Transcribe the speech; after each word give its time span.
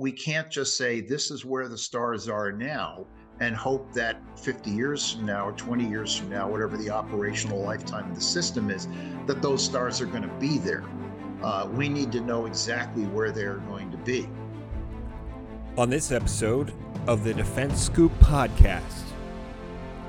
we 0.00 0.10
can't 0.10 0.50
just 0.50 0.78
say 0.78 1.02
this 1.02 1.30
is 1.30 1.44
where 1.44 1.68
the 1.68 1.76
stars 1.76 2.26
are 2.26 2.50
now 2.50 3.04
and 3.40 3.54
hope 3.54 3.92
that 3.92 4.18
50 4.38 4.70
years 4.70 5.12
from 5.12 5.26
now 5.26 5.48
or 5.48 5.52
20 5.52 5.86
years 5.86 6.16
from 6.16 6.30
now, 6.30 6.48
whatever 6.48 6.78
the 6.78 6.88
operational 6.88 7.60
lifetime 7.60 8.08
of 8.08 8.14
the 8.14 8.20
system 8.20 8.70
is, 8.70 8.88
that 9.26 9.42
those 9.42 9.62
stars 9.62 10.00
are 10.00 10.06
going 10.06 10.22
to 10.22 10.34
be 10.40 10.56
there. 10.56 10.84
Uh, 11.42 11.68
we 11.72 11.86
need 11.86 12.10
to 12.12 12.20
know 12.22 12.46
exactly 12.46 13.04
where 13.04 13.30
they're 13.30 13.58
going 13.68 13.90
to 13.90 13.98
be. 13.98 14.26
On 15.76 15.90
this 15.90 16.12
episode 16.12 16.72
of 17.06 17.22
the 17.22 17.34
DefenseScoop 17.34 18.10
podcast, 18.20 19.02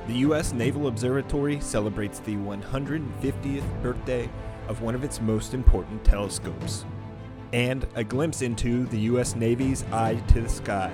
the 0.07 0.13
U.S. 0.19 0.53
Naval 0.53 0.87
Observatory 0.87 1.59
celebrates 1.59 2.19
the 2.19 2.35
150th 2.35 3.83
birthday 3.83 4.29
of 4.69 4.81
one 4.81 4.95
of 4.95 5.03
its 5.03 5.19
most 5.19 5.53
important 5.53 6.01
telescopes, 6.05 6.85
and 7.53 7.85
a 7.95 8.03
glimpse 8.03 8.41
into 8.41 8.85
the 8.87 8.99
U.S. 8.99 9.35
Navy's 9.35 9.83
Eye 9.91 10.15
to 10.29 10.41
the 10.41 10.49
Sky. 10.49 10.91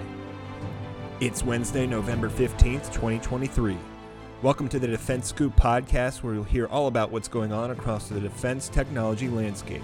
It's 1.20 1.44
Wednesday, 1.44 1.86
November 1.86 2.30
15th, 2.30 2.92
2023. 2.92 3.78
Welcome 4.42 4.70
to 4.70 4.80
the 4.80 4.88
DefenseScoop 4.88 5.56
podcast, 5.56 6.24
where 6.24 6.36
you'll 6.36 6.44
hear 6.44 6.68
all 6.68 6.88
about 6.88 7.12
what's 7.12 7.28
going 7.28 7.52
on 7.52 7.72
across 7.72 8.08
the 8.10 8.20
defense 8.20 8.70
technology 8.70 9.28
landscape. 9.28 9.84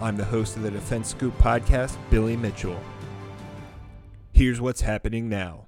I'm 0.00 0.16
the 0.16 0.24
host 0.24 0.56
of 0.56 0.62
the 0.62 0.70
DefenseScoop 0.70 1.32
podcast, 1.38 1.96
Billy 2.10 2.36
Mitchell. 2.36 2.78
Here's 4.32 4.60
what's 4.60 4.80
happening 4.80 5.28
now. 5.28 5.66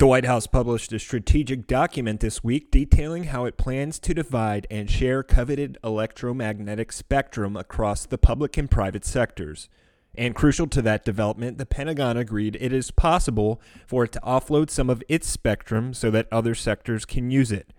The 0.00 0.06
White 0.06 0.24
House 0.24 0.46
published 0.46 0.94
a 0.94 0.98
strategic 0.98 1.66
document 1.66 2.20
this 2.20 2.42
week 2.42 2.70
detailing 2.70 3.24
how 3.24 3.44
it 3.44 3.58
plans 3.58 3.98
to 3.98 4.14
divide 4.14 4.66
and 4.70 4.90
share 4.90 5.22
coveted 5.22 5.76
electromagnetic 5.84 6.90
spectrum 6.90 7.54
across 7.54 8.06
the 8.06 8.16
public 8.16 8.56
and 8.56 8.70
private 8.70 9.04
sectors. 9.04 9.68
And 10.14 10.34
crucial 10.34 10.68
to 10.68 10.80
that 10.80 11.04
development, 11.04 11.58
the 11.58 11.66
Pentagon 11.66 12.16
agreed 12.16 12.56
it 12.58 12.72
is 12.72 12.90
possible 12.90 13.60
for 13.86 14.04
it 14.04 14.12
to 14.12 14.20
offload 14.20 14.70
some 14.70 14.88
of 14.88 15.02
its 15.06 15.28
spectrum 15.28 15.92
so 15.92 16.10
that 16.12 16.28
other 16.32 16.54
sectors 16.54 17.04
can 17.04 17.30
use 17.30 17.52
it. 17.52 17.70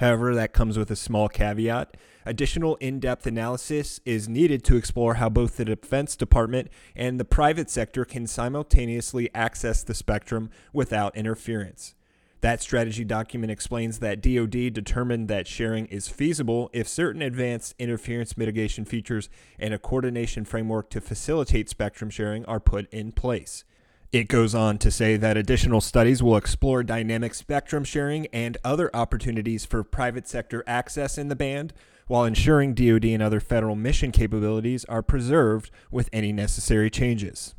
However, 0.00 0.34
that 0.34 0.54
comes 0.54 0.78
with 0.78 0.90
a 0.90 0.96
small 0.96 1.28
caveat. 1.28 1.94
Additional 2.24 2.76
in 2.76 3.00
depth 3.00 3.26
analysis 3.26 4.00
is 4.06 4.30
needed 4.30 4.64
to 4.64 4.76
explore 4.76 5.14
how 5.14 5.28
both 5.28 5.58
the 5.58 5.64
Defense 5.66 6.16
Department 6.16 6.68
and 6.96 7.20
the 7.20 7.24
private 7.26 7.68
sector 7.68 8.06
can 8.06 8.26
simultaneously 8.26 9.28
access 9.34 9.82
the 9.82 9.92
spectrum 9.92 10.48
without 10.72 11.14
interference. 11.14 11.94
That 12.40 12.62
strategy 12.62 13.04
document 13.04 13.50
explains 13.50 13.98
that 13.98 14.22
DoD 14.22 14.72
determined 14.72 15.28
that 15.28 15.46
sharing 15.46 15.84
is 15.86 16.08
feasible 16.08 16.70
if 16.72 16.88
certain 16.88 17.20
advanced 17.20 17.74
interference 17.78 18.38
mitigation 18.38 18.86
features 18.86 19.28
and 19.58 19.74
a 19.74 19.78
coordination 19.78 20.46
framework 20.46 20.88
to 20.90 21.02
facilitate 21.02 21.68
spectrum 21.68 22.08
sharing 22.08 22.46
are 22.46 22.58
put 22.58 22.90
in 22.90 23.12
place. 23.12 23.64
It 24.12 24.26
goes 24.26 24.56
on 24.56 24.78
to 24.78 24.90
say 24.90 25.16
that 25.16 25.36
additional 25.36 25.80
studies 25.80 26.20
will 26.20 26.36
explore 26.36 26.82
dynamic 26.82 27.32
spectrum 27.32 27.84
sharing 27.84 28.26
and 28.28 28.58
other 28.64 28.90
opportunities 28.92 29.64
for 29.64 29.84
private 29.84 30.26
sector 30.26 30.64
access 30.66 31.16
in 31.16 31.28
the 31.28 31.36
band, 31.36 31.72
while 32.08 32.24
ensuring 32.24 32.74
DoD 32.74 33.04
and 33.04 33.22
other 33.22 33.38
federal 33.38 33.76
mission 33.76 34.10
capabilities 34.10 34.84
are 34.86 35.00
preserved 35.00 35.70
with 35.92 36.10
any 36.12 36.32
necessary 36.32 36.90
changes. 36.90 37.54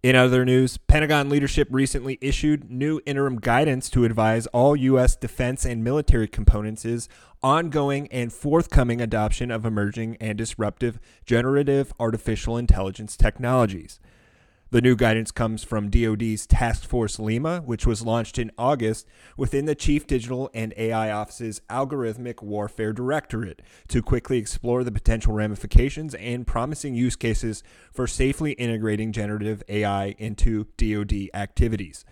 In 0.00 0.14
other 0.14 0.44
news, 0.44 0.78
Pentagon 0.78 1.28
leadership 1.28 1.66
recently 1.72 2.16
issued 2.20 2.70
new 2.70 3.00
interim 3.04 3.40
guidance 3.40 3.90
to 3.90 4.04
advise 4.04 4.46
all 4.46 4.76
U.S. 4.76 5.16
defense 5.16 5.64
and 5.66 5.82
military 5.82 6.28
components 6.28 6.86
ongoing 7.42 8.06
and 8.12 8.32
forthcoming 8.32 9.00
adoption 9.00 9.50
of 9.50 9.66
emerging 9.66 10.16
and 10.20 10.38
disruptive 10.38 11.00
generative 11.26 11.92
artificial 11.98 12.56
intelligence 12.56 13.16
technologies. 13.16 13.98
The 14.72 14.80
new 14.80 14.94
guidance 14.94 15.32
comes 15.32 15.64
from 15.64 15.90
DoD's 15.90 16.46
Task 16.46 16.84
Force 16.84 17.18
Lima, 17.18 17.60
which 17.62 17.88
was 17.88 18.02
launched 18.02 18.38
in 18.38 18.52
August 18.56 19.04
within 19.36 19.64
the 19.64 19.74
Chief 19.74 20.06
Digital 20.06 20.48
and 20.54 20.72
AI 20.76 21.10
Office's 21.10 21.60
Algorithmic 21.68 22.40
Warfare 22.40 22.92
Directorate 22.92 23.62
to 23.88 24.00
quickly 24.00 24.38
explore 24.38 24.84
the 24.84 24.92
potential 24.92 25.32
ramifications 25.32 26.14
and 26.14 26.46
promising 26.46 26.94
use 26.94 27.16
cases 27.16 27.64
for 27.90 28.06
safely 28.06 28.52
integrating 28.52 29.10
generative 29.10 29.64
AI 29.68 30.14
into 30.18 30.68
DoD 30.76 31.30
activities. 31.34 32.04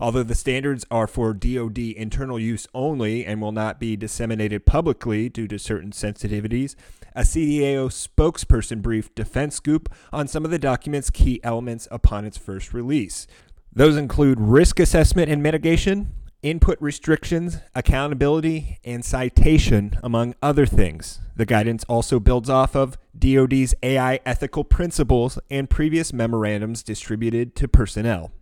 Although 0.00 0.24
the 0.24 0.34
standards 0.34 0.84
are 0.90 1.06
for 1.06 1.32
DoD 1.32 1.78
internal 1.78 2.40
use 2.40 2.66
only 2.74 3.24
and 3.24 3.40
will 3.40 3.52
not 3.52 3.78
be 3.78 3.96
disseminated 3.96 4.66
publicly 4.66 5.28
due 5.28 5.46
to 5.46 5.60
certain 5.60 5.92
sensitivities, 5.92 6.74
a 7.20 7.22
CDAO 7.22 7.90
spokesperson 7.90 8.80
briefed 8.80 9.14
DefenseScoop 9.14 9.88
on 10.10 10.26
some 10.26 10.42
of 10.42 10.50
the 10.50 10.58
document's 10.58 11.10
key 11.10 11.38
elements 11.44 11.86
upon 11.90 12.24
its 12.24 12.38
first 12.38 12.72
release. 12.72 13.26
Those 13.70 13.98
include 13.98 14.40
risk 14.40 14.80
assessment 14.80 15.30
and 15.30 15.42
mitigation, 15.42 16.12
input 16.42 16.78
restrictions, 16.80 17.58
accountability, 17.74 18.78
and 18.86 19.04
citation, 19.04 19.98
among 20.02 20.34
other 20.40 20.64
things. 20.64 21.20
The 21.36 21.44
guidance 21.44 21.84
also 21.90 22.20
builds 22.20 22.48
off 22.48 22.74
of 22.74 22.96
DoD's 23.16 23.74
AI 23.82 24.20
ethical 24.24 24.64
principles 24.64 25.38
and 25.50 25.68
previous 25.68 26.14
memorandums 26.14 26.82
distributed 26.82 27.54
to 27.56 27.68
personnel. 27.68 28.32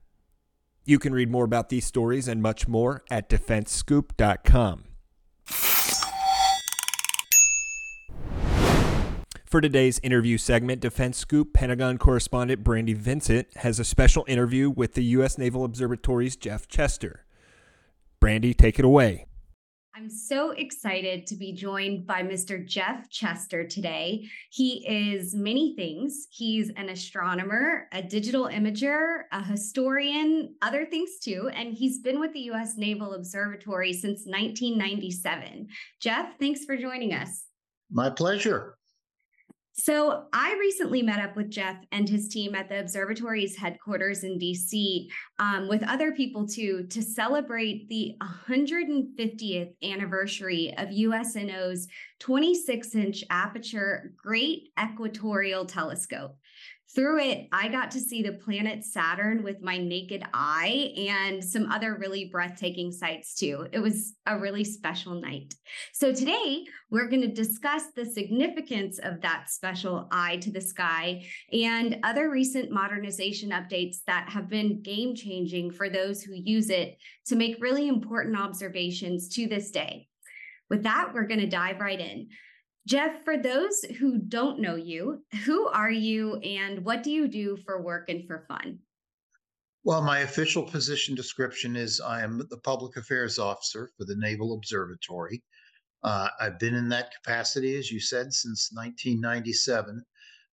You 0.84 1.00
can 1.00 1.12
read 1.12 1.33
more 1.33 1.44
about 1.44 1.69
these 1.69 1.84
stories 1.84 2.28
and 2.28 2.41
much 2.41 2.69
more 2.69 3.03
at 3.11 3.28
defensescoop.com. 3.28 4.84
For 9.49 9.63
today's 9.63 9.99
interview 10.01 10.37
segment, 10.37 10.83
DefenseScoop 10.83 11.55
Pentagon 11.55 11.97
correspondent 11.97 12.63
Brandi 12.63 12.95
Vincent 12.95 13.47
has 13.57 13.81
a 13.81 13.85
special 13.85 14.27
interview 14.29 14.69
with 14.69 14.93
the 14.93 15.03
U.S. 15.05 15.39
Naval 15.39 15.65
Observatory's 15.65 16.37
Geoff 16.37 16.69
Chester. 16.69 17.25
Brandi, 18.21 18.55
take 18.55 18.79
it 18.79 18.85
away. 18.85 19.25
I'm 19.97 20.11
so 20.11 20.51
excited 20.51 21.27
to 21.29 21.35
be 21.35 21.55
joined 21.55 22.07
by 22.07 22.23
Mr. 22.23 22.63
Geoff 22.63 23.09
Chester 23.09 23.67
today. 23.67 24.29
He 24.51 24.87
is 24.87 25.35
many 25.35 25.75
things. 25.77 26.27
He's 26.31 26.71
an 26.77 26.91
astronomer, 26.91 27.89
a 27.93 28.03
digital 28.03 28.49
imager, 28.49 29.23
a 29.33 29.43
historian, 29.43 30.57
other 30.61 30.85
things 30.85 31.13
too. 31.23 31.49
And 31.55 31.73
he's 31.73 32.01
been 32.01 32.21
with 32.21 32.35
the 32.35 32.41
U.S. 32.41 32.77
Naval 32.77 33.15
Observatory 33.15 33.95
since 33.95 34.27
1997. 34.27 35.69
Geoff, 36.01 36.35
thanks 36.39 36.67
for 36.67 36.77
joining 36.77 37.15
us. 37.15 37.45
My 37.91 38.11
pleasure. 38.11 38.78
So, 39.81 40.25
I 40.33 40.56
recently 40.59 41.03
met 41.03 41.21
up 41.21 41.37
with 41.37 41.50
Geoff 41.50 41.77
and 41.93 42.09
his 42.09 42.28
team 42.28 42.56
at 42.56 42.69
the 42.69 42.81
observatory's 42.81 43.56
headquarters 43.56 44.25
in 44.25 44.37
DC 44.37 45.06
um, 45.39 45.69
with 45.69 45.84
other 45.84 46.11
people 46.11 46.49
too 46.49 46.89
to 46.91 47.00
celebrate 47.00 47.88
the 47.88 48.17
150th 48.21 49.72
anniversary 49.84 50.75
of 50.77 50.88
USNO's 50.88 51.87
26 52.19 52.94
inch 52.97 53.25
aperture 53.31 54.12
Great 54.17 54.71
Equatorial 54.83 55.65
Telescope. 55.65 56.37
Through 56.94 57.21
it, 57.21 57.49
I 57.53 57.69
got 57.69 57.91
to 57.91 58.00
see 58.00 58.22
the 58.22 58.32
planet 58.32 58.82
Saturn 58.82 59.43
with 59.43 59.60
my 59.60 59.76
naked 59.76 60.25
eye 60.32 60.94
and 60.97 61.44
some 61.44 61.71
other 61.71 61.97
really 61.97 62.31
breathtaking 62.32 62.93
sights 62.93 63.34
too. 63.34 63.66
It 63.72 63.78
was 63.78 64.15
a 64.25 64.38
really 64.38 64.65
special 64.65 65.21
night. 65.21 65.54
So, 65.93 66.15
today 66.15 66.65
we're 66.91 67.09
going 67.09 67.21
to 67.21 67.28
discuss 67.28 67.82
the 67.94 68.06
significance 68.06 68.99
of 69.00 69.21
that 69.21 69.50
special 69.50 70.09
eye 70.10 70.38
to 70.38 70.50
the 70.50 70.62
sky 70.62 71.26
and 71.53 71.99
other 72.04 72.31
recent 72.31 72.71
modernization 72.71 73.50
updates 73.50 73.99
that 74.06 74.31
have 74.31 74.49
been 74.49 74.81
game 74.81 75.15
changing 75.15 75.72
for 75.72 75.91
those 75.91 76.22
who 76.22 76.32
use 76.34 76.70
it 76.70 76.97
to 77.26 77.37
make 77.37 77.60
really 77.60 77.87
important 77.87 78.38
observations 78.38 79.28
to 79.34 79.47
this 79.47 79.70
day. 79.70 80.09
With 80.70 80.84
that, 80.84 81.12
we're 81.12 81.26
going 81.26 81.41
to 81.41 81.47
dive 81.47 81.81
right 81.81 82.00
in. 82.00 82.28
Geoff, 82.88 83.22
for 83.22 83.37
those 83.37 83.84
who 83.99 84.16
don't 84.16 84.60
know 84.60 84.75
you, 84.75 85.22
who 85.44 85.69
are 85.69 85.91
you 85.91 86.37
and 86.37 86.82
what 86.82 87.03
do 87.03 87.10
you 87.10 87.28
do 87.28 87.59
for 87.59 87.82
work 87.82 88.09
and 88.09 88.26
for 88.26 88.47
fun? 88.49 88.79
Well, 89.85 90.00
my 90.00 90.20
official 90.20 90.62
position 90.62 91.14
description 91.14 91.76
is 91.76 92.00
I 92.00 92.23
am 92.23 92.38
the 92.49 92.56
public 92.56 92.96
affairs 92.96 93.38
officer 93.38 93.90
for 93.99 94.06
the 94.06 94.17
Naval 94.17 94.55
Observatory. 94.55 95.43
Uh, 96.02 96.29
I've 96.40 96.58
been 96.58 96.75
in 96.75 96.88
that 96.88 97.12
capacity, 97.12 97.76
as 97.76 97.90
you 97.90 98.00
said, 98.00 98.32
since 98.32 98.70
1997. 98.73 100.02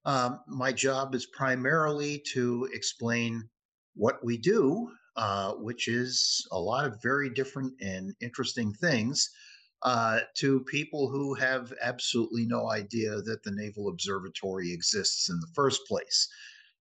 Um, 0.03 0.41
my 0.45 0.73
job 0.73 1.15
is 1.15 1.27
primarily 1.27 2.21
to 2.33 2.67
explain 2.73 3.47
what 3.95 4.21
we 4.25 4.37
do, 4.37 4.91
uh, 5.15 5.53
which 5.53 5.87
is 5.87 6.45
a 6.51 6.59
lot 6.59 6.83
of 6.83 7.01
very 7.01 7.29
different 7.29 7.71
and 7.79 8.13
interesting 8.19 8.73
things 8.73 9.29
uh, 9.85 10.19
to 10.33 10.61
people 10.61 11.09
who 11.09 11.35
have 11.35 11.71
absolutely 11.79 12.43
no 12.47 12.71
idea 12.71 13.21
that 13.21 13.43
the 13.43 13.51
Naval 13.51 13.87
Observatory 13.87 14.73
exists 14.73 15.29
in 15.29 15.39
the 15.39 15.47
first 15.53 15.85
place. 15.87 16.27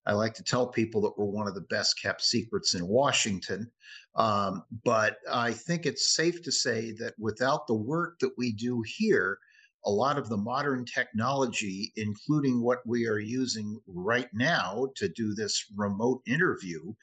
I 0.07 0.15
like 0.15 0.33
to 0.35 0.43
tell 0.43 0.67
people 0.67 1.03
that 1.03 1.13
we're 1.19 1.27
one 1.27 1.47
of 1.47 1.55
the 1.55 1.61
best 1.61 2.01
kept 2.01 2.23
secrets 2.23 2.75
in 2.75 2.87
Washington. 2.87 3.71
Um, 4.17 4.65
but 4.85 5.19
I 5.31 5.53
think 5.53 5.85
it's 5.85 6.15
safe 6.15 6.43
to 6.45 6.53
say 6.53 6.93
that 6.93 7.13
without 7.19 7.67
the 7.67 7.75
work 7.75 8.19
that 8.21 8.33
we 8.39 8.53
do 8.53 8.83
here, 8.87 9.39
a 9.85 9.91
lot 9.91 10.17
of 10.17 10.31
the 10.31 10.39
modern 10.39 10.87
technology, 10.87 11.93
including 11.97 12.63
what 12.63 12.81
we 12.87 13.07
are 13.07 13.19
using 13.19 13.79
right 13.87 14.29
now 14.33 14.89
to 14.97 15.09
do 15.11 15.35
this 15.35 15.67
remote 15.77 16.23
interview, 16.27 16.95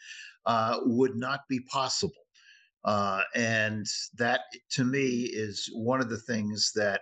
uh, 0.48 0.80
would 0.86 1.16
not 1.16 1.42
be 1.48 1.60
possible. 1.60 2.21
Uh, 2.84 3.22
and 3.36 3.86
that, 4.18 4.42
to 4.72 4.84
me, 4.84 5.30
is 5.32 5.70
one 5.74 6.02
of 6.02 6.10
the 6.10 6.18
things 6.18 6.72
that 6.76 7.02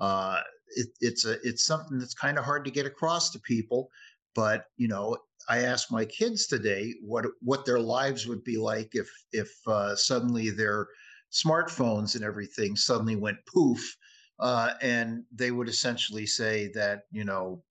uh, 0.00 0.40
it, 0.76 0.88
it's 1.00 1.24
a 1.24 1.36
it's 1.42 1.64
something 1.64 1.98
that's 1.98 2.14
kind 2.14 2.38
of 2.38 2.44
hard 2.44 2.64
to 2.64 2.70
get 2.70 2.86
across 2.86 3.30
to 3.30 3.38
people. 3.40 3.90
But 4.34 4.64
you 4.76 4.88
know, 4.88 5.16
I 5.48 5.58
asked 5.58 5.92
my 5.92 6.04
kids 6.04 6.46
today 6.46 6.94
what 7.02 7.26
what 7.40 7.64
their 7.64 7.80
lives 7.80 8.26
would 8.26 8.44
be 8.44 8.56
like 8.56 8.90
if 8.94 9.10
if 9.32 9.50
uh, 9.66 9.94
suddenly 9.96 10.50
their 10.50 10.88
smartphones 11.32 12.14
and 12.14 12.24
everything 12.24 12.76
suddenly 12.76 13.16
went 13.16 13.38
poof, 13.46 13.96
uh, 14.40 14.72
and 14.82 15.24
they 15.32 15.50
would 15.50 15.68
essentially 15.68 16.26
say 16.26 16.70
that 16.74 17.02
you 17.12 17.24
know 17.24 17.62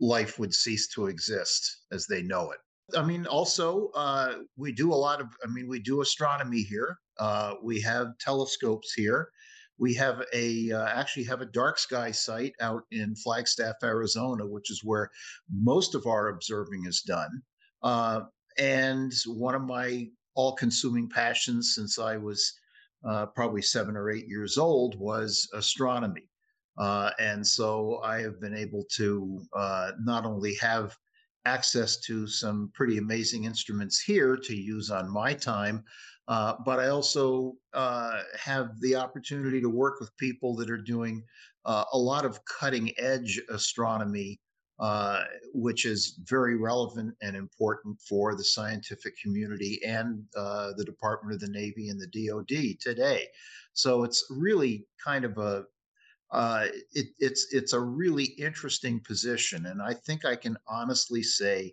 life 0.00 0.38
would 0.38 0.54
cease 0.54 0.88
to 0.88 1.06
exist 1.06 1.84
as 1.90 2.06
they 2.06 2.22
know 2.22 2.52
it. 2.52 2.58
I 2.96 3.02
mean, 3.02 3.26
also 3.26 3.90
uh, 3.94 4.36
we 4.56 4.72
do 4.72 4.92
a 4.92 4.94
lot 4.94 5.20
of. 5.20 5.28
I 5.44 5.48
mean, 5.48 5.68
we 5.68 5.80
do 5.80 6.00
astronomy 6.00 6.62
here. 6.62 6.98
Uh, 7.18 7.54
we 7.62 7.80
have 7.80 8.18
telescopes 8.18 8.92
here. 8.92 9.30
We 9.78 9.94
have 9.94 10.24
a 10.32 10.72
uh, 10.72 10.86
actually 10.86 11.24
have 11.24 11.40
a 11.40 11.46
dark 11.46 11.78
sky 11.78 12.10
site 12.10 12.54
out 12.60 12.82
in 12.90 13.14
Flagstaff, 13.14 13.76
Arizona, 13.82 14.44
which 14.46 14.70
is 14.70 14.82
where 14.84 15.10
most 15.52 15.94
of 15.94 16.06
our 16.06 16.28
observing 16.28 16.86
is 16.86 17.02
done. 17.02 17.42
Uh, 17.82 18.22
and 18.58 19.12
one 19.26 19.54
of 19.54 19.62
my 19.62 20.08
all-consuming 20.34 21.08
passions 21.08 21.74
since 21.74 21.98
I 21.98 22.16
was 22.16 22.52
uh, 23.08 23.26
probably 23.26 23.62
seven 23.62 23.96
or 23.96 24.10
eight 24.10 24.26
years 24.26 24.58
old 24.58 24.98
was 24.98 25.48
astronomy. 25.54 26.28
Uh, 26.76 27.10
and 27.18 27.46
so 27.46 28.00
I 28.04 28.20
have 28.20 28.40
been 28.40 28.54
able 28.54 28.84
to 28.96 29.40
uh, 29.56 29.92
not 30.00 30.24
only 30.24 30.54
have 30.56 30.96
access 31.44 31.98
to 32.00 32.26
some 32.26 32.70
pretty 32.74 32.98
amazing 32.98 33.44
instruments 33.44 34.00
here 34.00 34.36
to 34.36 34.54
use 34.54 34.90
on 34.90 35.10
my 35.10 35.34
time, 35.34 35.84
uh, 36.28 36.54
but 36.64 36.78
I 36.78 36.88
also 36.88 37.54
uh, 37.72 38.20
have 38.38 38.78
the 38.80 38.94
opportunity 38.94 39.62
to 39.62 39.70
work 39.70 39.98
with 39.98 40.16
people 40.18 40.54
that 40.56 40.70
are 40.70 40.80
doing 40.80 41.24
uh, 41.64 41.84
a 41.92 41.98
lot 41.98 42.26
of 42.26 42.38
cutting 42.44 42.92
edge 42.98 43.40
astronomy, 43.48 44.38
uh, 44.78 45.24
which 45.54 45.86
is 45.86 46.20
very 46.24 46.54
relevant 46.56 47.14
and 47.22 47.34
important 47.34 47.98
for 48.06 48.36
the 48.36 48.44
scientific 48.44 49.14
community 49.22 49.80
and 49.86 50.22
uh, 50.36 50.72
the 50.76 50.84
Department 50.84 51.34
of 51.34 51.40
the 51.40 51.48
Navy 51.48 51.88
and 51.88 51.98
the 51.98 52.28
DoD 52.28 52.78
today. 52.78 53.26
So 53.72 54.04
it's 54.04 54.26
really 54.30 54.86
kind 55.02 55.24
of 55.24 55.38
a 55.38 55.64
uh, 56.30 56.66
it, 56.92 57.06
it's 57.18 57.46
it's 57.52 57.72
a 57.72 57.80
really 57.80 58.24
interesting 58.38 59.00
position, 59.00 59.64
and 59.64 59.80
I 59.80 59.94
think 59.94 60.26
I 60.26 60.36
can 60.36 60.58
honestly 60.68 61.22
say 61.22 61.72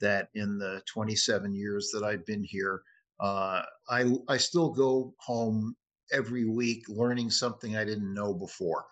that 0.00 0.28
in 0.34 0.58
the 0.58 0.80
27 0.86 1.52
years 1.56 1.90
that 1.92 2.04
I've 2.04 2.24
been 2.24 2.44
here, 2.44 2.82
uh, 3.20 3.62
I 3.88 4.12
I 4.28 4.36
still 4.36 4.70
go 4.70 5.14
home 5.18 5.76
every 6.12 6.44
week 6.44 6.84
learning 6.88 7.30
something 7.30 7.76
I 7.76 7.84
didn't 7.84 8.14
know 8.14 8.34
before. 8.34 8.86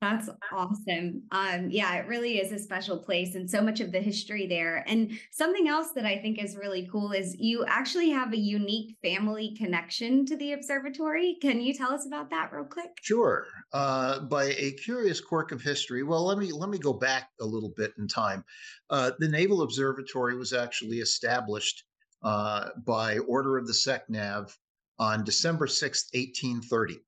That's 0.00 0.30
awesome. 0.52 1.24
Um, 1.32 1.70
yeah, 1.70 1.96
it 1.96 2.06
really 2.06 2.38
is 2.38 2.52
a 2.52 2.58
special 2.58 2.98
place 2.98 3.34
and 3.34 3.50
so 3.50 3.60
much 3.60 3.80
of 3.80 3.90
the 3.90 3.98
history 3.98 4.46
there. 4.46 4.84
And 4.86 5.18
something 5.32 5.66
else 5.66 5.90
that 5.96 6.04
I 6.06 6.18
think 6.18 6.40
is 6.40 6.56
really 6.56 6.88
cool 6.90 7.10
is 7.10 7.34
you 7.36 7.64
actually 7.66 8.10
have 8.10 8.32
a 8.32 8.38
unique 8.38 8.96
family 9.02 9.56
connection 9.58 10.24
to 10.26 10.36
the 10.36 10.52
observatory. 10.52 11.36
Can 11.42 11.60
you 11.60 11.74
tell 11.74 11.92
us 11.92 12.06
about 12.06 12.30
that 12.30 12.52
real 12.52 12.64
quick? 12.64 12.90
Sure. 13.02 13.46
Uh, 13.72 14.20
by 14.20 14.44
a 14.44 14.70
curious 14.72 15.20
quirk 15.20 15.50
of 15.50 15.62
history, 15.62 16.04
well, 16.04 16.24
let 16.24 16.38
me 16.38 16.52
let 16.52 16.68
me 16.68 16.78
go 16.78 16.92
back 16.92 17.30
a 17.40 17.44
little 17.44 17.72
bit 17.76 17.92
in 17.98 18.06
time. 18.06 18.44
Uh, 18.90 19.10
the 19.18 19.28
Naval 19.28 19.62
Observatory 19.62 20.36
was 20.36 20.52
actually 20.52 20.98
established 20.98 21.84
uh, 22.22 22.68
by 22.84 23.18
order 23.18 23.56
of 23.58 23.66
the 23.66 23.72
SECNAV 23.72 24.50
on 24.98 25.24
December 25.24 25.66
6, 25.66 26.10
1830. 26.12 26.98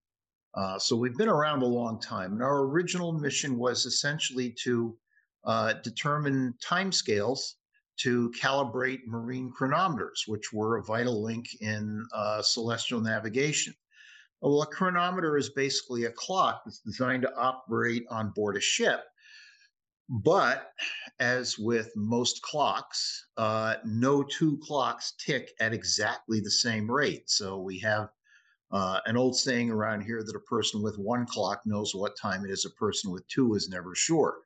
Uh, 0.54 0.78
so 0.78 0.96
we've 0.96 1.16
been 1.16 1.28
around 1.28 1.62
a 1.62 1.66
long 1.66 2.00
time. 2.00 2.32
And 2.32 2.42
our 2.42 2.60
original 2.60 3.12
mission 3.12 3.56
was 3.56 3.86
essentially 3.86 4.54
to 4.64 4.96
uh, 5.44 5.74
determine 5.84 6.54
timescales 6.64 7.54
to 7.98 8.30
calibrate 8.30 9.00
marine 9.06 9.52
chronometers, 9.58 10.26
which 10.26 10.52
were 10.52 10.78
a 10.78 10.84
vital 10.84 11.22
link 11.22 11.46
in 11.60 12.04
uh, 12.14 12.42
celestial 12.42 13.00
navigation. 13.00 13.74
Well, 14.40 14.62
a 14.62 14.66
chronometer 14.66 15.36
is 15.36 15.50
basically 15.50 16.04
a 16.04 16.12
clock 16.12 16.62
that's 16.64 16.78
designed 16.78 17.22
to 17.22 17.36
operate 17.36 18.04
on 18.10 18.30
board 18.30 18.56
a 18.56 18.60
ship. 18.60 19.04
But 20.12 20.72
as 21.20 21.56
with 21.56 21.94
most 21.94 22.42
clocks, 22.42 23.28
uh, 23.36 23.76
no 23.84 24.24
two 24.24 24.58
clocks 24.58 25.12
tick 25.24 25.52
at 25.60 25.72
exactly 25.72 26.40
the 26.40 26.50
same 26.50 26.90
rate. 26.90 27.30
So 27.30 27.60
we 27.60 27.78
have 27.78 28.08
uh, 28.72 28.98
an 29.06 29.16
old 29.16 29.36
saying 29.36 29.70
around 29.70 30.00
here 30.00 30.24
that 30.24 30.34
a 30.34 30.40
person 30.40 30.82
with 30.82 30.98
one 30.98 31.26
clock 31.26 31.62
knows 31.64 31.94
what 31.94 32.18
time 32.20 32.44
it 32.44 32.50
is, 32.50 32.64
a 32.64 32.70
person 32.70 33.12
with 33.12 33.26
two 33.28 33.54
is 33.54 33.68
never 33.68 33.94
sure. 33.94 34.38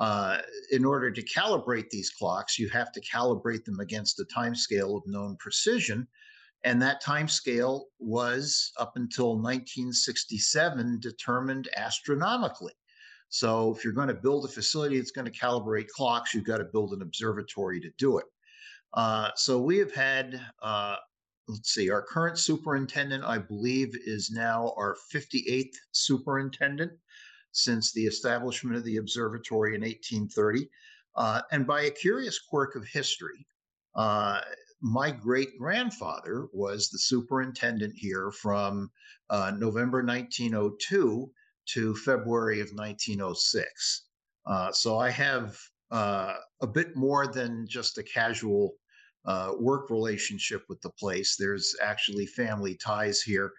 Uh, 0.00 0.38
in 0.72 0.84
order 0.84 1.12
to 1.12 1.22
calibrate 1.22 1.90
these 1.90 2.10
clocks, 2.10 2.58
you 2.58 2.68
have 2.68 2.90
to 2.90 3.00
calibrate 3.00 3.64
them 3.64 3.78
against 3.78 4.18
a 4.18 4.24
time 4.24 4.54
scale 4.56 4.96
of 4.96 5.06
known 5.06 5.36
precision. 5.38 6.08
And 6.64 6.82
that 6.82 7.00
time 7.00 7.28
scale 7.28 7.86
was 8.00 8.72
up 8.78 8.96
until 8.96 9.36
1967 9.36 10.98
determined 10.98 11.68
astronomically. 11.76 12.72
So 13.28 13.74
if 13.74 13.84
you're 13.84 13.92
going 13.92 14.08
to 14.08 14.14
build 14.14 14.44
a 14.44 14.48
facility 14.48 14.98
that's 14.98 15.10
going 15.10 15.30
to 15.30 15.38
calibrate 15.38 15.88
clocks, 15.88 16.32
you've 16.32 16.44
got 16.44 16.58
to 16.58 16.64
build 16.64 16.92
an 16.92 17.02
observatory 17.02 17.80
to 17.80 17.90
do 17.98 18.18
it. 18.18 18.26
Uh, 18.94 19.30
so 19.36 19.60
we 19.60 19.76
have 19.78 19.92
had 19.92 20.40
uh, 20.62 20.96
let's 21.48 21.72
see, 21.72 21.90
our 21.90 22.02
current 22.02 22.38
superintendent, 22.38 23.24
I 23.24 23.38
believe, 23.38 23.96
is 24.06 24.30
now 24.30 24.74
our 24.76 24.96
58th 25.12 25.74
superintendent 25.92 26.92
since 27.52 27.92
the 27.92 28.04
establishment 28.04 28.76
of 28.76 28.84
the 28.84 28.98
observatory 28.98 29.74
in 29.74 29.80
1830. 29.80 30.68
Uh, 31.16 31.40
and 31.50 31.66
by 31.66 31.82
a 31.82 31.90
curious 31.90 32.38
quirk 32.38 32.76
of 32.76 32.86
history, 32.86 33.46
uh, 33.94 34.40
my 34.80 35.10
great 35.10 35.58
grandfather 35.58 36.46
was 36.52 36.88
the 36.88 36.98
superintendent 36.98 37.94
here 37.96 38.30
from 38.30 38.90
uh, 39.30 39.50
November 39.56 40.04
1902 40.04 41.30
to 41.74 41.94
February 41.96 42.60
of 42.60 42.68
1906. 42.74 44.04
Uh, 44.46 44.72
so 44.72 44.98
I 44.98 45.10
have 45.10 45.58
uh, 45.90 46.34
a 46.62 46.66
bit 46.66 46.96
more 46.96 47.26
than 47.26 47.66
just 47.68 47.98
a 47.98 48.02
casual 48.02 48.74
uh, 49.24 49.52
work 49.58 49.90
relationship 49.90 50.64
with 50.68 50.80
the 50.80 50.90
place. 50.90 51.36
There's 51.36 51.74
actually 51.82 52.26
family 52.26 52.76
ties 52.76 53.20
here. 53.20 53.52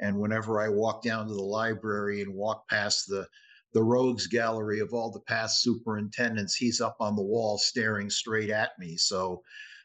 And 0.00 0.18
whenever 0.18 0.60
I 0.60 0.68
walk 0.68 1.02
down 1.02 1.26
to 1.26 1.34
the 1.34 1.42
library 1.42 2.22
and 2.22 2.34
walk 2.34 2.68
past 2.68 3.06
the 3.08 3.26
the 3.72 3.82
rogues 3.82 4.26
gallery 4.26 4.80
of 4.80 4.94
all 4.94 5.10
the 5.10 5.20
past 5.20 5.60
superintendents, 5.60 6.54
he's 6.54 6.80
up 6.80 6.96
on 6.98 7.14
the 7.14 7.22
wall 7.22 7.58
staring 7.58 8.08
straight 8.08 8.48
at 8.48 8.70
me. 8.78 8.96
So 8.96 9.42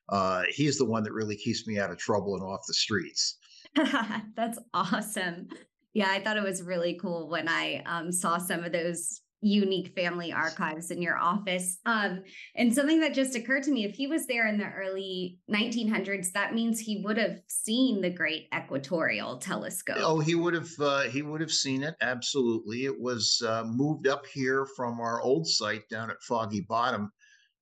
uh, 0.07 0.43
he's 0.49 0.77
the 0.77 0.85
one 0.85 1.03
that 1.03 1.11
really 1.11 1.35
keeps 1.35 1.67
me 1.67 1.77
out 1.77 1.91
of 1.91 1.97
trouble 1.97 2.35
and 2.35 2.43
off 2.43 2.61
the 2.67 2.73
streets. 2.73 3.37
That's 4.35 4.59
awesome. 4.73 5.49
Yeah, 5.93 6.09
I 6.09 6.21
thought 6.21 6.37
it 6.37 6.43
was 6.43 6.63
really 6.63 6.97
cool 7.01 7.29
when 7.29 7.47
I 7.49 7.83
um, 7.85 8.11
saw 8.11 8.37
some 8.37 8.63
of 8.63 8.71
those 8.71 9.21
unique 9.41 9.93
family 9.95 10.31
archives 10.31 10.91
in 10.91 11.01
your 11.01 11.17
office. 11.17 11.79
Um, 11.85 12.23
and 12.55 12.73
something 12.73 12.99
that 12.99 13.13
just 13.13 13.35
occurred 13.35 13.63
to 13.63 13.71
me 13.71 13.85
if 13.85 13.95
he 13.95 14.07
was 14.07 14.27
there 14.27 14.47
in 14.47 14.57
the 14.57 14.69
early 14.69 15.39
1900s, 15.51 16.31
that 16.33 16.53
means 16.53 16.79
he 16.79 17.01
would 17.03 17.17
have 17.17 17.39
seen 17.47 18.01
the 18.01 18.09
great 18.09 18.47
equatorial 18.55 19.39
telescope. 19.39 19.97
Oh, 19.99 20.19
he 20.19 20.35
would 20.35 20.53
have 20.53 20.69
uh, 20.79 21.01
he 21.01 21.23
would 21.23 21.41
have 21.41 21.51
seen 21.51 21.83
it 21.83 21.95
absolutely. 22.01 22.85
It 22.85 22.99
was 22.99 23.41
uh, 23.45 23.63
moved 23.65 24.07
up 24.07 24.25
here 24.27 24.65
from 24.77 24.99
our 24.99 25.21
old 25.21 25.47
site 25.47 25.89
down 25.89 26.11
at 26.11 26.21
Foggy 26.21 26.61
Bottom 26.61 27.11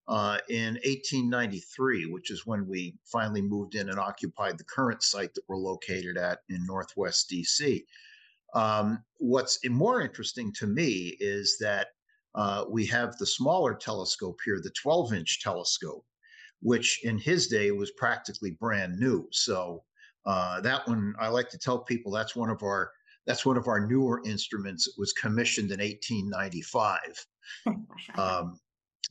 uh, 0.10 0.38
in 0.50 0.74
1893, 0.84 2.08
which 2.08 2.30
is 2.30 2.46
when 2.46 2.68
we 2.68 2.96
finally 3.06 3.42
moved 3.42 3.76
in 3.76 3.90
and 3.90 4.00
occupied 4.00 4.58
the 4.58 4.66
current 4.66 5.02
site 5.02 5.34
that 5.34 5.44
we're 5.48 5.56
located 5.56 6.18
at 6.18 6.40
in 6.50 6.66
Northwest 6.66 7.30
DC. 7.30 7.84
Um, 8.54 9.04
what's 9.18 9.60
more 9.68 10.02
interesting 10.02 10.52
to 10.54 10.68
me 10.68 11.16
is 11.20 11.58
that 11.60 11.88
uh, 12.36 12.66
we 12.70 12.86
have 12.88 13.18
the 13.18 13.26
smaller 13.26 13.74
telescope 13.74 14.40
here, 14.46 14.60
the 14.62 14.72
12 14.82 15.14
inch 15.14 15.42
telescope, 15.42 16.06
which 16.62 17.04
in 17.04 17.18
his 17.18 17.48
day 17.48 17.72
was 17.72 17.92
practically 17.92 18.52
brand 18.52 18.98
new. 19.00 19.28
So 19.32 19.84
uh, 20.26 20.62
that 20.62 20.88
one, 20.88 21.14
I 21.20 21.28
like 21.28 21.50
to 21.50 21.58
tell 21.58 21.80
people 21.80 22.12
that's 22.12 22.36
one 22.36 22.50
of 22.50 22.62
our 22.64 22.92
that's 23.26 23.46
one 23.46 23.58
of 23.58 23.68
our 23.68 23.86
newer 23.86 24.22
instruments. 24.26 24.88
It 24.88 24.96
was 24.98 25.14
commissioned 25.14 25.72
in 25.72 25.80
1895. 25.80 27.00
um, 28.18 28.60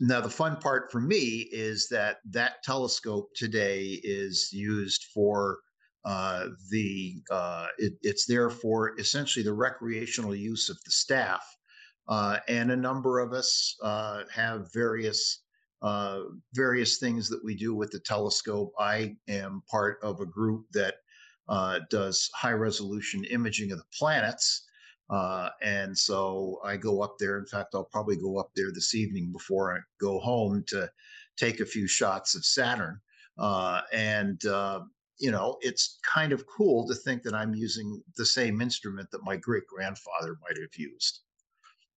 now 0.00 0.20
the 0.20 0.30
fun 0.30 0.56
part 0.56 0.90
for 0.90 1.00
me 1.00 1.48
is 1.52 1.88
that 1.90 2.18
that 2.30 2.62
telescope 2.64 3.30
today 3.34 4.00
is 4.02 4.52
used 4.52 5.04
for 5.14 5.58
uh, 6.04 6.46
the 6.70 7.22
uh, 7.30 7.66
it, 7.78 7.94
it's 8.02 8.26
there 8.26 8.50
for 8.50 8.98
essentially 8.98 9.44
the 9.44 9.52
recreational 9.52 10.34
use 10.34 10.68
of 10.70 10.76
the 10.84 10.90
staff 10.90 11.44
Uh, 12.08 12.38
and 12.48 12.70
a 12.70 12.76
number 12.76 13.20
of 13.20 13.32
us 13.32 13.76
uh, 13.82 14.22
have 14.32 14.72
various 14.72 15.42
uh, 15.82 16.20
various 16.54 16.98
things 16.98 17.28
that 17.28 17.44
we 17.44 17.54
do 17.54 17.74
with 17.74 17.90
the 17.90 18.00
telescope. 18.00 18.72
I 18.78 19.16
am 19.28 19.62
part 19.70 19.98
of 20.02 20.20
a 20.20 20.26
group 20.26 20.66
that 20.72 20.94
uh, 21.48 21.80
does 21.90 22.30
high 22.34 22.52
resolution 22.52 23.24
imaging 23.24 23.72
of 23.72 23.78
the 23.78 23.84
planets. 23.96 24.66
Uh, 25.10 25.50
and 25.62 25.96
so 25.96 26.60
I 26.64 26.76
go 26.78 27.02
up 27.02 27.16
there. 27.18 27.38
In 27.38 27.46
fact, 27.46 27.74
I'll 27.74 27.84
probably 27.92 28.16
go 28.16 28.38
up 28.38 28.50
there 28.56 28.72
this 28.72 28.94
evening 28.94 29.30
before 29.32 29.74
I 29.76 29.78
go 30.00 30.18
home 30.18 30.64
to 30.68 30.90
take 31.36 31.60
a 31.60 31.66
few 31.66 31.86
shots 31.86 32.34
of 32.34 32.44
Saturn. 32.44 33.00
Uh, 33.38 33.82
and, 33.92 34.44
uh, 34.46 34.80
you 35.18 35.30
know, 35.30 35.56
it's 35.60 35.98
kind 36.02 36.32
of 36.32 36.46
cool 36.46 36.86
to 36.88 36.94
think 36.94 37.22
that 37.22 37.34
I'm 37.34 37.54
using 37.54 38.02
the 38.16 38.26
same 38.26 38.60
instrument 38.60 39.10
that 39.10 39.24
my 39.24 39.36
great 39.36 39.66
grandfather 39.66 40.36
might 40.42 40.58
have 40.58 40.76
used. 40.76 41.20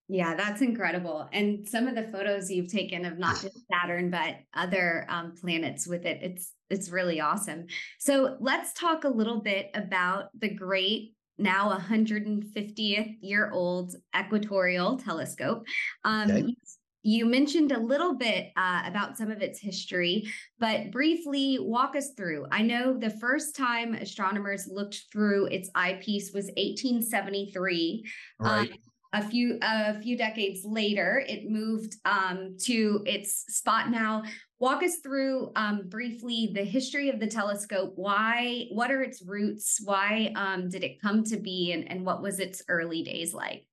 Yeah, 0.07 0.35
that's 0.35 0.61
incredible. 0.61 1.29
And 1.31 1.65
some 1.67 1.87
of 1.87 1.95
the 1.95 2.03
photos 2.03 2.51
you've 2.51 2.71
taken 2.71 3.05
of 3.05 3.17
not 3.17 3.41
just 3.41 3.57
Saturn, 3.71 4.09
but 4.09 4.35
other 4.53 5.05
um, 5.07 5.33
planets 5.39 5.87
with 5.87 6.05
it, 6.05 6.19
it's 6.21 6.51
it's 6.69 6.89
really 6.89 7.21
awesome. 7.21 7.67
So 7.99 8.35
let's 8.39 8.73
talk 8.73 9.03
a 9.03 9.09
little 9.09 9.41
bit 9.41 9.71
about 9.73 10.29
the 10.37 10.49
great 10.49 11.13
now 11.37 11.71
150th 11.77 13.17
year 13.21 13.49
old 13.51 13.95
equatorial 14.17 14.97
telescope. 14.97 15.65
Um, 16.03 16.29
okay. 16.29 16.41
you, 16.41 16.55
you 17.03 17.25
mentioned 17.25 17.71
a 17.71 17.79
little 17.79 18.15
bit 18.15 18.51
uh, 18.55 18.83
about 18.85 19.17
some 19.17 19.31
of 19.31 19.41
its 19.41 19.59
history, 19.59 20.27
but 20.59 20.91
briefly 20.91 21.57
walk 21.59 21.95
us 21.95 22.11
through. 22.15 22.45
I 22.51 22.61
know 22.61 22.97
the 22.97 23.09
first 23.09 23.55
time 23.55 23.95
astronomers 23.95 24.67
looked 24.71 25.05
through 25.11 25.47
its 25.47 25.69
eyepiece 25.73 26.31
was 26.33 26.45
1873. 26.57 28.05
Right. 28.39 28.71
Um, 28.71 28.77
a 29.13 29.27
few 29.27 29.57
a 29.61 29.99
few 29.99 30.17
decades 30.17 30.61
later, 30.63 31.21
it 31.27 31.49
moved 31.49 31.95
um, 32.05 32.55
to 32.63 33.03
its 33.05 33.43
spot 33.49 33.89
now. 33.89 34.23
Walk 34.59 34.83
us 34.83 34.99
through 35.03 35.51
um, 35.57 35.89
briefly 35.89 36.51
the 36.53 36.63
history 36.63 37.09
of 37.09 37.19
the 37.19 37.27
telescope. 37.27 37.93
Why? 37.95 38.67
What 38.71 38.89
are 38.89 39.01
its 39.01 39.21
roots? 39.21 39.81
Why 39.83 40.31
um, 40.35 40.69
did 40.69 40.83
it 40.83 41.01
come 41.01 41.25
to 41.25 41.37
be, 41.37 41.73
and, 41.73 41.91
and 41.91 42.05
what 42.05 42.21
was 42.21 42.39
its 42.39 42.61
early 42.69 43.03
days 43.03 43.33
like? 43.33 43.65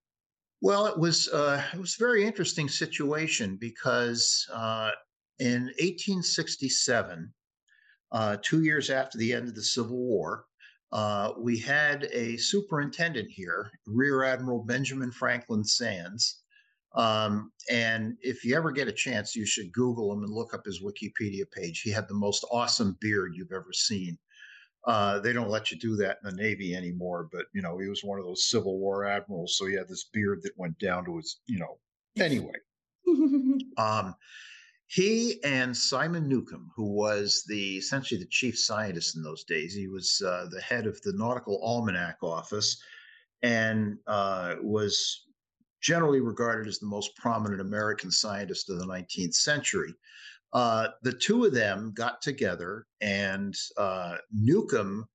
Well, 0.61 0.87
it 0.87 0.99
was 0.99 1.29
uh, 1.29 1.63
it 1.73 1.79
was 1.79 1.95
a 1.95 2.05
very 2.05 2.25
interesting 2.25 2.69
situation 2.69 3.57
because 3.57 4.47
uh, 4.53 4.91
in 5.39 5.67
1867, 5.79 7.33
uh, 8.11 8.37
two 8.43 8.65
years 8.65 8.91
after 8.91 9.19
the 9.19 9.33
end 9.33 9.49
of 9.49 9.55
the 9.55 9.63
Civil 9.63 9.99
War, 9.99 10.47
uh, 10.91 11.33
we 11.39 11.59
had 11.59 12.09
a 12.13 12.37
superintendent 12.39 13.31
here, 13.31 13.71
Rear 13.87 14.25
Admiral 14.25 14.65
Benjamin 14.65 15.13
Franklin 15.13 15.65
Sands. 15.65 16.43
Um, 16.95 17.53
and 17.71 18.17
if 18.23 18.45
you 18.45 18.57
ever 18.57 18.73
get 18.73 18.89
a 18.89 18.93
chance, 18.93 19.37
you 19.37 19.47
should 19.47 19.71
Google 19.73 20.13
him 20.13 20.25
and 20.25 20.33
look 20.33 20.55
up 20.55 20.65
his 20.65 20.83
Wikipedia 20.83 21.45
page. 21.53 21.83
He 21.83 21.91
had 21.91 22.09
the 22.09 22.15
most 22.15 22.45
awesome 22.51 22.97
beard 23.01 23.35
you've 23.37 23.53
ever 23.53 23.73
seen. 23.73 24.19
Uh, 24.87 25.19
they 25.19 25.33
don't 25.33 25.51
let 25.51 25.71
you 25.71 25.79
do 25.79 25.97
that 25.97 26.19
in 26.23 26.31
the 26.31 26.43
Navy 26.43 26.75
anymore, 26.75 27.29
but 27.31 27.47
you 27.53 27.63
know, 27.63 27.79
he 27.79 27.89
was 27.89 28.05
one 28.05 28.19
of 28.19 28.25
those 28.25 28.49
Civil 28.49 28.79
War 28.79 29.05
admirals. 29.05 29.57
So 29.57 29.67
he 29.67 29.75
had 29.75 29.89
this 29.89 30.05
beard 30.13 30.41
that 30.43 30.57
went 30.57 30.79
down 30.79 31.05
to 31.05 31.17
his, 31.17 31.41
you 31.47 31.59
know, 31.59 31.79
anyway. 32.17 32.55
um, 33.77 34.15
he 34.87 35.43
and 35.45 35.77
Simon 35.77 36.27
Newcomb, 36.27 36.71
who 36.75 36.87
was 36.87 37.45
the 37.47 37.77
essentially 37.77 38.19
the 38.19 38.27
chief 38.31 38.59
scientist 38.59 39.17
in 39.17 39.23
those 39.23 39.45
days, 39.45 39.75
he 39.75 39.87
was 39.87 40.23
uh, 40.25 40.47
the 40.51 40.63
head 40.63 40.87
of 40.87 41.01
the 41.03 41.13
Nautical 41.13 41.61
Almanac 41.63 42.17
Office, 42.23 42.83
and 43.43 43.99
uh, 44.07 44.55
was 44.63 45.27
generally 45.83 46.21
regarded 46.21 46.67
as 46.67 46.79
the 46.79 46.87
most 46.87 47.15
prominent 47.17 47.61
American 47.61 48.11
scientist 48.11 48.71
of 48.71 48.79
the 48.79 48.87
19th 48.87 49.35
century. 49.35 49.95
Uh, 50.53 50.89
the 51.03 51.13
two 51.13 51.45
of 51.45 51.53
them 51.53 51.93
got 51.95 52.23
together, 52.23 52.87
and 53.01 53.55
uh, 53.77 54.17
Newcomb 54.33 55.07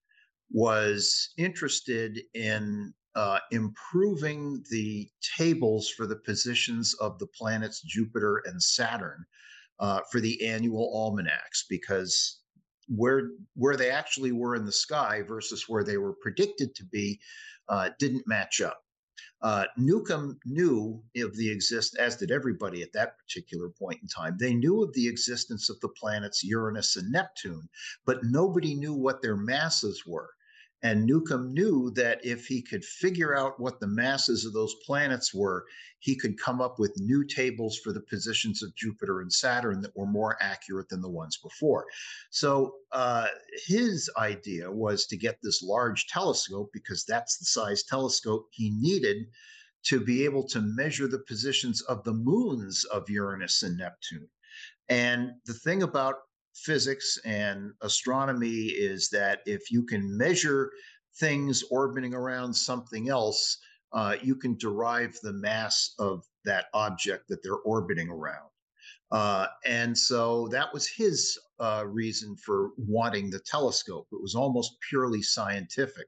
was 0.52 1.30
interested 1.38 2.20
in 2.36 2.94
uh, 3.16 3.40
improving 3.52 4.64
the 4.70 5.10
tables 5.38 5.90
for 5.90 6.08
the 6.08 6.16
positions 6.16 6.94
of 6.96 7.18
the 7.20 7.28
planets 7.28 7.82
Jupiter 7.82 8.44
and 8.46 8.62
Saturn 8.62 9.24
uh, 9.80 10.02
for 10.12 10.20
the 10.20 10.46
annual 10.46 10.92
almanacs 10.96 11.66
because 11.70 12.40
where 12.88 13.30
where 13.56 13.78
they 13.78 13.90
actually 13.90 14.32
were 14.32 14.56
in 14.56 14.66
the 14.66 14.72
sky 14.72 15.22
versus 15.22 15.66
where 15.68 15.84
they 15.84 15.98
were 15.98 16.16
predicted 16.22 16.76
to 16.76 16.86
be 16.86 17.20
uh, 17.70 17.90
didn't 18.00 18.28
match 18.28 18.62
up. 18.62 18.83
Uh, 19.44 19.66
Newcomb 19.76 20.40
knew 20.46 21.04
of 21.18 21.36
the 21.36 21.52
exist, 21.52 21.98
as 21.98 22.16
did 22.16 22.32
everybody 22.32 22.82
at 22.82 22.94
that 22.94 23.18
particular 23.18 23.68
point 23.68 24.00
in 24.02 24.08
time. 24.08 24.38
They 24.40 24.54
knew 24.54 24.82
of 24.82 24.94
the 24.94 25.08
existence 25.08 25.70
of 25.70 25.78
the 25.82 25.90
planets 25.90 26.46
Uranus 26.46 26.96
and 26.96 27.12
Neptune, 27.12 27.68
but 28.06 28.24
nobody 28.24 28.74
knew 28.74 28.94
what 28.94 29.22
their 29.22 29.36
masses 29.36 30.06
were. 30.08 30.30
And 30.84 31.06
Newcomb 31.06 31.54
knew 31.54 31.92
that 31.92 32.24
if 32.26 32.46
he 32.46 32.62
could 32.62 32.84
figure 32.84 33.36
out 33.36 33.58
what 33.58 33.80
the 33.80 33.88
masses 33.88 34.46
of 34.46 34.52
those 34.52 34.76
planets 34.86 35.34
were, 35.34 35.66
he 36.00 36.18
could 36.18 36.38
come 36.38 36.60
up 36.60 36.78
with 36.78 36.92
new 37.00 37.24
tables 37.24 37.80
for 37.82 37.94
the 37.94 38.02
positions 38.02 38.62
of 38.62 38.76
Jupiter 38.76 39.22
and 39.22 39.32
Saturn 39.32 39.80
that 39.82 39.96
were 39.96 40.06
more 40.06 40.38
accurate 40.42 40.90
than 40.90 41.02
the 41.02 41.10
ones 41.10 41.38
before. 41.38 41.86
So 42.32 42.76
uh, 42.92 43.28
his 43.66 44.10
idea 44.18 44.70
was 44.70 45.06
to 45.08 45.18
get 45.18 45.38
this 45.42 45.64
large 45.64 46.08
telescope 46.08 46.70
because 46.74 47.06
that's 47.06 47.38
the 47.38 47.46
size 47.46 47.84
telescope 47.84 48.48
he 48.52 48.70
needed 48.72 49.28
to 49.84 50.02
be 50.02 50.26
able 50.26 50.46
to 50.50 50.62
measure 50.62 51.08
the 51.08 51.24
positions 51.28 51.82
of 51.84 52.04
the 52.04 52.14
moons 52.14 52.84
of 52.86 53.10
Uranus 53.10 53.64
and 53.64 53.78
Neptune. 53.78 54.28
And 54.90 55.32
the 55.46 55.54
thing 55.54 55.84
about 55.84 56.16
physics 56.54 57.18
and 57.26 57.72
astronomy 57.82 58.68
is 58.68 59.10
that 59.10 59.42
if 59.46 59.72
you 59.72 59.84
can 59.84 60.18
measure 60.18 60.72
things 61.20 61.64
orbiting 61.72 62.14
around 62.14 62.54
something 62.54 63.10
else, 63.10 63.58
uh, 63.92 64.16
you 64.22 64.36
can 64.36 64.58
derive 64.58 65.18
the 65.22 65.34
mass 65.34 65.94
of 66.00 66.24
that 66.46 66.66
object 66.74 67.28
that 67.28 67.44
they're 67.44 67.56
orbiting 67.66 68.10
around. 68.10 68.50
Uh, 69.12 69.46
and 69.66 69.96
so 69.96 70.48
that 70.48 70.74
was 70.74 70.88
his 70.88 71.38
uh, 71.60 71.84
reason 71.86 72.36
for 72.36 72.72
wanting 72.78 73.30
the 73.30 73.40
telescope. 73.40 74.08
It 74.12 74.22
was 74.22 74.34
almost 74.34 74.78
purely 74.90 75.22
scientific. 75.22 76.08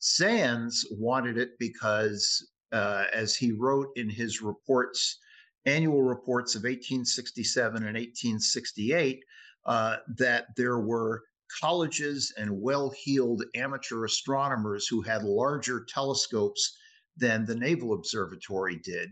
Sands 0.00 0.84
wanted 0.90 1.38
it 1.38 1.50
because, 1.60 2.50
uh, 2.72 3.04
as 3.12 3.36
he 3.36 3.52
wrote 3.52 3.88
in 3.94 4.10
his 4.10 4.42
reports, 4.42 5.18
annual 5.66 6.02
reports 6.02 6.56
of 6.56 6.62
1867 6.64 7.76
and 7.76 7.94
1868, 7.94 9.22
uh, 9.66 9.96
that 10.18 10.46
there 10.56 10.78
were 10.78 11.22
colleges 11.60 12.32
and 12.38 12.60
well 12.60 12.90
heeled 12.90 13.44
amateur 13.54 14.04
astronomers 14.04 14.86
who 14.86 15.02
had 15.02 15.22
larger 15.22 15.84
telescopes 15.88 16.76
than 17.16 17.44
the 17.44 17.54
Naval 17.54 17.92
Observatory 17.92 18.76
did. 18.76 19.10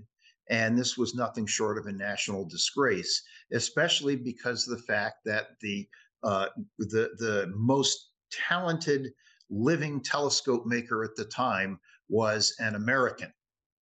And 0.48 0.76
this 0.76 0.96
was 0.96 1.14
nothing 1.14 1.46
short 1.46 1.78
of 1.78 1.86
a 1.86 1.92
national 1.92 2.44
disgrace, 2.44 3.22
especially 3.52 4.16
because 4.16 4.66
of 4.66 4.76
the 4.76 4.84
fact 4.84 5.18
that 5.24 5.48
the 5.60 5.88
uh, 6.22 6.46
the 6.78 7.10
the 7.18 7.52
most 7.54 8.10
talented 8.48 9.12
living 9.48 10.02
telescope 10.02 10.66
maker 10.66 11.04
at 11.04 11.14
the 11.16 11.24
time 11.24 11.78
was 12.08 12.54
an 12.58 12.74
American, 12.74 13.32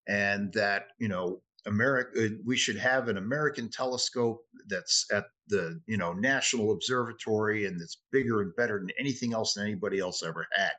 and 0.08 0.52
that 0.52 0.88
you 0.98 1.08
know 1.08 1.40
America, 1.66 2.26
uh, 2.26 2.28
we 2.44 2.56
should 2.56 2.76
have 2.76 3.08
an 3.08 3.16
American 3.16 3.70
telescope 3.70 4.44
that's 4.68 5.06
at 5.12 5.24
the 5.48 5.80
you 5.86 5.96
know 5.96 6.12
National 6.12 6.72
Observatory 6.72 7.66
and 7.66 7.80
that's 7.80 8.02
bigger 8.12 8.42
and 8.42 8.54
better 8.56 8.78
than 8.78 8.90
anything 8.98 9.32
else 9.32 9.54
that 9.54 9.62
anybody 9.62 9.98
else 9.98 10.22
ever 10.22 10.46
had. 10.52 10.72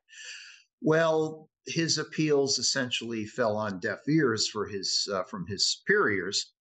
Well, 0.82 1.50
his 1.66 1.98
appeals 1.98 2.58
essentially 2.58 3.26
fell 3.26 3.56
on 3.58 3.80
deaf 3.80 4.00
ears 4.08 4.48
for 4.48 4.68
his 4.68 5.08
uh, 5.12 5.24
from 5.24 5.46
his 5.48 5.78
superiors. 5.78 6.54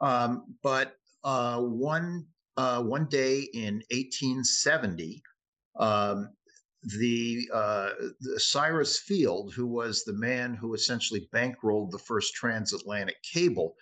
Um, 0.00 0.56
but 0.62 0.94
uh, 1.24 1.60
one 1.60 2.26
uh, 2.56 2.82
one 2.82 3.06
day 3.06 3.48
in 3.52 3.82
1870, 3.90 5.22
um, 5.78 6.30
the, 6.82 7.48
uh, 7.52 7.90
the, 8.20 8.40
Cyrus 8.40 8.98
Field, 8.98 9.52
who 9.54 9.66
was 9.66 10.04
the 10.04 10.14
man 10.14 10.54
who 10.54 10.74
essentially 10.74 11.28
bankrolled 11.34 11.90
the 11.90 11.98
first 11.98 12.34
transatlantic 12.34 13.16
cable, 13.22 13.74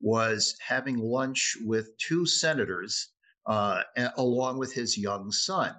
was 0.00 0.56
having 0.66 0.98
lunch 0.98 1.56
with 1.64 1.96
two 1.98 2.26
senators 2.26 3.08
uh, 3.46 3.82
along 4.16 4.58
with 4.58 4.72
his 4.72 4.96
young 4.96 5.32
son. 5.32 5.74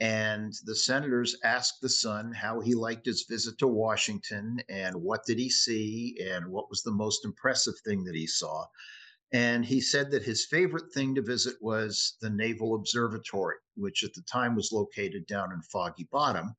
And 0.00 0.52
the 0.64 0.74
senators 0.74 1.36
asked 1.44 1.80
the 1.80 1.88
son 1.88 2.32
how 2.32 2.60
he 2.60 2.74
liked 2.74 3.06
his 3.06 3.26
visit 3.28 3.58
to 3.58 3.68
Washington 3.68 4.58
and 4.68 4.96
what 4.96 5.24
did 5.24 5.38
he 5.38 5.48
see 5.48 6.18
and 6.20 6.48
what 6.48 6.68
was 6.68 6.82
the 6.82 6.90
most 6.90 7.24
impressive 7.24 7.74
thing 7.84 8.04
that 8.04 8.16
he 8.16 8.26
saw. 8.26 8.66
And 9.32 9.64
he 9.64 9.80
said 9.80 10.10
that 10.10 10.24
his 10.24 10.46
favorite 10.46 10.92
thing 10.92 11.14
to 11.14 11.22
visit 11.22 11.56
was 11.60 12.16
the 12.20 12.30
Naval 12.30 12.74
Observatory, 12.74 13.56
which 13.76 14.02
at 14.04 14.14
the 14.14 14.22
time 14.22 14.54
was 14.56 14.72
located 14.72 15.26
down 15.26 15.52
in 15.52 15.62
Foggy 15.62 16.08
Bottom. 16.10 16.54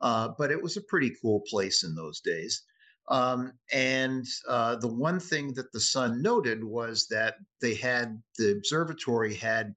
Uh, 0.00 0.28
but 0.36 0.50
it 0.50 0.60
was 0.60 0.76
a 0.76 0.82
pretty 0.82 1.12
cool 1.22 1.42
place 1.48 1.84
in 1.84 1.94
those 1.94 2.20
days. 2.20 2.62
Um, 3.08 3.52
and 3.72 4.26
uh, 4.48 4.76
the 4.76 4.88
one 4.88 5.18
thing 5.18 5.52
that 5.54 5.72
the 5.72 5.80
son 5.80 6.22
noted 6.22 6.62
was 6.62 7.06
that 7.08 7.36
they 7.60 7.74
had 7.74 8.22
the 8.38 8.52
observatory 8.52 9.34
had 9.34 9.74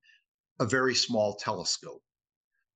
a 0.60 0.66
very 0.66 0.96
small 0.96 1.36
telescope. 1.36 2.02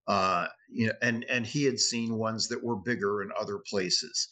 Uh, 0.07 0.47
you 0.67 0.87
know, 0.87 0.93
and 1.03 1.23
and 1.25 1.45
he 1.45 1.63
had 1.63 1.79
seen 1.79 2.17
ones 2.17 2.47
that 2.47 2.63
were 2.63 2.75
bigger 2.75 3.21
in 3.21 3.29
other 3.39 3.59
places. 3.69 4.27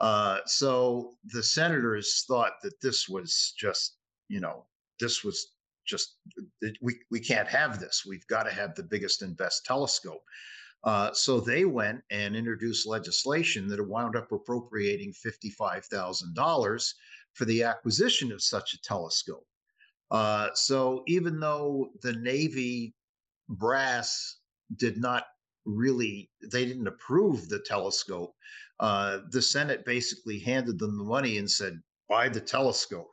Uh, 0.00 0.38
so 0.46 1.12
the 1.26 1.42
senators 1.42 2.24
thought 2.26 2.54
that 2.62 2.80
this 2.80 3.08
was 3.08 3.54
just, 3.56 3.98
you 4.28 4.40
know, 4.40 4.66
this 4.98 5.22
was 5.22 5.52
just 5.86 6.16
we 6.82 6.98
we 7.10 7.20
can't 7.20 7.48
have 7.48 7.78
this. 7.78 8.04
We've 8.06 8.26
got 8.26 8.44
to 8.44 8.50
have 8.50 8.74
the 8.74 8.82
biggest 8.82 9.22
and 9.22 9.36
best 9.36 9.64
telescope. 9.64 10.22
Uh, 10.84 11.12
so 11.12 11.40
they 11.40 11.64
went 11.64 12.00
and 12.10 12.34
introduced 12.34 12.86
legislation 12.86 13.68
that 13.68 13.86
wound 13.86 14.16
up 14.16 14.32
appropriating 14.32 15.12
$55,000 15.12 16.94
for 17.34 17.44
the 17.44 17.62
acquisition 17.62 18.32
of 18.32 18.42
such 18.42 18.72
a 18.72 18.80
telescope. 18.82 19.46
Uh, 20.10 20.48
so 20.54 21.02
even 21.06 21.38
though 21.38 21.90
the 22.02 22.14
Navy 22.14 22.94
brass 23.48 24.38
did 24.76 24.96
not 24.96 25.24
really, 25.64 26.30
they 26.50 26.64
didn't 26.64 26.86
approve 26.86 27.48
the 27.48 27.60
telescope, 27.60 28.34
uh, 28.80 29.18
the 29.30 29.42
Senate 29.42 29.84
basically 29.84 30.38
handed 30.38 30.78
them 30.78 30.96
the 30.96 31.04
money 31.04 31.38
and 31.38 31.50
said, 31.50 31.78
buy 32.08 32.28
the 32.28 32.40
telescope. 32.40 33.10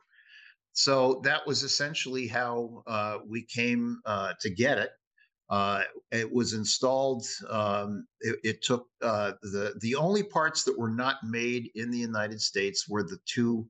So 0.72 1.20
that 1.24 1.46
was 1.46 1.62
essentially 1.62 2.26
how 2.26 2.82
uh, 2.86 3.18
we 3.26 3.44
came 3.44 4.00
uh, 4.06 4.32
to 4.40 4.50
get 4.50 4.78
it. 4.78 4.90
Uh, 5.50 5.82
it 6.12 6.30
was 6.30 6.52
installed. 6.52 7.26
Um, 7.48 8.06
it, 8.20 8.38
it, 8.44 8.62
took 8.62 8.86
uh, 9.00 9.32
the 9.42 9.74
the 9.80 9.94
only 9.94 10.22
parts 10.22 10.62
that 10.64 10.78
were 10.78 10.90
not 10.90 11.16
made 11.24 11.70
in 11.74 11.90
the 11.90 11.98
United 11.98 12.40
States 12.40 12.88
were 12.88 13.02
the 13.02 13.18
two 13.24 13.66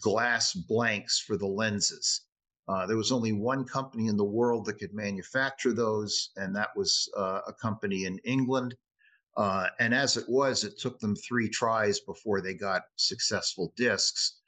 glass 0.00 0.52
blanks 0.52 1.18
for 1.18 1.36
the 1.36 1.46
lenses. 1.46 2.22
Uh, 2.68 2.86
there 2.86 2.96
was 2.96 3.12
only 3.12 3.32
one 3.32 3.64
company 3.64 4.06
in 4.06 4.16
the 4.16 4.24
world 4.24 4.64
that 4.64 4.78
could 4.78 4.94
manufacture 4.94 5.72
those, 5.72 6.30
and 6.36 6.54
that 6.56 6.70
was 6.76 7.08
uh, 7.16 7.40
a 7.46 7.52
company 7.52 8.04
in 8.04 8.18
England. 8.24 8.74
Uh, 9.36 9.68
and 9.80 9.94
as 9.94 10.16
it 10.16 10.28
was, 10.28 10.64
it 10.64 10.78
took 10.78 10.98
them 11.00 11.16
three 11.16 11.48
tries 11.48 12.00
before 12.00 12.40
they 12.40 12.54
got 12.54 12.82
successful 12.96 13.72
discs. 13.76 14.40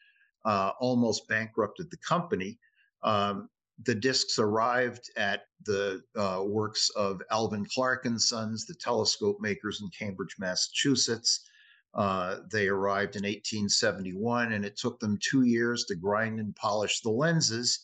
Uh, 0.45 0.71
almost 0.78 1.26
bankrupted 1.28 1.90
the 1.90 1.97
company. 1.99 2.59
Um, 3.02 3.49
the 3.85 3.95
discs 3.95 4.38
arrived 4.38 5.11
at 5.16 5.42
the 5.64 6.02
uh, 6.16 6.42
works 6.45 6.88
of 6.90 7.21
Alvan 7.30 7.66
Clark 7.66 8.06
and 8.06 8.21
Sons, 8.21 8.64
the 8.64 8.75
telescope 8.75 9.38
makers 9.40 9.80
in 9.83 9.90
Cambridge, 9.90 10.37
Massachusetts. 10.38 11.47
Uh, 11.95 12.38
they 12.50 12.68
arrived 12.68 13.16
in 13.16 13.23
1871, 13.23 14.52
and 14.52 14.64
it 14.64 14.76
took 14.76 14.99
them 15.00 15.18
two 15.21 15.42
years 15.42 15.85
to 15.85 15.95
grind 15.95 16.40
and 16.40 16.54
polish 16.56 17.00
the 17.00 17.11
lenses 17.11 17.80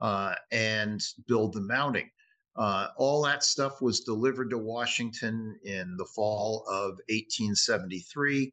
uh, 0.00 0.34
and 0.50 1.00
build 1.26 1.52
the 1.52 1.60
mounting. 1.60 2.10
Uh, 2.56 2.88
all 2.96 3.22
that 3.22 3.42
stuff 3.42 3.80
was 3.80 4.00
delivered 4.00 4.50
to 4.50 4.58
Washington 4.58 5.58
in 5.64 5.96
the 5.96 6.04
fall 6.04 6.64
of 6.68 6.98
1873. 7.08 8.52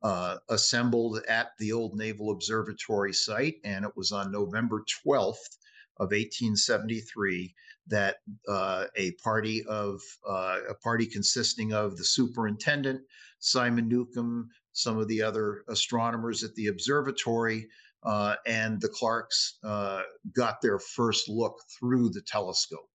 Uh, 0.00 0.36
assembled 0.48 1.18
at 1.28 1.50
the 1.58 1.72
old 1.72 1.96
Naval 1.96 2.30
Observatory 2.30 3.12
site, 3.12 3.56
and 3.64 3.84
it 3.84 3.90
was 3.96 4.12
on 4.12 4.30
November 4.30 4.84
12th, 5.04 5.57
of 5.98 6.10
1873 6.10 7.54
that 7.88 8.16
uh, 8.48 8.84
a 8.96 9.12
party 9.12 9.64
of 9.64 10.00
uh, 10.28 10.58
a 10.68 10.74
party 10.74 11.06
consisting 11.06 11.72
of 11.72 11.96
the 11.96 12.04
superintendent 12.04 13.00
Simon 13.40 13.88
Newcomb, 13.88 14.50
some 14.72 14.98
of 14.98 15.08
the 15.08 15.22
other 15.22 15.64
astronomers 15.68 16.42
at 16.42 16.54
the 16.54 16.66
observatory, 16.66 17.68
uh, 18.02 18.36
and 18.46 18.80
the 18.80 18.88
Clarks 18.88 19.58
uh, 19.64 20.02
got 20.34 20.60
their 20.60 20.78
first 20.78 21.28
look 21.28 21.56
through 21.78 22.10
the 22.10 22.22
telescope. 22.22 22.88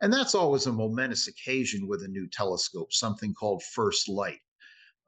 And 0.00 0.12
that's 0.12 0.34
always 0.34 0.66
a 0.66 0.72
momentous 0.72 1.28
occasion 1.28 1.88
with 1.88 2.02
a 2.02 2.08
new 2.08 2.28
telescope, 2.28 2.92
something 2.92 3.32
called 3.34 3.62
first 3.62 4.08
light. 4.08 4.40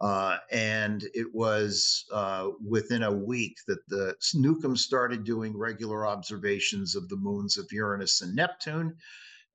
Uh, 0.01 0.37
and 0.53 1.05
it 1.13 1.27
was 1.35 2.05
uh, 2.13 2.49
within 2.65 3.03
a 3.03 3.13
week 3.13 3.57
that 3.67 3.87
the 3.89 4.15
Newcomb 4.35 4.77
started 4.77 5.25
doing 5.25 5.57
regular 5.57 6.07
observations 6.07 6.95
of 6.95 7.09
the 7.09 7.17
moons 7.17 7.59
of 7.59 7.67
Uranus 7.73 8.21
and 8.21 8.35
Neptune. 8.35 8.95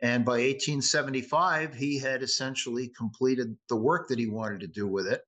And 0.02 0.26
by 0.26 0.34
1875, 0.34 1.74
he 1.74 1.98
had 1.98 2.24
essentially 2.24 2.90
completed 2.90 3.56
the 3.70 3.78
work 3.78 4.10
that 4.10 4.20
he 4.20 4.28
wanted 4.28 4.60
to 4.60 4.68
do 4.68 4.86
with 4.86 5.08
it. 5.08 5.22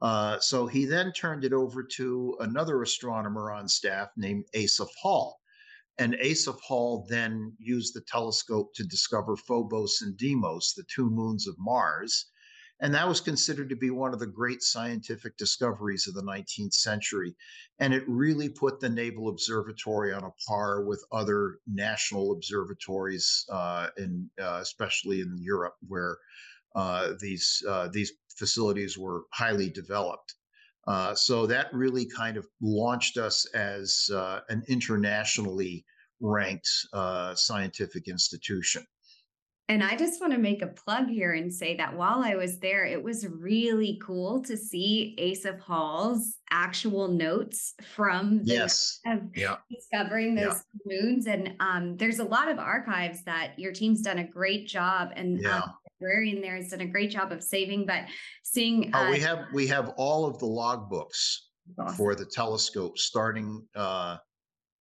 Uh, 0.00 0.38
so 0.38 0.66
he 0.66 0.84
then 0.84 1.12
turned 1.12 1.44
it 1.44 1.52
over 1.52 1.82
to 1.82 2.36
another 2.40 2.82
astronomer 2.82 3.50
on 3.50 3.68
staff 3.68 4.10
named 4.16 4.44
Asaph 4.54 4.90
Hall. 5.00 5.40
And 5.98 6.14
Asaph 6.20 6.60
Hall 6.60 7.06
then 7.08 7.52
used 7.58 7.94
the 7.94 8.00
telescope 8.02 8.74
to 8.74 8.84
discover 8.84 9.36
Phobos 9.36 10.02
and 10.02 10.16
Deimos, 10.16 10.74
the 10.74 10.84
two 10.92 11.10
moons 11.10 11.46
of 11.46 11.54
Mars. 11.58 12.31
And 12.82 12.92
that 12.94 13.06
was 13.06 13.20
considered 13.20 13.68
to 13.68 13.76
be 13.76 13.90
one 13.90 14.12
of 14.12 14.18
the 14.18 14.26
great 14.26 14.60
scientific 14.60 15.36
discoveries 15.36 16.08
of 16.08 16.14
the 16.14 16.22
19th 16.22 16.74
century. 16.74 17.36
And 17.78 17.94
it 17.94 18.02
really 18.08 18.48
put 18.48 18.80
the 18.80 18.88
Naval 18.88 19.28
Observatory 19.28 20.12
on 20.12 20.24
a 20.24 20.32
par 20.48 20.84
with 20.84 21.04
other 21.12 21.60
national 21.68 22.32
observatories, 22.32 23.46
uh, 23.50 23.86
in, 23.98 24.28
uh, 24.40 24.58
especially 24.60 25.20
in 25.20 25.36
Europe, 25.38 25.76
where 25.86 26.18
uh, 26.74 27.12
these, 27.20 27.62
uh, 27.68 27.88
these 27.92 28.14
facilities 28.36 28.98
were 28.98 29.22
highly 29.32 29.70
developed. 29.70 30.34
Uh, 30.88 31.14
so 31.14 31.46
that 31.46 31.72
really 31.72 32.04
kind 32.04 32.36
of 32.36 32.48
launched 32.60 33.16
us 33.16 33.46
as 33.54 34.10
uh, 34.12 34.40
an 34.48 34.64
internationally 34.66 35.84
ranked 36.20 36.68
scientific 37.34 38.08
institution. 38.08 38.84
And 39.68 39.82
I 39.82 39.96
just 39.96 40.20
want 40.20 40.32
to 40.32 40.38
make 40.38 40.60
a 40.60 40.66
plug 40.66 41.08
here 41.08 41.32
and 41.32 41.52
say 41.52 41.76
that 41.76 41.96
while 41.96 42.20
I 42.22 42.34
was 42.34 42.58
there, 42.58 42.84
it 42.84 43.02
was 43.02 43.26
really 43.26 43.98
cool 44.02 44.42
to 44.42 44.56
see 44.56 45.14
Asaph 45.18 45.60
Hall's 45.60 46.36
actual 46.50 47.08
notes 47.08 47.74
from 47.94 48.44
the 48.44 48.54
yes. 48.54 49.00
yeah. 49.34 49.56
discovering 49.70 50.34
those 50.34 50.62
yeah. 50.84 51.00
moons. 51.00 51.26
And 51.26 51.54
um, 51.60 51.96
there's 51.96 52.18
a 52.18 52.24
lot 52.24 52.48
of 52.48 52.58
archives 52.58 53.22
that 53.24 53.58
your 53.58 53.72
team's 53.72 54.02
done 54.02 54.18
a 54.18 54.26
great 54.26 54.66
job, 54.66 55.10
and 55.14 55.40
yeah. 55.40 55.58
um, 55.58 55.62
the 55.84 56.06
librarian 56.06 56.42
there 56.42 56.56
has 56.56 56.70
done 56.70 56.80
a 56.80 56.86
great 56.86 57.10
job 57.10 57.30
of 57.30 57.42
saving. 57.42 57.86
But 57.86 58.06
seeing, 58.42 58.92
uh, 58.92 59.06
oh, 59.06 59.10
we 59.10 59.20
have 59.20 59.46
we 59.54 59.66
have 59.68 59.90
all 59.96 60.26
of 60.26 60.38
the 60.38 60.46
logbooks 60.46 61.36
awesome. 61.78 61.96
for 61.96 62.14
the 62.14 62.26
telescope 62.26 62.98
starting. 62.98 63.64
Uh, 63.74 64.16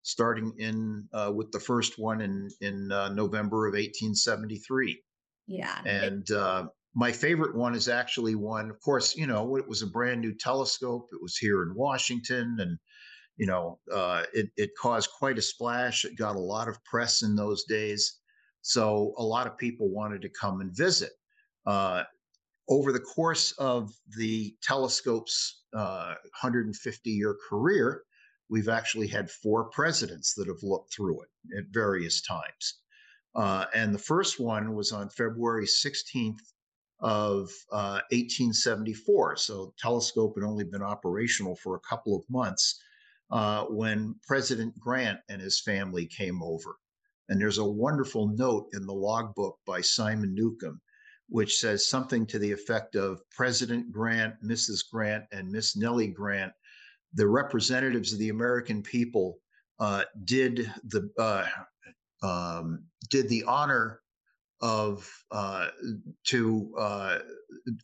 starting 0.04 0.54
in 0.58 1.08
uh, 1.14 1.32
with 1.34 1.52
the 1.52 1.60
first 1.60 2.00
one 2.00 2.22
in 2.22 2.50
in 2.62 2.92
uh, 2.92 3.10
November 3.10 3.68
of 3.68 3.74
1873. 3.74 5.02
Yeah, 5.48 5.82
and 5.86 6.30
uh, 6.32 6.68
my 6.94 7.12
favorite 7.12 7.56
one 7.56 7.76
is 7.76 7.88
actually 7.88 8.36
one. 8.36 8.70
Of 8.70 8.80
course, 8.82 9.16
you 9.16 9.28
know 9.28 9.58
it 9.58 9.68
was 9.68 9.82
a 9.82 9.88
brand 9.88 10.22
new 10.22 10.34
telescope. 10.34 11.08
It 11.12 11.22
was 11.22 11.38
here 11.38 11.64
in 11.64 11.76
Washington, 11.76 12.58
and 12.60 12.78
you 13.38 13.48
know 13.48 13.80
uh, 13.92 14.24
it 14.34 14.50
it 14.58 14.72
caused 14.80 15.10
quite 15.18 15.38
a 15.38 15.42
splash. 15.42 16.06
It 16.06 16.18
got 16.18 16.36
a 16.36 16.40
lot 16.40 16.68
of 16.68 16.84
press 16.84 17.24
in 17.24 17.36
those 17.36 17.64
days, 17.66 18.20
so 18.62 19.14
a 19.18 19.24
lot 19.24 19.48
of 19.48 19.58
people 19.58 19.90
wanted 19.90 20.22
to 20.22 20.30
come 20.30 20.62
and 20.62 20.76
visit. 20.76 21.12
Uh, 21.66 22.04
over 22.70 22.92
the 22.92 23.00
course 23.00 23.52
of 23.54 23.92
the 24.18 24.56
telescope's 24.64 25.64
150 25.72 26.72
uh, 26.74 27.14
year 27.14 27.36
career, 27.50 28.04
we've 28.52 28.70
actually 28.70 29.08
had 29.08 29.32
four 29.32 29.70
presidents 29.70 30.34
that 30.36 30.48
have 30.48 30.62
looked 30.62 30.94
through 30.94 31.22
it 31.22 31.58
at 31.58 31.64
various 31.72 32.22
times. 32.22 32.82
Uh, 33.34 33.66
and 33.74 33.96
the 33.96 34.00
first 34.00 34.42
one 34.42 34.76
was 34.76 34.92
on 34.92 35.10
February 35.10 35.66
16th 35.66 36.42
of 37.00 37.50
uh, 37.72 38.04
1874. 38.12 39.38
So 39.38 39.74
telescope 39.80 40.34
had 40.36 40.44
only 40.44 40.66
been 40.66 40.84
operational 40.84 41.56
for 41.56 41.76
a 41.76 41.90
couple 41.90 42.14
of 42.14 42.30
months 42.30 42.78
uh, 43.32 43.64
when 43.66 44.16
President 44.28 44.78
Grant 44.78 45.22
and 45.30 45.42
his 45.42 45.62
family 45.62 46.06
came 46.06 46.44
over. 46.44 46.76
And 47.30 47.40
there's 47.40 47.58
a 47.58 47.66
wonderful 47.66 48.28
note 48.36 48.68
in 48.74 48.86
the 48.86 48.94
logbook 48.94 49.60
by 49.66 49.80
Simon 49.80 50.36
Newcomb, 50.36 50.82
which 51.30 51.58
says 51.58 51.88
something 51.88 52.26
to 52.28 52.38
the 52.38 52.52
effect 52.52 52.98
of 52.98 53.22
President 53.30 53.94
Grant, 53.94 54.36
Mrs. 54.44 54.82
Grant, 54.92 55.24
and 55.32 55.50
Miss 55.50 55.78
Nellie 55.78 56.10
Grant 56.10 56.52
the 57.14 57.28
representatives 57.28 58.14
of 58.14 58.20
the 58.20 58.30
American 58.30 58.82
people 58.82 59.38
uh, 59.80 60.04
did 60.26 60.72
the 60.86 61.10
uh, 61.18 61.46
um, 62.26 62.84
did 63.10 63.28
the 63.30 63.44
honor 63.46 64.02
of 64.62 65.10
uh, 65.32 65.68
to 66.26 66.74
uh, 66.78 67.20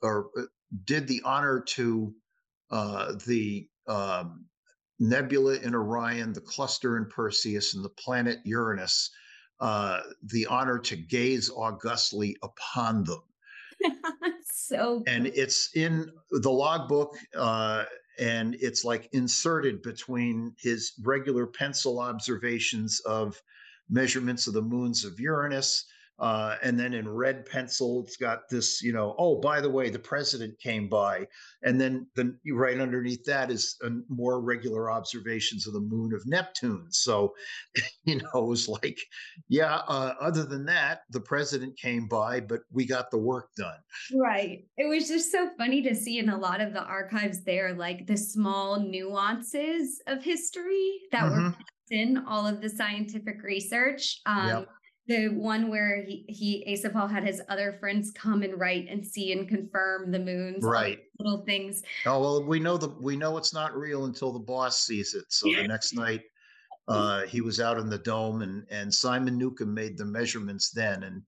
or 0.02 0.30
uh, 0.38 0.44
did 0.86 1.08
the 1.08 1.22
honor 1.26 1.62
to 1.62 2.14
uh, 2.72 3.14
the 3.26 3.68
um, 3.88 4.46
nebula 5.00 5.56
in 5.56 5.74
Orion, 5.74 6.34
the 6.34 6.42
cluster 6.42 6.98
in 6.98 7.06
Perseus, 7.06 7.74
and 7.74 7.84
the 7.84 7.90
planet 7.90 8.40
Uranus, 8.46 9.10
the 9.60 10.46
honor 10.50 10.78
to 10.80 10.96
gaze 10.96 11.50
augustly 11.56 12.38
upon 12.44 13.04
them. 13.04 13.22
so 14.52 15.04
and 15.08 15.28
it's 15.28 15.70
in 15.76 16.12
the 16.32 16.52
logbook 16.52 17.16
uh, 17.36 17.84
and 18.20 18.56
it's 18.60 18.84
like 18.84 19.10
inserted 19.14 19.82
between 19.82 20.56
his 20.58 20.94
regular 21.04 21.46
pencil 21.46 22.00
observations 22.00 23.00
of 23.02 23.42
measurements 23.90 24.48
of 24.48 24.54
the 24.54 24.62
moons 24.62 25.06
of 25.06 25.20
Uranus 25.20 25.86
uh, 26.20 26.56
and 26.64 26.80
then 26.80 26.94
in 26.94 27.08
red 27.08 27.46
pencil, 27.46 28.04
it's 28.04 28.18
got 28.18 28.50
this, 28.50 28.82
you 28.82 28.92
know, 28.92 29.16
oh, 29.20 29.40
by 29.40 29.62
the 29.62 29.70
way, 29.70 29.90
the 29.90 30.00
president 30.00 30.60
came 30.60 30.90
by. 30.90 31.28
And 31.64 31.80
then 31.80 32.08
the, 32.16 32.36
right 32.54 32.80
underneath 32.80 33.24
that 33.26 33.52
is 33.52 33.76
a, 33.84 33.90
more 34.10 34.42
regular 34.42 34.90
observations 34.90 35.68
of 35.68 35.74
the 35.74 35.80
moon 35.80 36.14
of 36.14 36.26
Neptune. 36.26 36.88
So, 36.90 37.36
you 38.04 38.16
know, 38.16 38.30
it 38.34 38.46
was 38.46 38.68
like, 38.68 38.98
yeah, 39.48 39.82
uh, 39.88 40.16
other 40.20 40.44
than 40.44 40.66
that, 40.66 41.02
the 41.12 41.20
president 41.20 41.78
came 41.78 42.08
by, 42.08 42.40
but 42.40 42.62
we 42.72 42.88
got 42.88 43.12
the 43.12 43.20
work 43.20 43.50
done. 43.56 43.78
Right. 44.16 44.66
It 44.78 44.88
was 44.88 45.08
just 45.08 45.32
so 45.32 45.52
funny 45.58 45.84
to 45.84 45.94
see 45.94 46.18
in 46.18 46.30
a 46.30 46.38
lot 46.38 46.62
of 46.62 46.74
the 46.74 46.84
archives 46.84 47.44
there, 47.44 47.76
like 47.76 48.08
the 48.08 48.18
small 48.18 48.80
nuances 48.80 50.02
of 50.08 50.24
history 50.24 50.94
that 51.12 51.24
mm-hmm. 51.24 51.50
were 51.50 51.56
in 51.92 52.18
all 52.28 52.48
of 52.48 52.60
the 52.60 52.70
scientific 52.70 53.44
research. 53.44 54.20
Um, 54.26 54.48
yep 54.48 54.68
the 55.08 55.30
one 55.30 55.70
where 55.70 56.04
he, 56.04 56.26
he 56.28 56.64
Asaph 56.68 56.94
Hall 56.94 57.08
had 57.08 57.24
his 57.24 57.42
other 57.50 57.78
friends 57.80 58.12
come 58.12 58.44
and 58.44 58.60
write 58.60 58.88
and 58.90 59.06
see 59.06 59.32
and 59.32 59.48
confirm 59.48 60.12
the 60.12 60.20
moons, 60.20 60.64
right? 60.64 61.00
Little 61.20 61.44
things. 61.46 61.84
Oh 62.06 62.20
well, 62.20 62.44
we 62.44 62.60
know 62.60 62.78
the 62.78 62.90
we 62.90 63.16
know 63.16 63.38
it's 63.38 63.54
not 63.54 63.76
real 63.76 64.06
until 64.06 64.32
the 64.32 64.40
boss 64.40 64.80
sees 64.80 65.14
it. 65.14 65.26
So 65.30 65.48
the 65.48 65.68
next 65.68 65.94
night, 65.94 66.22
uh, 66.88 67.22
he 67.24 67.42
was 67.42 67.60
out 67.60 67.78
in 67.78 67.90
the 67.90 67.98
dome, 67.98 68.42
and 68.42 68.66
and 68.70 68.94
Simon 68.94 69.38
Newcomb 69.38 69.74
made 69.74 69.98
the 69.98 70.06
measurements 70.06 70.72
then, 70.72 71.04
and 71.04 71.22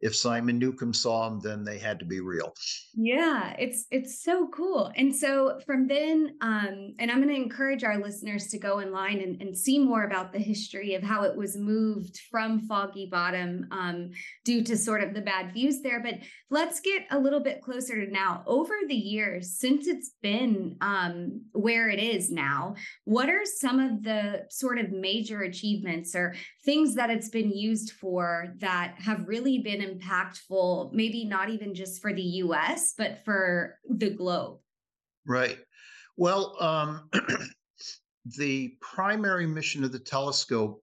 if 0.00 0.14
Simon 0.14 0.58
Newcomb 0.58 0.92
saw 0.92 1.28
them, 1.28 1.40
then 1.40 1.64
they 1.64 1.78
had 1.78 1.98
to 1.98 2.04
be 2.04 2.20
real. 2.20 2.52
Yeah, 2.94 3.54
it's 3.58 3.86
it's 3.90 4.22
so 4.22 4.48
cool. 4.48 4.92
And 4.96 5.14
so 5.14 5.60
from 5.66 5.86
then, 5.86 6.36
um, 6.40 6.94
and 6.98 7.10
I'm 7.10 7.22
going 7.22 7.34
to 7.34 7.42
encourage 7.42 7.84
our 7.84 7.98
listeners 7.98 8.48
to 8.48 8.58
go 8.58 8.80
online 8.80 9.20
and, 9.20 9.40
and 9.40 9.56
see 9.56 9.78
more 9.78 10.04
about 10.04 10.32
the 10.32 10.38
history 10.38 10.94
of 10.94 11.02
how 11.02 11.22
it 11.22 11.36
was 11.36 11.56
moved 11.56 12.20
from 12.30 12.60
Foggy 12.66 13.08
Bottom 13.10 13.66
um, 13.70 14.10
due 14.44 14.62
to 14.64 14.76
sort 14.76 15.02
of 15.02 15.14
the 15.14 15.22
bad 15.22 15.52
views 15.52 15.80
there. 15.80 16.02
But 16.02 16.16
let's 16.50 16.80
get 16.80 17.04
a 17.10 17.18
little 17.18 17.40
bit 17.40 17.62
closer 17.62 18.04
to 18.04 18.10
now. 18.10 18.42
Over 18.46 18.74
the 18.88 18.94
years, 18.94 19.58
since 19.58 19.86
it's 19.86 20.12
been 20.22 20.76
um, 20.80 21.42
where 21.52 21.88
it 21.88 21.98
is 21.98 22.30
now, 22.30 22.74
what 23.04 23.28
are 23.28 23.44
some 23.44 23.80
of 23.80 24.02
the 24.02 24.44
sort 24.50 24.78
of 24.78 24.92
major 24.92 25.42
achievements 25.42 26.14
or 26.14 26.34
things 26.64 26.94
that 26.94 27.10
it's 27.10 27.28
been 27.28 27.50
used 27.50 27.92
for 27.92 28.54
that 28.58 28.94
have 28.98 29.26
really 29.26 29.58
been 29.58 29.82
impactful, 29.84 30.92
maybe 30.92 31.24
not 31.24 31.50
even 31.50 31.74
just 31.74 32.00
for 32.00 32.12
the 32.12 32.22
US, 32.22 32.94
but 32.96 33.24
for 33.24 33.78
the 33.88 34.10
globe? 34.10 34.58
Right. 35.26 35.58
Well, 36.16 36.56
um, 36.60 37.10
the 38.38 38.76
primary 38.80 39.46
mission 39.46 39.84
of 39.84 39.92
the 39.92 39.98
telescope, 39.98 40.80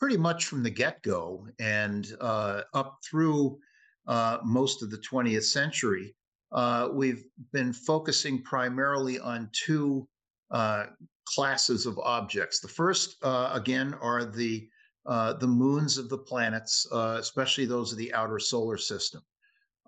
pretty 0.00 0.16
much 0.16 0.46
from 0.46 0.62
the 0.62 0.70
get 0.70 1.00
go 1.02 1.46
and 1.60 2.12
uh, 2.20 2.62
up 2.74 2.98
through 3.08 3.58
uh, 4.06 4.38
most 4.44 4.82
of 4.82 4.90
the 4.90 4.98
20th 4.98 5.44
century, 5.44 6.14
uh, 6.52 6.88
we've 6.92 7.24
been 7.52 7.72
focusing 7.72 8.42
primarily 8.42 9.18
on 9.18 9.48
two 9.52 10.06
uh, 10.50 10.86
classes 11.24 11.86
of 11.86 11.98
objects. 11.98 12.60
The 12.60 12.68
first, 12.68 13.16
uh, 13.22 13.50
again, 13.52 13.94
are 14.02 14.24
the 14.24 14.68
uh, 15.04 15.32
the 15.34 15.46
moons 15.46 15.98
of 15.98 16.08
the 16.08 16.18
planets, 16.18 16.86
uh, 16.92 17.16
especially 17.18 17.66
those 17.66 17.92
of 17.92 17.98
the 17.98 18.12
outer 18.14 18.38
solar 18.38 18.76
system. 18.76 19.22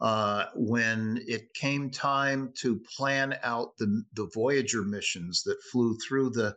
Uh, 0.01 0.47
when 0.57 1.23
it 1.29 1.55
came 1.55 1.89
time 1.89 2.53
to 2.57 2.81
plan 2.97 3.39
out 3.45 3.77
the, 3.79 4.03
the 4.15 4.29
Voyager 4.35 4.83
missions 4.83 5.45
that 5.45 5.63
flew 5.71 5.97
through 5.99 6.31
the 6.31 6.55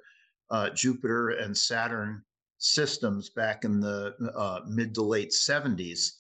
uh, 0.50 0.72
Jupiter 0.72 1.30
and 1.30 1.56
Saturn 1.56 2.24
systems 2.58 3.30
back 3.30 3.64
in 3.64 3.80
the 3.80 4.16
uh, 4.36 4.62
mid 4.68 4.96
to 4.96 5.04
late 5.04 5.30
70s, 5.30 6.14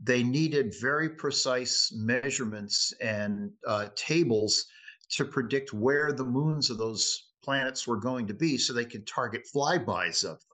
they 0.00 0.22
needed 0.22 0.74
very 0.80 1.10
precise 1.10 1.92
measurements 1.94 2.94
and 3.02 3.50
tables 3.94 4.64
to 5.10 5.26
predict 5.26 5.74
where 5.74 6.12
the 6.12 6.24
moons 6.24 6.70
of 6.70 6.78
those 6.78 7.28
planets 7.44 7.86
were 7.86 7.98
going 7.98 8.26
to 8.26 8.34
be 8.34 8.56
so 8.56 8.72
they 8.72 8.84
could 8.84 9.06
target 9.06 9.42
flybys 9.54 10.24
of 10.24 10.38
them 10.40 10.51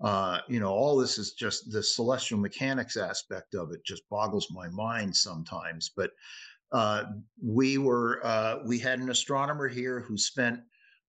uh, 0.00 0.40
you 0.48 0.60
know, 0.60 0.70
all 0.70 0.96
this 0.96 1.18
is 1.18 1.32
just 1.32 1.70
the 1.70 1.82
celestial 1.82 2.38
mechanics 2.38 2.96
aspect 2.96 3.54
of 3.54 3.72
it 3.72 3.84
just 3.84 4.08
boggles 4.10 4.48
my 4.50 4.68
mind 4.68 5.16
sometimes. 5.16 5.90
But 5.96 6.10
uh, 6.72 7.04
we 7.42 7.78
were 7.78 8.20
uh, 8.24 8.58
we 8.66 8.78
had 8.78 8.98
an 8.98 9.10
astronomer 9.10 9.68
here 9.68 10.00
who 10.00 10.18
spent 10.18 10.60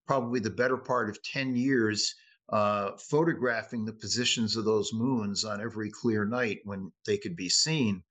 probably 0.06 0.40
the 0.40 0.50
better 0.50 0.78
part 0.78 1.10
of 1.10 1.22
ten 1.24 1.56
years 1.56 2.16
uh, 2.50 2.92
photographing 2.98 3.84
the 3.84 3.92
positions 3.92 4.56
of 4.56 4.64
those 4.64 4.94
moons 4.94 5.44
on 5.44 5.60
every 5.60 5.90
clear 5.90 6.24
night 6.24 6.60
when 6.64 6.92
they 7.06 7.18
could 7.18 7.36
be 7.36 7.50
seen, 7.50 8.02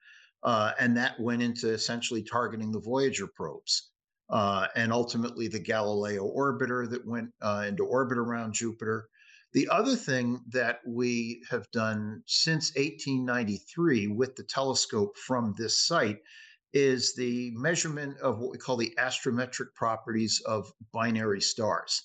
uh, 0.42 0.72
and 0.78 0.94
that 0.94 1.18
went 1.18 1.40
into 1.40 1.70
essentially 1.70 2.22
targeting 2.22 2.70
the 2.70 2.80
Voyager 2.80 3.28
probes. 3.34 3.90
Uh, 4.28 4.66
and 4.74 4.92
ultimately, 4.92 5.48
the 5.48 5.58
Galileo 5.58 6.30
orbiter 6.36 6.90
that 6.90 7.06
went 7.06 7.30
into 7.66 7.84
orbit 7.84 8.18
around 8.18 8.52
Jupiter, 8.52 9.08
the 9.56 9.68
other 9.70 9.96
thing 9.96 10.38
that 10.50 10.80
we 10.86 11.42
have 11.48 11.66
done 11.70 12.22
since 12.26 12.74
1893 12.76 14.06
with 14.06 14.36
the 14.36 14.42
telescope 14.42 15.16
from 15.16 15.54
this 15.56 15.86
site 15.86 16.18
is 16.74 17.14
the 17.14 17.50
measurement 17.54 18.18
of 18.18 18.38
what 18.38 18.50
we 18.50 18.58
call 18.58 18.76
the 18.76 18.94
astrometric 18.98 19.72
properties 19.74 20.42
of 20.44 20.70
binary 20.92 21.40
stars. 21.40 22.02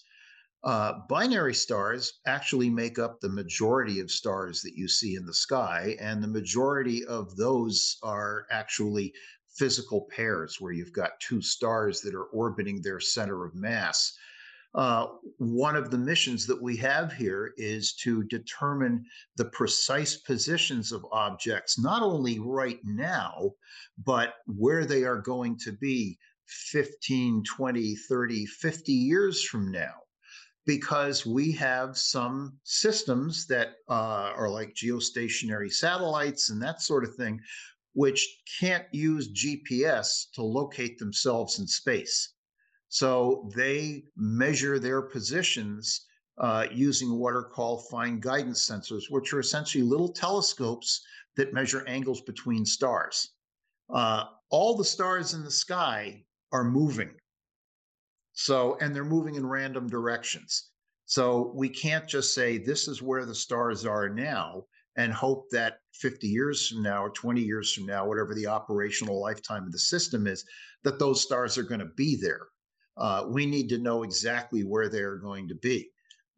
Uh, 0.63 0.93
binary 1.09 1.53
stars 1.53 2.21
actually 2.25 2.69
make 2.69 2.97
up 2.97 3.19
the 3.19 3.27
majority 3.27 3.99
of 3.99 4.09
stars 4.09 4.61
that 4.61 4.77
you 4.77 4.87
see 4.87 5.15
in 5.15 5.25
the 5.25 5.33
sky, 5.33 5.97
and 5.99 6.23
the 6.23 6.29
majority 6.29 7.03
of 7.03 7.35
those 7.35 7.97
are 8.01 8.45
actually 8.49 9.13
physical 9.57 10.07
pairs 10.15 10.61
where 10.61 10.71
you've 10.71 10.93
got 10.93 11.19
two 11.19 11.41
stars 11.41 11.99
that 11.99 12.15
are 12.15 12.31
orbiting 12.31 12.81
their 12.81 13.01
center 13.01 13.43
of 13.43 13.53
mass. 13.53 14.17
Uh, 14.73 15.07
one 15.37 15.75
of 15.75 15.91
the 15.91 15.97
missions 15.97 16.47
that 16.47 16.61
we 16.61 16.77
have 16.77 17.11
here 17.11 17.53
is 17.57 17.93
to 17.93 18.23
determine 18.23 19.03
the 19.35 19.45
precise 19.45 20.17
positions 20.17 20.93
of 20.93 21.05
objects, 21.11 21.77
not 21.77 22.01
only 22.01 22.39
right 22.39 22.79
now, 22.83 23.51
but 24.05 24.35
where 24.45 24.85
they 24.85 25.03
are 25.03 25.21
going 25.21 25.57
to 25.57 25.73
be 25.73 26.17
15, 26.45 27.43
20, 27.43 27.95
30, 27.95 28.45
50 28.45 28.93
years 28.93 29.43
from 29.43 29.71
now. 29.71 29.93
Because 30.65 31.25
we 31.25 31.51
have 31.53 31.97
some 31.97 32.57
systems 32.63 33.47
that 33.47 33.69
uh, 33.89 34.31
are 34.35 34.49
like 34.49 34.75
geostationary 34.75 35.71
satellites 35.71 36.49
and 36.49 36.61
that 36.61 36.81
sort 36.81 37.03
of 37.03 37.15
thing, 37.15 37.41
which 37.93 38.41
can't 38.59 38.85
use 38.91 39.33
GPS 39.33 40.29
to 40.33 40.43
locate 40.43 40.97
themselves 40.99 41.59
in 41.59 41.67
space. 41.67 42.33
So 42.93 43.49
they 43.55 44.03
measure 44.17 44.77
their 44.77 45.01
positions 45.01 46.07
uh, 46.37 46.67
using 46.69 47.17
what 47.17 47.33
are 47.33 47.45
called 47.45 47.87
fine 47.89 48.19
guidance 48.19 48.67
sensors, 48.69 49.03
which 49.09 49.31
are 49.31 49.39
essentially 49.39 49.81
little 49.81 50.11
telescopes 50.11 51.01
that 51.37 51.53
measure 51.53 51.87
angles 51.87 52.19
between 52.19 52.65
stars. 52.65 53.29
Uh, 53.89 54.25
all 54.49 54.75
the 54.75 54.83
stars 54.83 55.33
in 55.33 55.45
the 55.45 55.51
sky 55.51 56.25
are 56.51 56.65
moving. 56.65 57.15
So, 58.33 58.77
and 58.81 58.93
they're 58.93 59.05
moving 59.05 59.35
in 59.35 59.45
random 59.45 59.87
directions. 59.87 60.71
So 61.05 61.53
we 61.55 61.69
can't 61.69 62.09
just 62.09 62.33
say 62.33 62.57
this 62.57 62.89
is 62.89 63.01
where 63.01 63.25
the 63.25 63.33
stars 63.33 63.85
are 63.85 64.09
now 64.09 64.65
and 64.97 65.13
hope 65.13 65.49
that 65.51 65.77
50 65.93 66.27
years 66.27 66.67
from 66.67 66.83
now 66.83 67.05
or 67.05 67.11
20 67.11 67.41
years 67.41 67.71
from 67.71 67.85
now, 67.85 68.05
whatever 68.05 68.35
the 68.35 68.47
operational 68.47 69.21
lifetime 69.21 69.63
of 69.63 69.71
the 69.71 69.79
system 69.79 70.27
is, 70.27 70.43
that 70.83 70.99
those 70.99 71.21
stars 71.21 71.57
are 71.57 71.63
going 71.63 71.79
to 71.79 71.93
be 71.95 72.17
there 72.21 72.47
uh, 72.97 73.25
we 73.27 73.45
need 73.45 73.69
to 73.69 73.77
know 73.77 74.03
exactly 74.03 74.63
where 74.63 74.89
they're 74.89 75.17
going 75.17 75.47
to 75.47 75.55
be. 75.55 75.89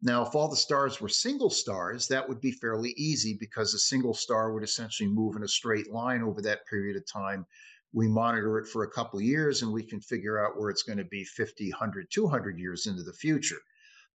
Now, 0.02 0.24
if 0.26 0.34
all 0.34 0.48
the 0.48 0.56
stars 0.56 1.00
were 1.00 1.08
single 1.08 1.50
stars, 1.50 2.06
that 2.08 2.28
would 2.28 2.40
be 2.40 2.52
fairly 2.52 2.90
easy 2.96 3.36
because 3.40 3.72
a 3.72 3.78
single 3.78 4.14
star 4.14 4.52
would 4.52 4.62
essentially 4.62 5.08
move 5.08 5.36
in 5.36 5.44
a 5.44 5.48
straight 5.48 5.90
line 5.90 6.22
over 6.22 6.42
that 6.42 6.66
period 6.66 6.96
of 6.96 7.06
time. 7.06 7.46
We 7.92 8.08
monitor 8.08 8.58
it 8.58 8.68
for 8.68 8.84
a 8.84 8.90
couple 8.90 9.18
of 9.18 9.24
years 9.24 9.62
and 9.62 9.72
we 9.72 9.82
can 9.82 10.00
figure 10.00 10.44
out 10.44 10.58
where 10.58 10.68
it's 10.68 10.82
going 10.82 10.98
to 10.98 11.04
be 11.04 11.24
50, 11.24 11.70
100, 11.70 12.10
200 12.10 12.58
years 12.58 12.86
into 12.86 13.02
the 13.02 13.12
future. 13.14 13.60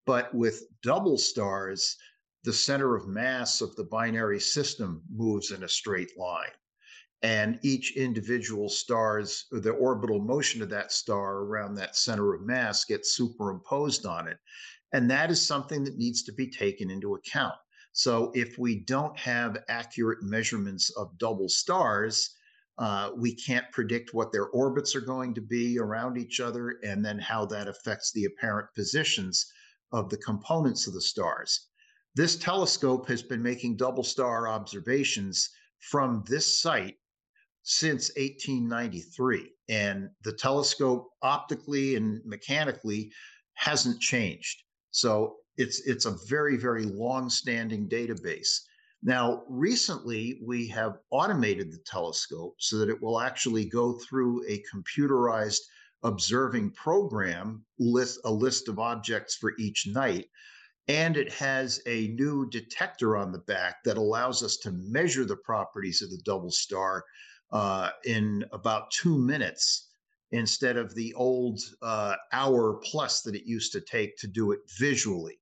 But 0.05 0.33
with 0.33 0.63
double 0.83 1.17
stars, 1.17 1.97
the 2.43 2.53
center 2.53 2.95
of 2.95 3.07
mass 3.07 3.61
of 3.61 3.75
the 3.75 3.85
binary 3.85 4.39
system 4.39 5.01
moves 5.09 5.51
in 5.51 5.63
a 5.63 5.69
straight 5.69 6.17
line 6.17 6.51
and 7.21 7.59
each 7.63 7.95
individual 7.97 8.69
star's 8.69 9.45
the 9.51 9.71
orbital 9.71 10.19
motion 10.19 10.61
of 10.61 10.69
that 10.69 10.91
star 10.91 11.39
around 11.39 11.75
that 11.75 11.95
center 11.95 12.33
of 12.33 12.45
mass 12.45 12.85
gets 12.85 13.15
superimposed 13.15 14.05
on 14.05 14.27
it 14.27 14.37
and 14.93 15.09
that 15.09 15.29
is 15.29 15.45
something 15.45 15.83
that 15.83 15.97
needs 15.97 16.23
to 16.23 16.31
be 16.33 16.49
taken 16.49 16.89
into 16.89 17.15
account 17.15 17.55
so 17.91 18.31
if 18.35 18.57
we 18.57 18.79
don't 18.85 19.17
have 19.17 19.63
accurate 19.67 20.21
measurements 20.21 20.89
of 20.97 21.17
double 21.17 21.49
stars 21.49 22.35
Uh, 22.79 23.11
we 23.17 23.35
can't 23.35 23.69
predict 23.73 24.13
what 24.13 24.31
their 24.31 24.47
orbits 24.55 24.95
are 24.95 25.05
going 25.13 25.33
to 25.35 25.41
be 25.41 25.77
around 25.77 26.17
each 26.17 26.39
other 26.39 26.79
and 26.81 27.03
then 27.03 27.19
how 27.19 27.45
that 27.45 27.67
affects 27.67 28.13
the 28.13 28.23
apparent 28.23 28.67
positions 28.73 29.45
of 29.91 30.09
the 30.09 30.21
components 30.29 30.87
of 30.87 30.93
the 30.93 31.01
stars. 31.01 31.67
This 32.15 32.37
telescope 32.37 33.05
has 33.09 33.21
been 33.21 33.43
making 33.43 33.75
double 33.75 34.05
star 34.05 34.47
observations 34.47 35.49
from 35.91 36.23
this 36.25 36.61
site 36.61 36.95
since 37.63 38.09
1893. 38.15 39.51
And 39.69 40.09
the 40.23 40.33
telescope 40.33 41.09
optically 41.21 41.95
and 41.95 42.21
mechanically 42.25 43.11
hasn't 43.53 43.99
changed. 44.01 44.63
So 44.91 45.35
it's 45.57 45.81
it's 45.85 46.05
a 46.05 46.17
very, 46.27 46.57
very 46.57 46.85
long-standing 46.85 47.89
database. 47.89 48.61
Now, 49.03 49.43
recently 49.47 50.41
we 50.45 50.67
have 50.67 50.97
automated 51.11 51.71
the 51.71 51.83
telescope 51.85 52.55
so 52.59 52.77
that 52.77 52.89
it 52.89 53.01
will 53.01 53.19
actually 53.19 53.65
go 53.65 53.93
through 53.93 54.43
a 54.47 54.63
computerized 54.73 55.61
observing 56.03 56.71
program 56.71 57.63
list 57.77 58.19
a 58.23 58.31
list 58.31 58.69
of 58.69 58.79
objects 58.79 59.35
for 59.35 59.53
each 59.59 59.85
night 59.85 60.27
and 60.87 61.17
it 61.17 61.31
has 61.31 61.81
a 61.85 62.07
new 62.09 62.49
detector 62.49 63.17
on 63.17 63.31
the 63.31 63.39
back 63.39 63.83
that 63.83 63.97
allows 63.97 64.41
us 64.41 64.57
to 64.57 64.71
measure 64.71 65.25
the 65.25 65.35
properties 65.35 66.01
of 66.01 66.09
the 66.09 66.21
double 66.23 66.51
star 66.51 67.03
uh, 67.51 67.89
in 68.05 68.45
about 68.51 68.91
two 68.91 69.17
minutes 69.17 69.87
instead 70.31 70.77
of 70.77 70.93
the 70.93 71.13
old 71.15 71.59
uh, 71.81 72.15
hour 72.33 72.79
plus 72.83 73.21
that 73.21 73.35
it 73.35 73.45
used 73.45 73.71
to 73.71 73.81
take 73.81 74.15
to 74.17 74.27
do 74.27 74.51
it 74.51 74.59
visually. 74.77 75.39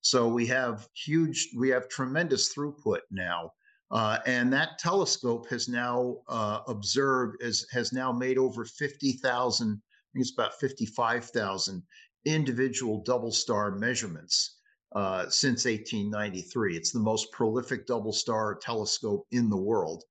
So 0.00 0.28
we 0.28 0.46
have 0.46 0.88
huge, 0.94 1.50
we 1.56 1.68
have 1.70 1.88
tremendous 1.88 2.54
throughput 2.54 3.00
now. 3.10 3.52
Uh, 3.90 4.18
and 4.26 4.52
that 4.52 4.78
telescope 4.78 5.48
has 5.48 5.68
now 5.68 6.16
uh, 6.28 6.60
observed, 6.66 7.40
as, 7.42 7.64
has 7.70 7.92
now 7.92 8.10
made 8.10 8.38
over 8.38 8.64
50,000, 8.64 9.68
I 9.68 9.70
think 9.70 9.80
it's 10.16 10.32
about 10.32 10.58
55,000 10.58 11.82
individual 12.24 13.02
double 13.04 13.30
star 13.30 13.70
measurements 13.70 14.58
uh, 14.94 15.28
since 15.28 15.64
1893. 15.64 16.76
It's 16.76 16.92
the 16.92 16.98
most 16.98 17.30
prolific 17.32 17.86
double 17.86 18.12
star 18.12 18.54
telescope 18.56 19.26
in 19.30 19.48
the 19.48 19.56
world. 19.56 20.04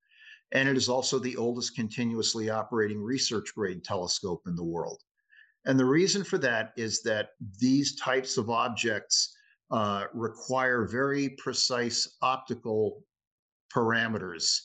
And 0.54 0.70
it 0.70 0.78
is 0.78 0.88
also 0.88 1.18
the 1.18 1.36
oldest 1.36 1.76
continuously 1.76 2.50
operating 2.52 3.02
research 3.02 3.54
grade 3.56 3.84
telescope 3.84 4.44
in 4.46 4.56
the 4.56 4.64
world. 4.64 5.02
And 5.66 5.80
the 5.80 5.86
reason 5.86 6.24
for 6.24 6.38
that 6.40 6.74
is 6.78 7.02
that 7.04 7.30
these 7.60 7.96
types 7.96 8.38
of 8.38 8.50
objects 8.50 9.36
uh, 9.72 10.06
require 10.14 10.86
very 10.86 11.30
precise 11.30 12.18
optical 12.22 13.04
parameters 13.74 14.60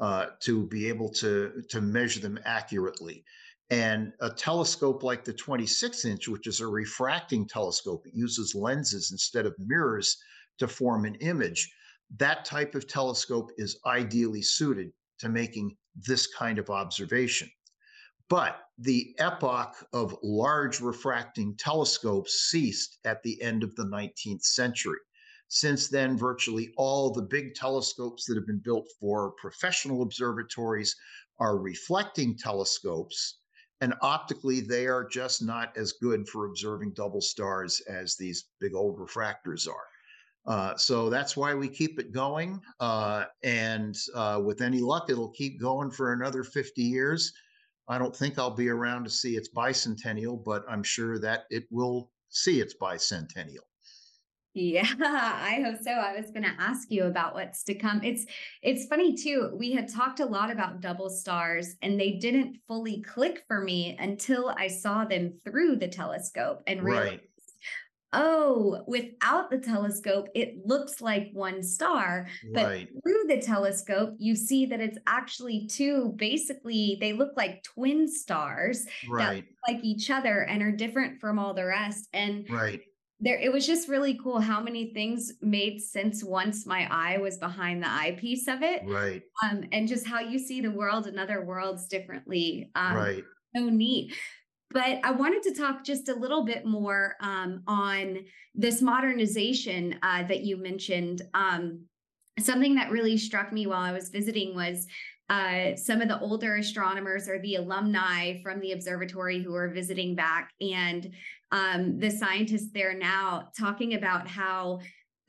uh, 0.00 0.26
to 0.40 0.66
be 0.68 0.88
able 0.88 1.10
to, 1.10 1.62
to 1.68 1.80
measure 1.82 2.20
them 2.20 2.38
accurately. 2.46 3.22
And 3.68 4.12
a 4.20 4.30
telescope 4.30 5.02
like 5.02 5.24
the 5.24 5.32
26 5.34 6.04
inch, 6.06 6.28
which 6.28 6.46
is 6.46 6.60
a 6.60 6.66
refracting 6.66 7.46
telescope, 7.46 8.06
it 8.06 8.14
uses 8.14 8.54
lenses 8.54 9.10
instead 9.12 9.44
of 9.44 9.54
mirrors 9.58 10.16
to 10.58 10.68
form 10.68 11.04
an 11.04 11.16
image. 11.16 11.70
That 12.16 12.44
type 12.44 12.74
of 12.74 12.86
telescope 12.86 13.50
is 13.58 13.78
ideally 13.86 14.42
suited 14.42 14.92
to 15.18 15.28
making 15.28 15.76
this 15.94 16.26
kind 16.26 16.58
of 16.58 16.70
observation. 16.70 17.50
But 18.28 18.58
the 18.78 19.14
epoch 19.18 19.86
of 19.92 20.16
large 20.22 20.80
refracting 20.80 21.56
telescopes 21.56 22.48
ceased 22.50 22.98
at 23.04 23.22
the 23.22 23.40
end 23.42 23.62
of 23.62 23.74
the 23.76 23.84
19th 23.84 24.42
century. 24.42 24.98
Since 25.48 25.88
then, 25.88 26.16
virtually 26.16 26.72
all 26.76 27.12
the 27.12 27.22
big 27.22 27.54
telescopes 27.54 28.24
that 28.24 28.36
have 28.36 28.46
been 28.46 28.62
built 28.64 28.88
for 28.98 29.32
professional 29.32 30.02
observatories 30.02 30.96
are 31.38 31.58
reflecting 31.58 32.36
telescopes, 32.36 33.38
and 33.80 33.94
optically, 34.00 34.60
they 34.60 34.86
are 34.86 35.06
just 35.06 35.42
not 35.42 35.76
as 35.76 35.92
good 35.92 36.28
for 36.28 36.46
observing 36.46 36.94
double 36.94 37.20
stars 37.20 37.80
as 37.82 38.16
these 38.16 38.46
big 38.58 38.74
old 38.74 38.98
refractors 38.98 39.68
are. 39.68 39.86
Uh, 40.46 40.76
so 40.76 41.08
that's 41.08 41.36
why 41.36 41.54
we 41.54 41.68
keep 41.68 41.98
it 41.98 42.12
going. 42.12 42.60
Uh, 42.80 43.24
and 43.42 43.96
uh, 44.14 44.40
with 44.44 44.60
any 44.60 44.80
luck, 44.80 45.08
it'll 45.08 45.30
keep 45.30 45.60
going 45.60 45.90
for 45.90 46.12
another 46.12 46.44
50 46.44 46.82
years. 46.82 47.32
I 47.88 47.98
don't 47.98 48.14
think 48.14 48.38
I'll 48.38 48.50
be 48.50 48.68
around 48.68 49.04
to 49.04 49.10
see 49.10 49.36
its 49.36 49.48
bicentennial, 49.50 50.42
but 50.42 50.64
I'm 50.68 50.82
sure 50.82 51.18
that 51.18 51.44
it 51.50 51.64
will 51.70 52.10
see 52.28 52.60
its 52.60 52.74
bicentennial. 52.80 53.64
Yeah, 54.54 54.86
I 55.02 55.62
hope 55.64 55.82
so. 55.82 55.90
I 55.90 56.16
was 56.16 56.30
going 56.30 56.44
to 56.44 56.54
ask 56.58 56.88
you 56.90 57.04
about 57.04 57.34
what's 57.34 57.64
to 57.64 57.74
come. 57.74 58.00
It's 58.04 58.24
it's 58.62 58.86
funny 58.86 59.16
too. 59.16 59.50
We 59.52 59.72
had 59.72 59.92
talked 59.92 60.20
a 60.20 60.24
lot 60.24 60.50
about 60.50 60.80
double 60.80 61.10
stars 61.10 61.74
and 61.82 61.98
they 61.98 62.12
didn't 62.12 62.58
fully 62.68 63.02
click 63.02 63.42
for 63.48 63.60
me 63.60 63.96
until 63.98 64.54
I 64.56 64.68
saw 64.68 65.04
them 65.04 65.32
through 65.44 65.76
the 65.76 65.88
telescope 65.88 66.62
and 66.68 66.84
realized 66.84 67.10
right 67.10 67.20
oh, 68.14 68.82
without 68.86 69.50
the 69.50 69.58
telescope, 69.58 70.28
it 70.34 70.54
looks 70.64 71.00
like 71.00 71.30
one 71.32 71.62
star. 71.62 72.28
But 72.52 72.88
through 73.02 73.24
the 73.28 73.42
telescope, 73.42 74.14
you 74.18 74.36
see 74.36 74.66
that 74.66 74.80
it's 74.80 74.98
actually 75.06 75.66
two, 75.66 76.14
basically, 76.16 76.96
they 77.00 77.12
look 77.12 77.32
like 77.36 77.62
twin 77.62 78.08
stars 78.08 78.86
right. 79.08 79.44
that 79.44 79.72
like 79.72 79.84
each 79.84 80.10
other 80.10 80.42
and 80.42 80.62
are 80.62 80.72
different 80.72 81.20
from 81.20 81.38
all 81.38 81.54
the 81.54 81.64
rest. 81.64 82.08
And 82.12 82.48
right. 82.48 82.80
There, 83.20 83.38
it 83.38 83.52
was 83.52 83.66
just 83.66 83.88
really 83.88 84.18
cool 84.22 84.40
how 84.40 84.60
many 84.60 84.92
things 84.92 85.32
made 85.40 85.80
sense 85.80 86.22
once 86.22 86.66
my 86.66 86.86
eye 86.90 87.16
was 87.18 87.38
behind 87.38 87.82
the 87.82 87.90
eyepiece 87.90 88.48
of 88.48 88.62
it. 88.62 88.82
Right. 88.84 89.22
Um, 89.42 89.64
and 89.72 89.88
just 89.88 90.06
how 90.06 90.20
you 90.20 90.38
see 90.38 90.60
the 90.60 90.70
world 90.70 91.06
and 91.06 91.18
other 91.18 91.44
worlds 91.44 91.86
differently. 91.86 92.70
Um, 92.74 92.96
right. 92.96 93.24
So 93.56 93.68
neat. 93.68 94.14
But 94.74 94.98
I 95.04 95.12
wanted 95.12 95.44
to 95.44 95.54
talk 95.54 95.84
just 95.84 96.08
a 96.08 96.14
little 96.14 96.44
bit 96.44 96.66
more 96.66 97.14
um, 97.20 97.62
on 97.68 98.18
this 98.56 98.82
modernization 98.82 99.96
uh, 100.02 100.24
that 100.24 100.40
you 100.40 100.56
mentioned. 100.56 101.22
Um, 101.32 101.84
something 102.40 102.74
that 102.74 102.90
really 102.90 103.16
struck 103.16 103.52
me 103.52 103.68
while 103.68 103.80
I 103.80 103.92
was 103.92 104.08
visiting 104.08 104.56
was 104.56 104.88
uh, 105.30 105.76
some 105.76 106.02
of 106.02 106.08
the 106.08 106.18
older 106.18 106.56
astronomers 106.56 107.28
or 107.28 107.38
the 107.38 107.54
alumni 107.54 108.42
from 108.42 108.58
the 108.60 108.72
observatory 108.72 109.40
who 109.40 109.54
are 109.54 109.68
visiting 109.68 110.16
back, 110.16 110.50
and 110.60 111.12
um, 111.52 111.98
the 111.98 112.10
scientists 112.10 112.72
there 112.74 112.98
now 112.98 113.48
talking 113.56 113.94
about 113.94 114.26
how 114.26 114.80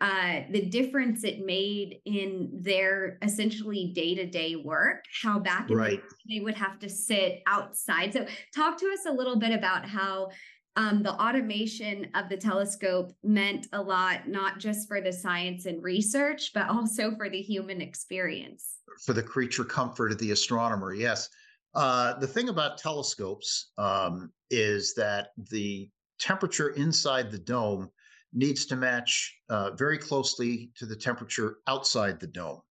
uh, 0.02 0.42
the 0.52 0.66
difference 0.66 1.24
it 1.24 1.46
made 1.46 2.00
in 2.06 2.50
their 2.54 3.18
essentially 3.22 3.94
day-to-day 3.96 4.58
work 4.58 5.06
how 5.24 5.40
back 5.40 5.70
in 5.70 5.78
right. 5.78 6.02
the 6.28 6.36
they 6.36 6.44
would 6.44 6.56
have 6.56 6.78
to 6.80 6.90
sit 6.90 7.42
outside. 7.48 8.12
So 8.12 8.26
talk 8.54 8.78
to 8.80 8.88
us 8.88 9.06
a 9.08 9.12
little 9.12 9.38
bit 9.38 9.54
about 9.54 9.88
how 9.88 10.32
um, 10.76 11.02
the 11.02 11.14
automation 11.14 12.10
of 12.14 12.28
the 12.28 12.36
telescope 12.36 13.14
meant 13.24 13.68
a 13.72 13.82
lot 13.82 14.28
not 14.28 14.60
just 14.60 14.90
for 14.90 15.00
the 15.00 15.14
science 15.14 15.66
and 15.66 15.82
research 15.82 16.52
but 16.54 16.68
also 16.68 17.16
for 17.16 17.30
the 17.30 17.42
human 17.42 17.80
experience. 17.80 18.80
For 19.06 19.14
the 19.14 19.24
creature 19.24 19.64
comfort 19.64 20.12
of 20.12 20.18
the 20.18 20.32
astronomer 20.32 20.94
yes. 20.94 21.30
Uh, 21.74 22.18
the 22.20 22.28
thing 22.28 22.50
about 22.50 22.78
telescopes 22.78 23.72
um, 23.78 24.32
is 24.50 24.94
that 24.96 25.30
the 25.50 25.90
temperature 26.20 26.70
inside 26.70 27.32
the 27.32 27.40
dome 27.40 27.90
needs 28.36 28.66
to 28.68 28.76
match 28.76 29.34
uh, 29.50 29.72
very 29.72 29.98
closely 29.98 30.72
to 30.76 30.86
the 30.86 30.96
temperature 30.96 31.58
outside 31.68 32.20
the 32.20 32.28
dome. 32.28 32.62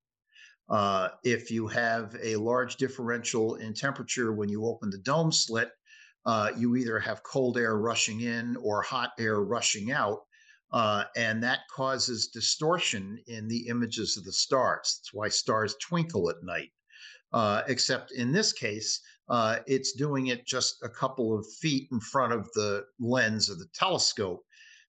Uh, 0.68 1.08
if 1.24 1.50
you 1.50 1.66
have 1.66 2.16
a 2.22 2.36
large 2.36 2.76
differential 2.76 3.56
in 3.56 3.74
temperature 3.74 4.32
when 4.32 4.48
you 4.48 4.64
open 4.64 4.90
the 4.90 4.98
dome 4.98 5.32
slit, 5.32 5.70
uh, 6.26 6.50
you 6.56 6.76
either 6.76 6.98
have 6.98 7.22
cold 7.22 7.58
air 7.58 7.76
rushing 7.76 8.20
in 8.20 8.56
or 8.56 8.80
hot 8.80 9.12
air 9.18 9.42
rushing 9.42 9.92
out, 9.92 10.20
uh, 10.72 11.04
and 11.16 11.42
that 11.42 11.60
causes 11.74 12.28
distortion 12.28 13.18
in 13.26 13.46
the 13.48 13.68
images 13.68 14.16
of 14.16 14.24
the 14.24 14.32
stars. 14.32 15.00
That's 15.00 15.12
why 15.12 15.28
stars 15.28 15.76
twinkle 15.82 16.30
at 16.30 16.42
night. 16.42 16.70
Uh, 17.32 17.62
except 17.66 18.12
in 18.12 18.32
this 18.32 18.52
case, 18.52 19.00
uh, 19.28 19.58
it's 19.66 19.92
doing 19.92 20.28
it 20.28 20.46
just 20.46 20.76
a 20.82 20.88
couple 20.88 21.36
of 21.36 21.46
feet 21.60 21.88
in 21.90 22.00
front 22.00 22.32
of 22.32 22.48
the 22.54 22.84
lens 23.00 23.50
of 23.50 23.58
the 23.58 23.66
telescope. 23.74 24.44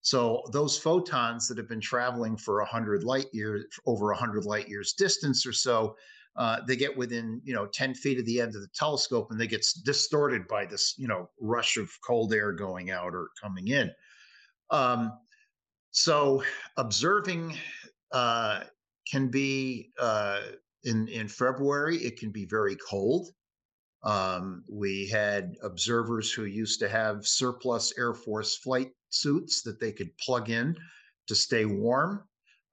So 0.06 0.44
those 0.52 0.78
photons 0.78 1.48
that 1.48 1.58
have 1.58 1.68
been 1.68 1.82
traveling 1.82 2.38
for 2.38 2.60
100 2.60 3.04
light 3.04 3.26
years, 3.34 3.66
over 3.88 4.06
100 4.10 4.46
light 4.46 4.70
years 4.70 4.94
distance 4.94 5.48
or 5.48 5.52
so, 5.52 5.96
uh, 6.36 6.60
they 6.68 6.76
get 6.76 6.96
within 6.96 7.42
you 7.44 7.56
know 7.56 7.66
10 7.66 7.96
feet 7.96 8.20
of 8.20 8.26
the 8.28 8.40
end 8.40 8.54
of 8.54 8.62
the 8.62 8.68
telescope 8.76 9.32
and 9.32 9.42
they 9.42 9.48
get 9.48 9.66
distorted 9.84 10.48
by 10.48 10.64
this 10.64 10.94
you 11.00 11.08
know 11.08 11.28
rush 11.42 11.76
of 11.76 11.90
cold 12.06 12.36
air 12.36 12.52
going 12.52 12.92
out 12.92 13.16
or 13.16 13.30
coming 13.42 13.70
in. 13.70 13.90
Um, 14.70 15.12
so 15.90 16.44
observing 16.78 17.58
uh, 18.12 18.62
can 19.12 19.30
be 19.30 19.90
uh, 20.00 20.42
in 20.84 21.08
in 21.08 21.28
February. 21.28 21.98
It 21.98 22.20
can 22.20 22.30
be 22.30 22.46
very 22.46 22.76
cold. 22.76 23.30
Um, 24.06 24.64
we 24.70 25.08
had 25.08 25.56
observers 25.64 26.32
who 26.32 26.46
used 26.46 26.80
to 26.80 26.90
have 26.90 27.28
surplus 27.28 27.92
Air 27.98 28.14
Force 28.14 28.56
flight 28.56 28.92
suits 29.10 29.64
that 29.64 29.80
they 29.80 29.92
could 29.92 30.16
plug 30.20 30.50
in 30.50 30.78
to 31.28 31.36
stay 31.36 31.66
warm. 31.66 32.24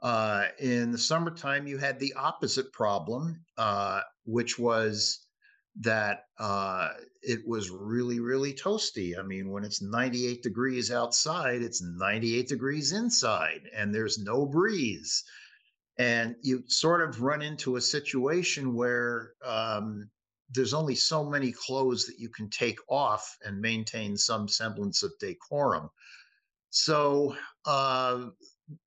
Uh, 0.03 0.49
in 0.59 0.93
the 0.93 0.99
summertime, 0.99 1.67
you 1.67 1.79
had 1.79 1.99
the 1.99 2.13
opposite 2.15 2.71
problem, 2.73 3.45
uh, 3.57 4.01
which 4.25 4.59
was 4.59 5.27
that 5.81 6.25
uh, 6.39 6.91
it 7.23 7.41
was 7.47 7.71
really, 7.71 8.21
really 8.21 8.53
toasty. 8.53 9.19
I 9.19 9.23
mean, 9.23 9.51
when 9.51 9.65
it's 9.65 9.81
98 9.81 10.43
degrees 10.43 10.91
outside, 10.91 11.63
it's 11.63 11.83
98 11.83 12.49
degrees 12.49 12.93
inside, 12.93 13.63
and 13.75 13.95
there's 13.95 14.19
no 14.19 14.45
breeze. 14.45 15.25
And 15.97 16.37
you 16.43 16.65
sort 16.67 17.01
of 17.01 17.23
run 17.23 17.41
into 17.41 17.77
a 17.77 17.81
situation 17.81 18.75
where 18.75 19.33
um, 19.45 20.11
there's 20.55 20.75
only 20.75 20.95
so 20.95 21.25
many 21.25 21.53
clothes 21.53 22.07
that 22.07 22.19
you 22.19 22.29
can 22.29 22.49
take 22.51 22.79
off 22.89 23.37
and 23.45 23.61
maintain 23.61 24.17
some 24.17 24.49
semblance 24.49 25.03
of 25.03 25.13
decorum. 25.19 25.89
So 26.71 27.37
uh, 27.65 28.29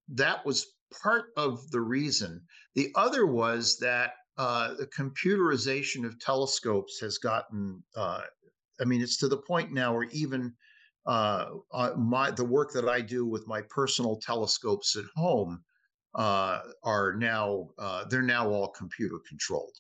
that 0.10 0.46
was 0.46 0.68
part 1.02 1.26
of 1.38 1.70
the 1.72 1.82
reason. 1.82 2.42
The 2.76 2.92
other 2.96 3.26
was 3.26 3.78
that 3.80 4.14
uh, 4.38 4.74
the 4.76 4.88
computerization 4.88 6.06
of 6.06 6.20
telescopes 6.20 7.00
has 7.00 7.18
gotten, 7.18 7.84
uh, 7.96 8.22
I 8.80 8.86
mean, 8.86 9.02
it's 9.02 9.18
to 9.18 9.28
the 9.28 9.38
point 9.38 9.72
now 9.72 9.94
where 9.94 10.08
even 10.12 10.54
uh, 11.08 11.52
uh 11.72 11.92
my 11.96 12.32
the 12.32 12.44
work 12.44 12.74
that 12.74 12.90
I 12.90 13.00
do 13.00 13.28
with 13.28 13.46
my 13.48 13.62
personal 13.70 14.18
telescopes 14.18 14.96
at 14.96 15.06
home 15.16 15.64
uh, 16.16 16.62
are 16.84 17.14
now 17.14 17.70
they're 18.10 18.24
now 18.24 18.50
all 18.50 18.70
computer 18.70 19.20
controlled. 19.30 19.76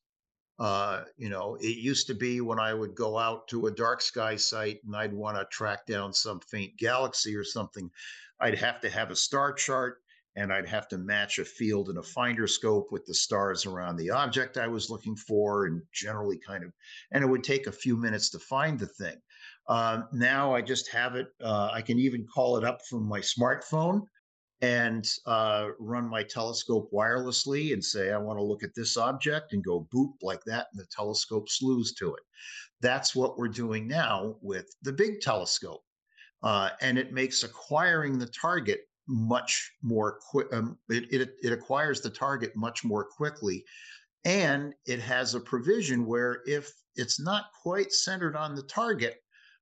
You 1.17 1.29
know, 1.29 1.57
it 1.59 1.77
used 1.77 2.07
to 2.07 2.13
be 2.13 2.41
when 2.41 2.59
I 2.59 2.73
would 2.73 2.95
go 2.95 3.17
out 3.17 3.47
to 3.49 3.67
a 3.67 3.71
dark 3.71 4.01
sky 4.01 4.35
site 4.35 4.79
and 4.85 4.95
I'd 4.95 5.13
want 5.13 5.37
to 5.37 5.45
track 5.45 5.85
down 5.85 6.13
some 6.13 6.39
faint 6.39 6.77
galaxy 6.77 7.35
or 7.35 7.43
something, 7.43 7.89
I'd 8.39 8.57
have 8.57 8.81
to 8.81 8.89
have 8.89 9.11
a 9.11 9.15
star 9.15 9.53
chart 9.53 9.99
and 10.35 10.51
I'd 10.51 10.67
have 10.67 10.87
to 10.89 10.97
match 10.97 11.39
a 11.39 11.45
field 11.45 11.89
in 11.89 11.97
a 11.97 12.03
finder 12.03 12.47
scope 12.47 12.91
with 12.91 13.05
the 13.05 13.13
stars 13.13 13.65
around 13.65 13.95
the 13.95 14.09
object 14.09 14.57
I 14.57 14.67
was 14.67 14.89
looking 14.89 15.15
for, 15.15 15.65
and 15.65 15.81
generally 15.93 16.37
kind 16.37 16.63
of, 16.63 16.73
and 17.11 17.23
it 17.23 17.27
would 17.27 17.43
take 17.43 17.67
a 17.67 17.71
few 17.71 17.95
minutes 17.95 18.29
to 18.31 18.39
find 18.39 18.77
the 18.77 18.87
thing. 18.87 19.15
Uh, 19.67 20.01
now 20.11 20.53
I 20.53 20.61
just 20.61 20.91
have 20.91 21.15
it. 21.15 21.27
Uh, 21.41 21.69
I 21.71 21.81
can 21.81 21.99
even 21.99 22.27
call 22.27 22.57
it 22.57 22.65
up 22.65 22.79
from 22.89 23.07
my 23.07 23.19
smartphone 23.19 24.01
and 24.61 25.07
uh, 25.25 25.69
run 25.79 26.09
my 26.09 26.23
telescope 26.23 26.89
wirelessly 26.93 27.73
and 27.73 27.83
say, 27.83 28.11
I 28.11 28.17
want 28.17 28.39
to 28.39 28.43
look 28.43 28.63
at 28.63 28.73
this 28.75 28.97
object 28.97 29.53
and 29.53 29.63
go 29.63 29.87
boop 29.93 30.13
like 30.21 30.43
that, 30.45 30.67
and 30.71 30.81
the 30.81 30.87
telescope 30.95 31.49
slews 31.49 31.93
to 31.95 32.13
it. 32.13 32.23
That's 32.81 33.15
what 33.15 33.37
we're 33.37 33.47
doing 33.47 33.87
now 33.87 34.35
with 34.41 34.67
the 34.81 34.93
big 34.93 35.21
telescope. 35.21 35.83
Uh, 36.43 36.69
and 36.81 36.97
it 36.97 37.13
makes 37.13 37.43
acquiring 37.43 38.19
the 38.19 38.27
target 38.27 38.81
much 39.07 39.71
more 39.81 40.19
quick. 40.29 40.47
Um, 40.53 40.77
it, 40.89 41.05
it, 41.11 41.29
it 41.41 41.51
acquires 41.51 42.01
the 42.01 42.09
target 42.09 42.51
much 42.55 42.83
more 42.83 43.03
quickly. 43.03 43.63
And 44.23 44.73
it 44.85 44.99
has 44.99 45.35
a 45.35 45.39
provision 45.39 46.05
where 46.05 46.41
if 46.45 46.71
it's 46.95 47.19
not 47.19 47.45
quite 47.61 47.91
centered 47.91 48.35
on 48.35 48.55
the 48.55 48.63
target, 48.63 49.17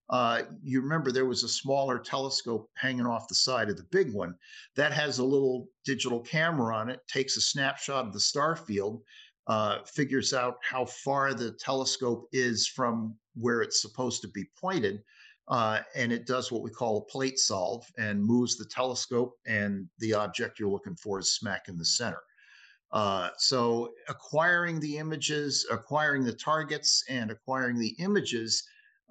uh, 0.10 0.44
you 0.62 0.82
remember 0.82 1.12
there 1.12 1.26
was 1.26 1.44
a 1.44 1.50
smaller 1.50 1.98
telescope 1.98 2.70
hanging 2.76 3.06
off 3.06 3.28
the 3.28 3.36
side 3.36 3.70
of 3.70 3.78
the 3.78 3.88
big 3.92 4.13
one 4.13 4.36
that 4.76 4.92
has 4.92 5.20
a 5.20 5.24
little 5.24 5.68
digital 5.86 6.20
camera 6.20 6.76
on 6.76 6.89
it, 6.89 7.00
takes 7.08 7.38
a 7.38 7.42
snapshot 7.42 8.08
of 8.08 8.13
the 8.13 8.20
star 8.20 8.56
field, 8.56 9.02
uh, 9.48 9.80
figures 9.86 10.34
out 10.34 10.58
how 10.62 10.86
far 10.86 11.34
the 11.34 11.52
telescope 11.52 12.28
is 12.32 12.68
from 12.68 13.16
where 13.36 13.62
it's 13.62 13.82
supposed 13.82 14.22
to 14.22 14.28
be 14.30 14.46
pointed, 14.60 15.02
uh, 15.48 15.80
and 15.96 16.12
it 16.12 16.26
does 16.28 16.52
what 16.52 16.63
we 16.63 16.70
call 16.70 16.98
a 16.98 17.12
plate 17.12 17.39
solve 17.39 17.86
and 17.98 18.24
moves 18.24 18.58
the 18.58 18.66
telescope, 18.66 19.34
and 19.46 19.88
the 20.00 20.13
object 20.13 20.60
you're 20.60 20.70
looking 20.70 20.96
for 20.96 21.20
is 21.20 21.36
smack 21.36 21.68
in 21.68 21.78
the 21.78 21.86
center. 21.86 22.22
Uh, 22.92 23.30
so 23.38 23.92
acquiring 24.08 24.80
the 24.80 24.98
images, 24.98 25.66
acquiring 25.72 26.24
the 26.24 26.34
targets, 26.34 27.04
and 27.10 27.32
acquiring 27.32 27.80
the 27.80 27.96
images 28.00 28.63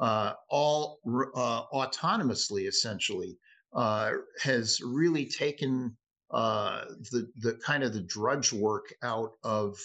uh, 0.02 0.32
all 0.50 1.00
uh, 1.06 1.62
autonomously, 1.72 2.68
essentially, 2.68 3.38
uh, 3.74 4.10
has 4.42 4.80
really 4.84 5.24
taken 5.24 5.96
uh, 6.32 6.84
the 7.12 7.30
the 7.38 7.54
kind 7.64 7.82
of 7.82 7.94
the 7.94 8.02
drudge 8.02 8.52
work 8.52 8.92
out 9.02 9.32
of 9.44 9.78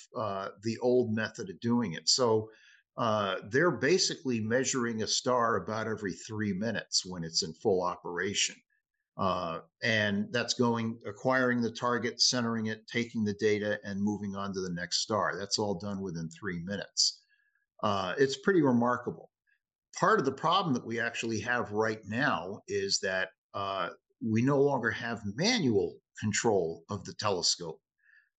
the 0.63 0.77
old 0.81 1.13
method 1.13 1.49
of 1.49 1.59
doing 1.59 1.93
it. 1.93 2.09
So 2.09 2.49
uh, 2.97 3.35
they're 3.51 3.71
basically 3.71 4.39
measuring 4.39 5.03
a 5.03 5.07
star 5.07 5.57
about 5.57 5.87
every 5.87 6.13
three 6.13 6.53
minutes 6.53 7.05
when 7.05 7.23
it's 7.23 7.43
in 7.43 7.53
full 7.53 7.83
operation. 7.83 8.55
Uh, 9.17 9.59
and 9.83 10.27
that's 10.31 10.53
going, 10.53 10.99
acquiring 11.05 11.61
the 11.61 11.71
target, 11.71 12.21
centering 12.21 12.67
it, 12.67 12.87
taking 12.87 13.23
the 13.23 13.33
data, 13.33 13.79
and 13.83 14.01
moving 14.01 14.35
on 14.35 14.53
to 14.53 14.61
the 14.61 14.73
next 14.73 14.99
star. 15.01 15.35
That's 15.37 15.59
all 15.59 15.75
done 15.75 16.01
within 16.01 16.29
three 16.29 16.59
minutes. 16.59 17.21
Uh, 17.83 18.13
it's 18.17 18.37
pretty 18.37 18.61
remarkable. 18.61 19.29
Part 19.99 20.19
of 20.19 20.25
the 20.25 20.31
problem 20.31 20.75
that 20.75 20.85
we 20.85 20.99
actually 20.99 21.39
have 21.39 21.71
right 21.71 22.01
now 22.05 22.61
is 22.67 22.99
that 22.99 23.29
uh, 23.55 23.89
we 24.23 24.43
no 24.43 24.61
longer 24.61 24.91
have 24.91 25.21
manual 25.35 25.97
control 26.19 26.83
of 26.89 27.03
the 27.03 27.13
telescope 27.13 27.79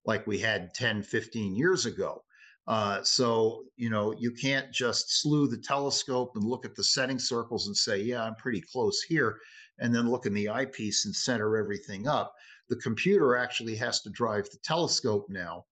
like 0.05 0.27
we 0.27 0.39
had 0.39 0.73
10, 0.75 1.03
15 1.03 1.57
years 1.57 1.85
ago. 1.85 2.23
Uh, 2.69 3.03
so, 3.03 3.65
you 3.77 3.91
know, 3.91 4.15
you 4.19 4.31
can't 4.31 4.71
just 4.73 5.21
slew 5.21 5.49
the 5.49 5.59
telescope 5.59 6.33
and 6.37 6.45
look 6.45 6.65
at 6.65 6.77
the 6.77 6.85
setting 6.85 7.19
circles 7.19 7.67
and 7.67 7.77
say, 7.77 7.99
yeah, 7.99 8.23
I'm 8.23 8.37
pretty 8.37 8.61
close 8.61 9.01
here, 9.03 9.39
and 9.81 9.93
then 9.93 10.09
look 10.11 10.27
in 10.27 10.35
the 10.35 10.49
eyepiece 10.49 11.07
and 11.07 11.15
center 11.15 11.57
everything 11.57 12.07
up. 12.07 12.33
The 12.69 12.77
computer 12.77 13.37
actually 13.37 13.75
has 13.77 14.01
to 14.03 14.11
drive 14.11 14.45
the 14.45 14.59
telescope 14.63 15.27
now. 15.29 15.65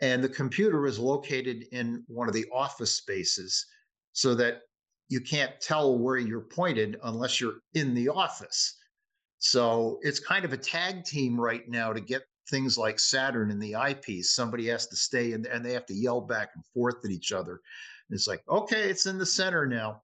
And 0.00 0.22
the 0.22 0.28
computer 0.28 0.86
is 0.86 0.98
located 0.98 1.64
in 1.72 2.04
one 2.06 2.28
of 2.28 2.34
the 2.34 2.46
office 2.52 2.92
spaces 2.92 3.66
so 4.12 4.34
that 4.34 4.62
you 5.12 5.20
can't 5.20 5.60
tell 5.60 5.98
where 5.98 6.16
you're 6.16 6.40
pointed 6.40 6.98
unless 7.04 7.38
you're 7.38 7.60
in 7.74 7.92
the 7.92 8.08
office. 8.08 8.78
So 9.40 9.98
it's 10.00 10.18
kind 10.18 10.46
of 10.46 10.54
a 10.54 10.56
tag 10.56 11.04
team 11.04 11.38
right 11.38 11.68
now 11.68 11.92
to 11.92 12.00
get 12.00 12.22
things 12.48 12.78
like 12.78 12.98
Saturn 12.98 13.50
in 13.50 13.58
the 13.58 13.76
eyepiece, 13.76 14.32
somebody 14.32 14.68
has 14.68 14.86
to 14.86 14.96
stay 14.96 15.32
in 15.32 15.46
and 15.46 15.62
they 15.62 15.74
have 15.74 15.84
to 15.86 15.94
yell 15.94 16.22
back 16.22 16.52
and 16.54 16.64
forth 16.64 17.04
at 17.04 17.10
each 17.10 17.30
other. 17.30 17.60
And 18.08 18.16
it's 18.16 18.26
like, 18.26 18.42
okay, 18.48 18.88
it's 18.88 19.04
in 19.04 19.18
the 19.18 19.26
center 19.26 19.66
now. 19.66 20.00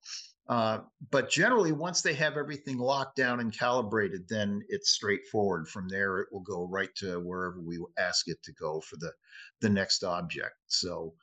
Uh, 0.47 0.81
but 1.11 1.31
generally, 1.31 1.73
once 1.73 2.03
they 2.03 2.15
have 2.15 2.37
everything 2.37 2.77
locked 2.77 3.17
down 3.17 3.41
and 3.41 3.59
calibrated, 3.59 4.29
then 4.29 4.63
it's 4.69 4.91
straightforward. 4.91 5.69
From 5.69 5.89
there, 5.89 6.19
it 6.19 6.29
will 6.31 6.41
go 6.41 6.67
right 6.67 6.95
to 6.97 7.19
wherever 7.21 7.61
we 7.61 7.79
ask 7.99 8.29
it 8.29 8.43
to 8.43 8.53
go 8.53 8.81
for 8.83 8.97
the 8.97 9.13
the 9.61 9.71
next 9.71 10.05
object. 10.05 10.57
So 10.67 11.15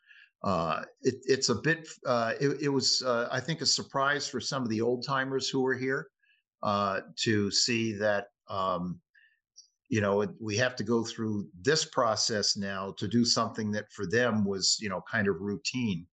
uh, 0.44 0.84
it, 1.02 1.16
it's 1.26 1.50
a 1.50 1.56
bit. 1.56 1.88
Uh, 2.06 2.34
it, 2.40 2.58
it, 2.62 2.70
was, 2.70 3.02
uh, 3.02 3.28
I 3.32 3.40
think, 3.40 3.62
a 3.62 3.66
surprise 3.66 4.28
for 4.28 4.40
some 4.40 4.64
of 4.64 4.70
the 4.70 4.82
old 4.82 5.06
timers 5.06 5.50
who 5.50 5.62
were 5.62 5.74
here 5.74 6.08
uh, 6.64 7.02
to 7.18 7.50
see 7.52 7.94
that 7.94 8.28
um, 8.50 9.00
you 9.90 10.02
know 10.02 10.26
we 10.40 10.58
have 10.58 10.76
to 10.76 10.84
go 10.84 11.04
through 11.04 11.48
this 11.62 11.86
process 11.86 12.58
now 12.58 12.94
to 12.98 13.08
do 13.08 13.24
something 13.24 13.72
that 13.72 13.92
for 13.92 14.08
them 14.08 14.44
was 14.44 14.78
you 14.82 14.90
know 14.90 15.02
kind 15.10 15.28
of 15.28 15.40
routine 15.40 16.06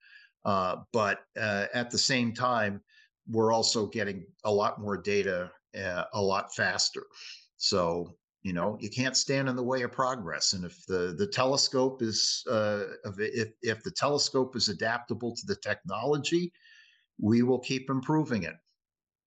uh, 0.44 0.76
but 0.92 1.20
uh, 1.40 1.66
at 1.72 1.90
the 1.90 1.98
same 1.98 2.34
time 2.34 2.82
we're 3.28 3.52
also 3.52 3.86
getting 3.86 4.26
a 4.44 4.50
lot 4.50 4.80
more 4.80 4.96
data 4.96 5.50
a 5.74 6.20
lot 6.20 6.54
faster 6.54 7.04
so 7.56 8.12
you 8.42 8.52
know 8.52 8.76
you 8.80 8.90
can't 8.90 9.16
stand 9.16 9.48
in 9.48 9.56
the 9.56 9.62
way 9.62 9.82
of 9.82 9.92
progress 9.92 10.52
and 10.52 10.64
if 10.64 10.84
the 10.86 11.14
the 11.16 11.26
telescope 11.26 12.02
is 12.02 12.44
uh, 12.50 12.84
if 13.18 13.50
if 13.62 13.82
the 13.82 13.90
telescope 13.90 14.56
is 14.56 14.68
adaptable 14.68 15.34
to 15.34 15.46
the 15.46 15.56
technology 15.56 16.52
we 17.20 17.42
will 17.42 17.60
keep 17.60 17.88
improving 17.88 18.42
it 18.42 18.56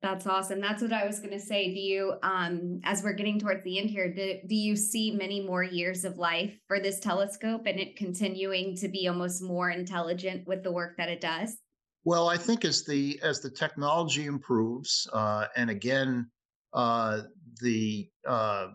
that's 0.01 0.27
awesome. 0.27 0.61
That's 0.61 0.83
what 0.83 0.93
I 0.93 1.07
was 1.07 1.19
going 1.19 1.31
to 1.31 1.39
say. 1.39 1.73
Do 1.73 1.79
you, 1.79 2.13
um, 2.21 2.79
as 2.83 3.01
we're 3.01 3.13
getting 3.13 3.39
towards 3.39 3.63
the 3.63 3.79
end 3.79 3.89
here, 3.89 4.13
do, 4.13 4.35
do 4.47 4.53
you 4.53 4.75
see 4.75 5.09
many 5.09 5.41
more 5.41 5.63
years 5.63 6.05
of 6.05 6.19
life 6.19 6.59
for 6.67 6.79
this 6.79 6.99
telescope 6.99 7.63
and 7.65 7.79
it 7.79 7.95
continuing 7.95 8.75
to 8.75 8.87
be 8.87 9.07
almost 9.07 9.41
more 9.41 9.71
intelligent 9.71 10.45
with 10.45 10.61
the 10.61 10.71
work 10.71 10.95
that 10.97 11.09
it 11.09 11.21
does? 11.21 11.57
Well, 12.03 12.29
I 12.29 12.37
think 12.37 12.65
as 12.65 12.85
the 12.85 13.19
as 13.23 13.39
the 13.39 13.49
technology 13.49 14.27
improves, 14.27 15.09
uh, 15.11 15.47
and 15.55 15.71
again, 15.71 16.29
uh, 16.73 17.21
the 17.59 18.07
uh, 18.27 18.67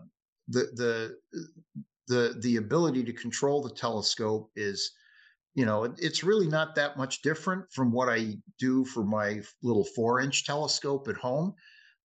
the 0.47 0.67
the 0.75 1.17
the 2.07 2.39
the 2.41 2.57
ability 2.57 3.03
to 3.03 3.13
control 3.13 3.61
the 3.61 3.73
telescope 3.73 4.49
is 4.55 4.91
you 5.53 5.65
know, 5.65 5.83
it, 5.83 5.91
it's 5.97 6.23
really 6.23 6.47
not 6.47 6.75
that 6.75 6.97
much 6.97 7.21
different 7.21 7.69
from 7.71 7.91
what 7.91 8.09
I 8.09 8.37
do 8.57 8.85
for 8.85 9.03
my 9.03 9.41
little 9.61 9.83
four 9.83 10.21
inch 10.21 10.45
telescope 10.45 11.07
at 11.09 11.17
home. 11.17 11.53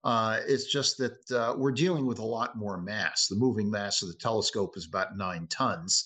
Uh, 0.05 0.41
it's 0.47 0.71
just 0.71 0.99
that 0.99 1.31
uh, 1.33 1.55
we're 1.57 1.73
dealing 1.73 2.07
with 2.07 2.19
a 2.19 2.25
lot 2.25 2.57
more 2.57 2.81
mass. 2.81 3.27
The 3.27 3.37
moving 3.37 3.71
mass 3.71 4.03
of 4.03 4.09
the 4.09 4.15
telescope 4.15 4.77
is 4.77 4.87
about 4.87 5.17
nine 5.17 5.47
tons. 5.49 6.05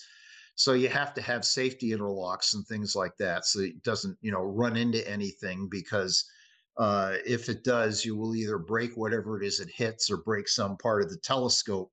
So 0.55 0.75
you 0.75 0.89
have 0.89 1.15
to 1.15 1.23
have 1.23 1.45
safety 1.45 1.91
interlocks 1.91 2.55
and 2.55 2.67
things 2.67 2.95
like 2.95 3.17
that 3.19 3.47
so 3.47 3.61
it 3.61 3.83
doesn't, 3.83 4.17
you 4.21 4.31
know, 4.31 4.43
run 4.43 4.77
into 4.77 5.07
anything 5.09 5.69
because 5.71 6.25
uh, 6.77 7.15
if 7.27 7.49
it 7.49 7.65
does, 7.65 8.05
you 8.05 8.17
will 8.17 8.35
either 8.35 8.59
break 8.59 8.97
whatever 8.97 9.41
it 9.41 9.47
is 9.47 9.61
it 9.61 9.71
hits 9.75 10.11
or 10.11 10.19
break 10.19 10.49
some 10.49 10.77
part 10.77 11.03
of 11.03 11.11
the 11.11 11.19
telescope. 11.19 11.91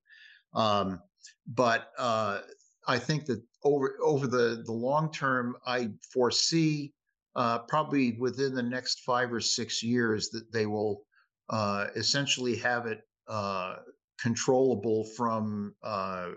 Um, 0.53 1.01
but 1.47 1.91
uh, 1.97 2.39
I 2.87 2.99
think 2.99 3.25
that 3.25 3.41
over 3.63 3.97
over 4.01 4.27
the 4.27 4.63
the 4.65 4.71
long 4.71 5.11
term, 5.11 5.55
I 5.65 5.89
foresee 6.11 6.93
uh, 7.35 7.59
probably 7.59 8.13
within 8.13 8.53
the 8.53 8.63
next 8.63 9.01
five 9.01 9.31
or 9.31 9.41
six 9.41 9.83
years 9.83 10.29
that 10.29 10.51
they 10.51 10.65
will 10.65 11.03
uh, 11.49 11.87
essentially 11.95 12.55
have 12.57 12.85
it 12.87 13.01
uh, 13.27 13.75
controllable 14.19 15.05
from 15.15 15.75
uh, 15.83 16.29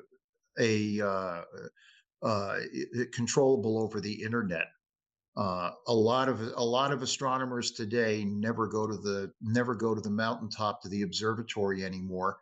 a 0.58 1.00
uh, 1.00 1.42
controllable 3.12 3.78
over 3.82 4.00
the 4.00 4.22
internet. 4.22 4.66
Uh, 5.36 5.70
a 5.86 5.94
lot 5.94 6.28
of 6.28 6.40
a 6.56 6.64
lot 6.64 6.92
of 6.92 7.02
astronomers 7.02 7.70
today 7.70 8.24
never 8.24 8.66
go 8.66 8.86
to 8.86 8.96
the 8.96 9.32
never 9.40 9.74
go 9.74 9.94
to 9.94 10.00
the 10.00 10.10
mountaintop 10.10 10.82
to 10.82 10.88
the 10.88 11.02
observatory 11.02 11.84
anymore. 11.84 12.38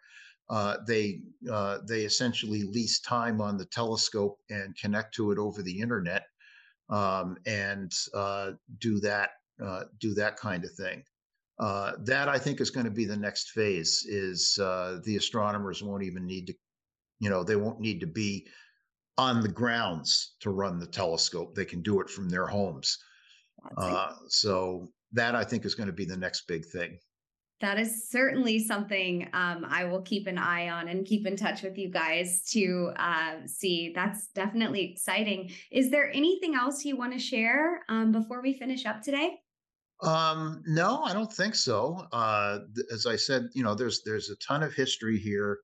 Uh, 0.51 0.78
they 0.86 1.20
uh, 1.51 1.78
they 1.86 2.03
essentially 2.03 2.62
lease 2.62 3.01
time 3.01 3.40
on 3.40 3.59
the 3.59 3.66
telescope 3.66 4.38
and 4.49 4.76
connect 4.76 5.14
to 5.14 5.30
it 5.30 5.38
over 5.38 5.62
the 5.62 5.80
internet 5.80 6.24
um, 6.90 7.36
and 7.46 7.92
uh, 8.14 8.53
do 8.78 8.99
that 9.01 9.30
uh, 9.64 9.84
do 9.99 10.14
that 10.14 10.36
kind 10.36 10.64
of 10.64 10.72
thing. 10.72 11.03
Uh, 11.59 11.92
that 12.05 12.28
I 12.28 12.38
think 12.38 12.61
is 12.61 12.70
going 12.70 12.86
to 12.86 12.90
be 12.90 13.05
the 13.05 13.16
next 13.16 13.51
phase. 13.51 14.07
Is 14.09 14.59
uh, 14.59 15.01
the 15.05 15.16
astronomers 15.16 15.82
won't 15.82 16.05
even 16.05 16.26
need 16.26 16.46
to, 16.46 16.55
you 17.18 17.28
know, 17.30 17.42
they 17.42 17.57
won't 17.57 17.80
need 17.80 18.01
to 18.01 18.07
be 18.07 18.46
on 19.16 19.40
the 19.40 19.49
grounds 19.49 20.36
to 20.40 20.51
run 20.51 20.78
the 20.78 20.86
telescope. 20.86 21.55
They 21.55 21.64
can 21.64 21.82
do 21.82 22.01
it 22.01 22.09
from 22.09 22.28
their 22.28 22.46
homes. 22.46 22.96
Uh, 23.76 24.12
so 24.28 24.88
that 25.12 25.34
I 25.34 25.42
think 25.42 25.64
is 25.64 25.74
going 25.74 25.88
to 25.88 25.92
be 25.92 26.05
the 26.05 26.16
next 26.16 26.46
big 26.46 26.64
thing. 26.64 26.99
That 27.61 27.78
is 27.78 28.09
certainly 28.09 28.61
something 28.61 29.28
um, 29.32 29.66
I 29.68 29.84
will 29.84 30.02
keep 30.02 30.28
an 30.28 30.38
eye 30.38 30.68
on 30.68 30.86
and 30.88 31.04
keep 31.04 31.26
in 31.26 31.36
touch 31.36 31.62
with 31.62 31.76
you 31.76 31.88
guys 31.90 32.42
to 32.52 32.92
uh, 32.96 33.34
see. 33.46 33.92
That's 33.92 34.28
definitely 34.28 34.92
exciting. 34.92 35.50
Is 35.72 35.90
there 35.90 36.11
anything 36.12 36.54
else 36.54 36.84
you 36.84 36.96
want 36.96 37.14
to 37.14 37.18
share 37.18 37.82
um, 37.88 38.12
before 38.12 38.42
we 38.42 38.52
finish 38.52 38.86
up 38.86 39.02
today? 39.02 39.40
Um, 40.02 40.62
no, 40.66 41.02
I 41.02 41.12
don't 41.12 41.32
think 41.32 41.56
so. 41.56 42.06
Uh, 42.12 42.61
as 42.92 43.06
I 43.06 43.16
said, 43.16 43.48
you 43.54 43.64
know, 43.64 43.74
there's 43.74 44.02
there's 44.04 44.30
a 44.30 44.36
ton 44.36 44.62
of 44.62 44.72
history 44.72 45.18
here. 45.18 45.59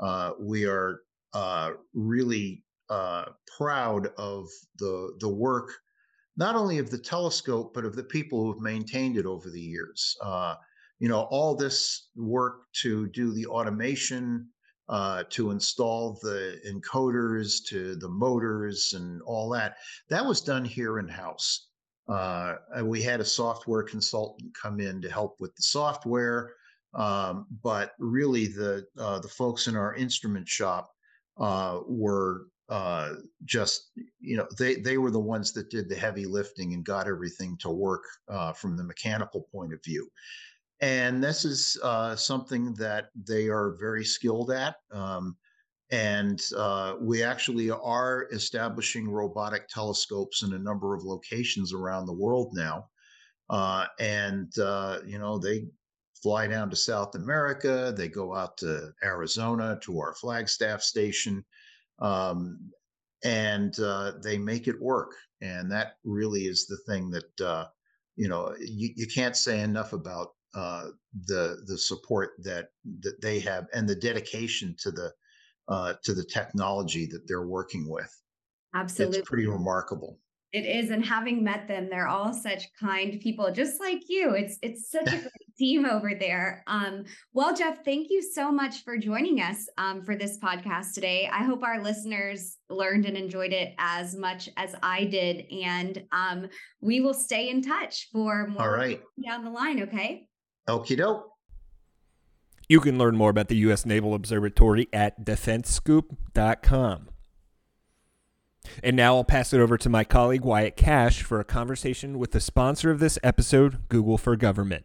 Uh, 0.00 0.32
we 0.38 0.66
are 0.66 1.00
uh, 1.32 1.70
really 1.94 2.62
uh, 2.90 3.24
proud 3.56 4.08
of 4.18 4.46
the 4.78 5.16
the 5.20 5.28
work, 5.28 5.72
not 6.36 6.54
only 6.54 6.76
of 6.76 6.90
the 6.90 6.98
telescope, 6.98 7.72
but 7.72 7.86
of 7.86 7.96
the 7.96 8.04
people 8.04 8.42
who 8.42 8.52
have 8.52 8.60
maintained 8.60 9.16
it 9.16 9.24
over 9.24 9.48
the 9.48 9.60
years. 9.60 10.14
You 10.98 11.08
know, 11.08 11.22
all 11.30 11.54
this 11.54 12.08
work 12.16 12.62
to 12.82 13.08
do 13.08 13.32
the 13.32 13.46
automation, 13.46 14.48
uh, 14.88 15.24
to 15.30 15.50
install 15.50 16.18
the 16.22 16.60
encoders, 16.66 17.64
to 17.68 17.94
the 17.96 18.08
motors, 18.08 18.94
and 18.94 19.22
all 19.22 19.48
that, 19.50 19.76
that 20.08 20.24
was 20.24 20.40
done 20.40 20.64
here 20.64 20.98
in 20.98 21.08
house. 21.08 21.68
Uh, 22.08 22.54
we 22.84 23.02
had 23.02 23.20
a 23.20 23.24
software 23.24 23.82
consultant 23.82 24.50
come 24.60 24.80
in 24.80 25.02
to 25.02 25.10
help 25.10 25.36
with 25.40 25.54
the 25.56 25.62
software, 25.62 26.54
um, 26.94 27.46
but 27.62 27.92
really 27.98 28.46
the 28.46 28.86
uh, 28.98 29.18
the 29.18 29.28
folks 29.28 29.66
in 29.66 29.76
our 29.76 29.94
instrument 29.94 30.48
shop 30.48 30.90
uh, 31.38 31.80
were 31.86 32.46
uh, 32.70 33.14
just 33.44 33.90
you 34.20 34.36
know 34.36 34.46
they 34.58 34.76
they 34.76 34.96
were 34.96 35.10
the 35.10 35.18
ones 35.18 35.52
that 35.52 35.70
did 35.70 35.88
the 35.88 35.94
heavy 35.94 36.24
lifting 36.24 36.72
and 36.72 36.84
got 36.84 37.06
everything 37.06 37.56
to 37.58 37.70
work 37.70 38.04
uh, 38.28 38.52
from 38.52 38.76
the 38.76 38.84
mechanical 38.84 39.46
point 39.52 39.74
of 39.74 39.82
view. 39.84 40.08
And 40.80 41.22
this 41.22 41.44
is 41.44 41.76
uh, 41.82 42.14
something 42.14 42.72
that 42.74 43.08
they 43.26 43.48
are 43.48 43.76
very 43.80 44.04
skilled 44.04 44.50
at. 44.50 44.76
Um, 44.92 45.36
and 45.90 46.40
uh, 46.56 46.96
we 47.00 47.22
actually 47.22 47.70
are 47.70 48.28
establishing 48.30 49.08
robotic 49.08 49.68
telescopes 49.68 50.42
in 50.42 50.52
a 50.52 50.58
number 50.58 50.94
of 50.94 51.02
locations 51.02 51.72
around 51.72 52.06
the 52.06 52.12
world 52.12 52.50
now. 52.54 52.88
Uh, 53.50 53.86
and, 53.98 54.56
uh, 54.58 54.98
you 55.06 55.18
know, 55.18 55.38
they 55.38 55.66
fly 56.22 56.46
down 56.46 56.68
to 56.68 56.76
South 56.76 57.14
America, 57.14 57.92
they 57.96 58.08
go 58.08 58.34
out 58.34 58.56
to 58.58 58.90
Arizona 59.02 59.78
to 59.82 59.98
our 59.98 60.14
Flagstaff 60.14 60.82
station, 60.82 61.44
um, 62.00 62.58
and 63.24 63.78
uh, 63.80 64.12
they 64.22 64.36
make 64.36 64.68
it 64.68 64.80
work. 64.80 65.12
And 65.40 65.70
that 65.72 65.94
really 66.04 66.42
is 66.42 66.66
the 66.66 66.78
thing 66.86 67.10
that, 67.10 67.40
uh, 67.40 67.66
you 68.16 68.28
know, 68.28 68.54
you, 68.60 68.90
you 68.94 69.06
can't 69.06 69.36
say 69.36 69.60
enough 69.60 69.92
about 69.92 70.32
uh, 70.58 70.88
the 71.26 71.62
the 71.66 71.78
support 71.78 72.30
that 72.42 72.70
that 73.00 73.22
they 73.22 73.38
have 73.38 73.66
and 73.72 73.88
the 73.88 73.94
dedication 73.94 74.74
to 74.80 74.90
the 74.90 75.12
uh, 75.68 75.94
to 76.02 76.14
the 76.14 76.24
technology 76.24 77.06
that 77.06 77.22
they're 77.28 77.46
working 77.46 77.88
with. 77.88 78.12
Absolutely, 78.74 79.18
it's 79.18 79.28
pretty 79.28 79.46
remarkable. 79.46 80.18
It 80.52 80.64
is, 80.64 80.90
and 80.90 81.04
having 81.04 81.44
met 81.44 81.68
them, 81.68 81.88
they're 81.88 82.08
all 82.08 82.32
such 82.32 82.64
kind 82.80 83.20
people, 83.20 83.52
just 83.52 83.78
like 83.80 84.02
you. 84.08 84.32
It's 84.32 84.58
it's 84.60 84.90
such 84.90 85.06
a 85.06 85.18
great 85.28 85.56
team 85.56 85.86
over 85.86 86.12
there. 86.18 86.64
Um, 86.66 87.04
well, 87.32 87.54
Geoff, 87.54 87.84
thank 87.84 88.08
you 88.10 88.20
so 88.20 88.50
much 88.50 88.82
for 88.82 88.98
joining 88.98 89.40
us 89.40 89.68
um, 89.78 90.02
for 90.02 90.16
this 90.16 90.38
podcast 90.40 90.92
today. 90.94 91.30
I 91.32 91.44
hope 91.44 91.62
our 91.62 91.80
listeners 91.80 92.56
learned 92.68 93.06
and 93.06 93.16
enjoyed 93.16 93.52
it 93.52 93.74
as 93.78 94.16
much 94.16 94.48
as 94.56 94.74
I 94.82 95.04
did, 95.04 95.44
and 95.52 96.02
um, 96.10 96.48
we 96.80 97.00
will 97.00 97.14
stay 97.14 97.48
in 97.48 97.62
touch 97.62 98.08
for 98.10 98.48
more 98.48 98.62
all 98.62 98.70
right. 98.70 99.00
down 99.24 99.44
the 99.44 99.50
line. 99.50 99.82
Okay. 99.82 100.27
Okie 100.68 100.96
doke. 100.96 101.24
You 102.68 102.80
can 102.80 102.98
learn 102.98 103.16
more 103.16 103.30
about 103.30 103.48
the 103.48 103.56
U.S. 103.56 103.86
Naval 103.86 104.14
Observatory 104.14 104.88
at 104.92 105.24
defensescoop.com. 105.24 107.08
And 108.82 108.96
now 108.96 109.16
I'll 109.16 109.24
pass 109.24 109.54
it 109.54 109.60
over 109.60 109.78
to 109.78 109.88
my 109.88 110.04
colleague 110.04 110.44
Wyatt 110.44 110.76
Cash 110.76 111.22
for 111.22 111.40
a 111.40 111.44
conversation 111.44 112.18
with 112.18 112.32
the 112.32 112.40
sponsor 112.40 112.90
of 112.90 112.98
this 112.98 113.18
episode, 113.22 113.88
Google 113.88 114.18
for 114.18 114.36
Government. 114.36 114.84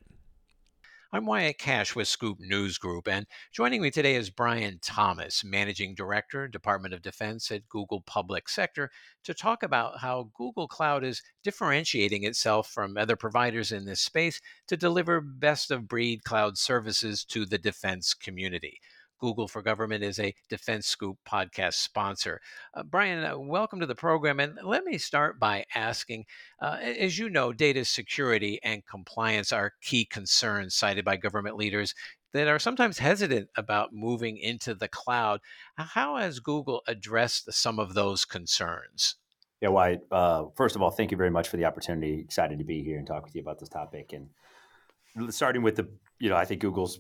I'm 1.16 1.28
Wyatt 1.28 1.60
Cash 1.60 1.96
with 1.96 2.08
Scoop 2.08 2.40
News 2.40 2.80
Group, 2.80 3.08
and 3.08 3.28
joining 3.52 3.84
me 3.84 3.92
today 3.92 4.16
is 4.16 4.32
Bryan 4.32 4.80
Thomas, 4.82 5.44
Managing 5.44 5.94
Director, 5.94 6.48
Department 6.48 6.92
of 6.92 7.04
Defense 7.04 7.52
at 7.52 7.70
Google 7.70 8.02
Public 8.02 8.50
Sector, 8.50 8.90
to 9.24 9.36
talk 9.36 9.62
about 9.62 10.00
how 10.00 10.32
Google 10.34 10.68
Cloud 10.68 11.04
is 11.04 11.22
differentiating 11.44 12.24
itself 12.24 12.68
from 12.68 12.98
other 12.98 13.16
providers 13.16 13.72
in 13.72 13.86
this 13.86 14.02
space 14.02 14.42
to 14.66 14.76
deliver 14.76 15.22
best 15.22 15.70
of 15.70 15.88
breed 15.88 16.24
cloud 16.24 16.58
services 16.58 17.24
to 17.26 17.46
the 17.46 17.60
defense 17.60 18.16
community. 18.16 18.80
Google 19.20 19.48
for 19.48 19.62
Government 19.62 20.04
is 20.04 20.20
a 20.20 20.34
DefenseScoop 20.52 21.16
podcast 21.28 21.76
sponsor. 21.76 22.42
Uh, 22.74 22.84
Bryan, 22.84 23.24
uh, 23.24 23.38
welcome 23.38 23.80
to 23.80 23.86
the 23.86 23.96
program. 23.96 24.40
And 24.40 24.58
let 24.64 24.84
me 24.84 24.98
start 24.98 25.40
by 25.40 25.66
asking 25.76 26.26
uh, 26.62 26.78
as 26.82 27.18
you 27.18 27.30
know, 27.30 27.54
data 27.54 27.86
security 27.86 28.60
and 28.64 28.86
compliance 28.86 29.52
are 29.52 29.74
key 29.82 30.06
concerns 30.06 30.76
cited 30.76 31.06
by 31.06 31.18
government 31.18 31.56
leaders 31.56 31.94
that 32.34 32.48
are 32.48 32.60
sometimes 32.60 32.98
hesitant 32.98 33.50
about 33.56 33.94
moving 33.94 34.38
into 34.38 34.74
the 34.74 34.88
cloud. 34.88 35.40
How 35.78 36.18
has 36.18 36.40
Google 36.40 36.82
addressed 36.88 37.52
some 37.54 37.80
of 37.80 37.94
those 37.94 38.26
concerns? 38.26 39.16
Yeah, 39.62 39.70
Wyatt, 39.70 40.02
uh, 40.12 40.46
first 40.56 40.76
of 40.76 40.82
all, 40.82 40.92
thank 40.92 41.12
you 41.12 41.18
very 41.18 41.30
much 41.30 41.48
for 41.48 41.56
the 41.56 41.66
opportunity. 41.66 42.20
Excited 42.20 42.58
to 42.58 42.66
be 42.66 42.84
here 42.84 42.98
and 42.98 43.08
talk 43.08 43.24
with 43.24 43.36
you 43.36 43.42
about 43.42 43.60
this 43.60 43.70
topic. 43.70 44.12
And 44.12 45.34
starting 45.34 45.62
with 45.62 45.78
the, 45.78 45.88
you 46.20 46.30
know, 46.30 46.36
I 46.36 46.44
think 46.44 46.60
Google's 46.60 47.00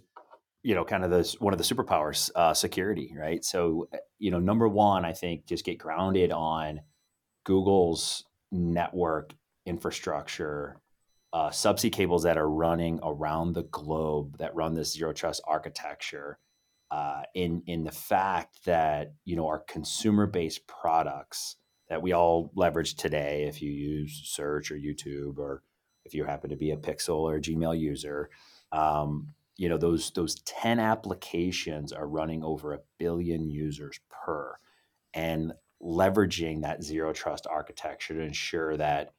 you 0.63 0.73
know, 0.73 0.85
kind 0.85 1.03
of 1.03 1.11
the 1.11 1.35
one 1.39 1.53
of 1.53 1.57
the 1.57 1.65
superpowers, 1.65 2.31
uh, 2.35 2.53
security, 2.53 3.13
right? 3.17 3.43
So, 3.43 3.89
eh, 3.93 3.97
you 4.17 4.31
know, 4.31 4.39
number 4.39 4.67
one, 4.67 5.03
I 5.05 5.13
think 5.13 5.45
just 5.45 5.65
get 5.65 5.77
grounded 5.77 6.31
on 6.31 6.81
Google's 7.43 8.23
network 8.51 9.33
infrastructure, 9.65 10.79
uh, 11.33 11.49
subsea 11.49 11.91
cables 11.91 12.23
that 12.23 12.37
are 12.37 12.49
running 12.49 12.99
around 13.03 13.53
the 13.53 13.63
globe 13.63 14.37
that 14.37 14.55
run 14.55 14.73
this 14.73 14.93
zero 14.93 15.13
trust 15.13 15.41
architecture. 15.45 16.39
Uh, 16.91 17.23
in 17.33 17.63
in 17.65 17.83
the 17.83 17.91
fact 17.91 18.63
that 18.65 19.13
you 19.25 19.35
know 19.35 19.47
our 19.47 19.59
consumer 19.59 20.27
based 20.27 20.67
products 20.67 21.55
that 21.89 22.01
we 22.01 22.13
all 22.13 22.51
leverage 22.55 22.95
today, 22.95 23.43
if 23.43 23.61
you 23.61 23.71
use 23.71 24.21
search 24.25 24.71
or 24.71 24.75
YouTube 24.75 25.37
or 25.37 25.63
if 26.05 26.13
you 26.13 26.23
happen 26.23 26.49
to 26.49 26.55
be 26.55 26.71
a 26.71 26.77
Pixel 26.77 27.19
or 27.19 27.39
Gmail 27.39 27.77
user, 27.77 28.29
um, 28.71 29.33
you 29.63 29.69
know 29.69 29.77
those 29.77 30.11
those 30.11 30.35
10 30.41 30.77
applications 30.77 31.93
are 31.93 32.05
running 32.05 32.43
over 32.43 32.73
a 32.73 32.81
billion 32.99 33.49
users 33.49 33.97
per 34.09 34.57
and 35.13 35.53
leveraging 35.81 36.63
that 36.63 36.83
zero 36.83 37.13
trust 37.13 37.47
architecture 37.49 38.13
to 38.13 38.19
ensure 38.19 38.75
that 38.75 39.13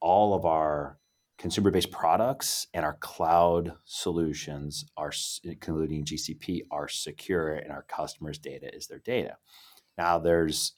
all 0.00 0.32
of 0.32 0.44
our 0.44 1.00
consumer 1.38 1.72
based 1.72 1.90
products 1.90 2.68
and 2.72 2.84
our 2.84 2.98
cloud 3.00 3.72
solutions 3.84 4.84
are 4.96 5.10
including 5.42 6.04
GCP 6.04 6.60
are 6.70 6.86
secure 6.86 7.54
and 7.54 7.72
our 7.72 7.82
customers 7.82 8.38
data 8.38 8.72
is 8.72 8.86
their 8.86 9.00
data. 9.00 9.38
Now 9.98 10.20
there's 10.20 10.74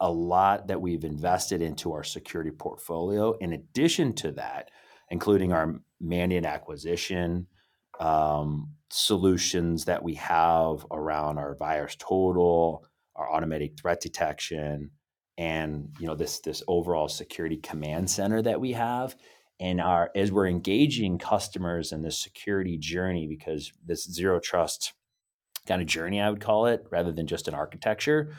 a 0.00 0.10
lot 0.10 0.66
that 0.66 0.80
we've 0.80 1.04
invested 1.04 1.62
into 1.62 1.92
our 1.92 2.02
security 2.02 2.50
portfolio 2.50 3.34
in 3.38 3.52
addition 3.52 4.14
to 4.14 4.32
that 4.32 4.72
including 5.10 5.52
our 5.52 5.80
Mandiant 6.02 6.44
acquisition 6.44 7.46
um, 8.00 8.74
solutions 8.90 9.84
that 9.86 10.02
we 10.02 10.14
have 10.14 10.86
around 10.90 11.38
our 11.38 11.56
VirusTotal, 11.56 12.80
our 13.16 13.32
automatic 13.32 13.78
threat 13.78 14.00
detection, 14.00 14.90
and 15.36 15.90
you 16.00 16.06
know 16.06 16.14
this 16.14 16.40
this 16.40 16.62
overall 16.68 17.08
security 17.08 17.56
command 17.58 18.10
center 18.10 18.42
that 18.42 18.60
we 18.60 18.72
have. 18.72 19.16
and 19.60 19.80
our 19.80 20.10
as 20.14 20.30
we're 20.32 20.46
engaging 20.46 21.18
customers 21.18 21.92
in 21.92 22.02
this 22.02 22.18
security 22.22 22.76
journey 22.78 23.26
because 23.26 23.72
this 23.84 24.04
zero 24.10 24.38
trust 24.40 24.94
kind 25.66 25.82
of 25.82 25.88
journey 25.88 26.20
i 26.20 26.30
would 26.30 26.40
call 26.40 26.66
it 26.66 26.84
rather 26.90 27.12
than 27.12 27.26
just 27.26 27.48
an 27.48 27.54
architecture 27.54 28.34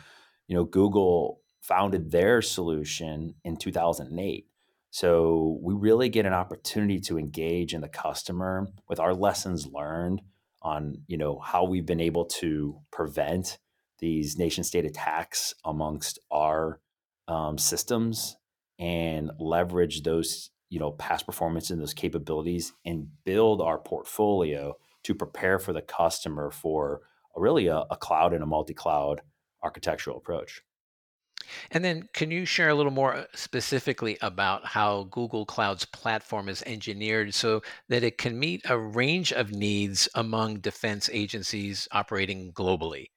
you 0.48 0.56
know 0.56 0.64
google 0.66 1.42
founded 1.62 2.12
their 2.12 2.42
solution 2.42 3.36
in 3.44 3.58
2008 3.58 4.48
so 4.92 5.60
we 5.62 5.74
really 5.74 6.10
get 6.10 6.26
an 6.26 6.34
opportunity 6.34 7.00
to 7.00 7.18
engage 7.18 7.74
in 7.74 7.82
the 7.82 7.90
customer 7.90 8.68
with 8.88 9.00
our 9.00 9.14
lessons 9.14 9.68
learned 9.68 10.22
on 10.62 10.96
you 11.08 11.18
know 11.18 11.40
how 11.40 11.64
we've 11.64 11.86
been 11.86 12.02
able 12.02 12.26
to 12.26 12.80
prevent 12.92 13.58
these 14.00 14.38
nation 14.38 14.64
state 14.64 14.86
attacks 14.86 15.54
amongst 15.66 16.20
our 16.32 16.80
um, 17.28 17.58
systems 17.58 18.38
and 18.80 19.32
leverage 19.40 20.04
those 20.04 20.50
you 20.70 20.80
know 20.80 20.92
past 20.92 21.26
performance 21.26 21.70
and 21.70 21.80
those 21.80 21.94
capabilities 21.94 22.74
and 22.86 23.08
build 23.26 23.62
our 23.62 23.78
portfolio 23.78 24.76
to 25.04 25.16
prepare 25.16 25.60
for 25.60 25.74
the 25.74 25.82
customer 25.82 26.52
for 26.52 27.02
a, 27.36 27.42
really 27.42 27.68
a, 27.68 27.84
a 27.92 27.98
cloud 27.98 28.34
and 28.34 28.44
a 28.44 28.48
multi-cloud 28.48 29.22
architectural 29.64 30.18
approach 30.18 30.62
and 31.72 31.84
then, 31.84 32.08
can 32.14 32.32
you 32.32 32.46
share 32.46 32.70
a 32.70 32.76
little 32.76 32.92
more 32.92 33.16
uh, 33.16 33.24
specifically 33.34 34.18
about 34.22 34.66
how 34.66 35.04
Google 35.12 35.46
Cloud's 35.46 35.86
platform 35.86 36.50
is 36.50 36.64
engineered 36.66 37.34
so 37.34 37.62
that 37.88 38.04
it 38.04 38.18
can 38.18 38.38
meet 38.38 38.62
a 38.70 38.78
range 38.78 39.32
of 39.34 39.52
needs 39.52 40.08
among 40.16 40.60
defense 40.60 41.10
agencies 41.12 41.88
operating 41.92 42.52
globally? 42.54 43.08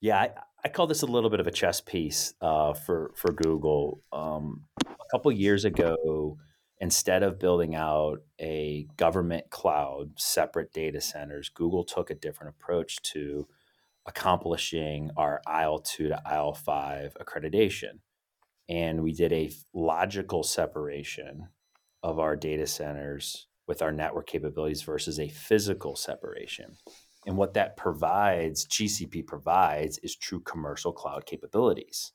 Yeah, 0.00 0.18
I, 0.18 0.30
I 0.64 0.68
call 0.68 0.86
this 0.86 1.02
a 1.02 1.06
little 1.06 1.30
bit 1.30 1.40
of 1.40 1.46
a 1.46 1.50
chess 1.50 1.80
piece 1.80 2.34
uh, 2.40 2.74
for 2.74 3.12
for 3.16 3.32
Google. 3.32 4.02
Um, 4.12 4.64
a 4.86 5.10
couple 5.10 5.30
years 5.32 5.64
ago, 5.64 6.38
instead 6.80 7.22
of 7.22 7.38
building 7.38 7.74
out 7.74 8.22
a 8.40 8.86
government 8.96 9.50
cloud, 9.50 10.10
separate 10.18 10.72
data 10.72 11.00
centers, 11.00 11.48
Google 11.48 11.84
took 11.84 12.10
a 12.10 12.14
different 12.14 12.54
approach 12.54 13.00
to 13.02 13.46
accomplishing 14.06 15.10
our 15.16 15.40
IL2 15.46 15.84
to 15.84 16.22
IL5 16.26 17.12
accreditation. 17.22 18.00
And 18.68 19.02
we 19.02 19.12
did 19.12 19.32
a 19.32 19.52
logical 19.72 20.42
separation 20.42 21.48
of 22.02 22.18
our 22.18 22.36
data 22.36 22.66
centers 22.66 23.46
with 23.66 23.82
our 23.82 23.92
network 23.92 24.26
capabilities 24.26 24.82
versus 24.82 25.18
a 25.18 25.28
physical 25.28 25.96
separation. 25.96 26.76
And 27.26 27.36
what 27.36 27.54
that 27.54 27.76
provides, 27.76 28.66
GCP 28.66 29.26
provides, 29.26 29.98
is 29.98 30.14
true 30.14 30.40
commercial 30.40 30.92
cloud 30.92 31.24
capabilities, 31.24 32.12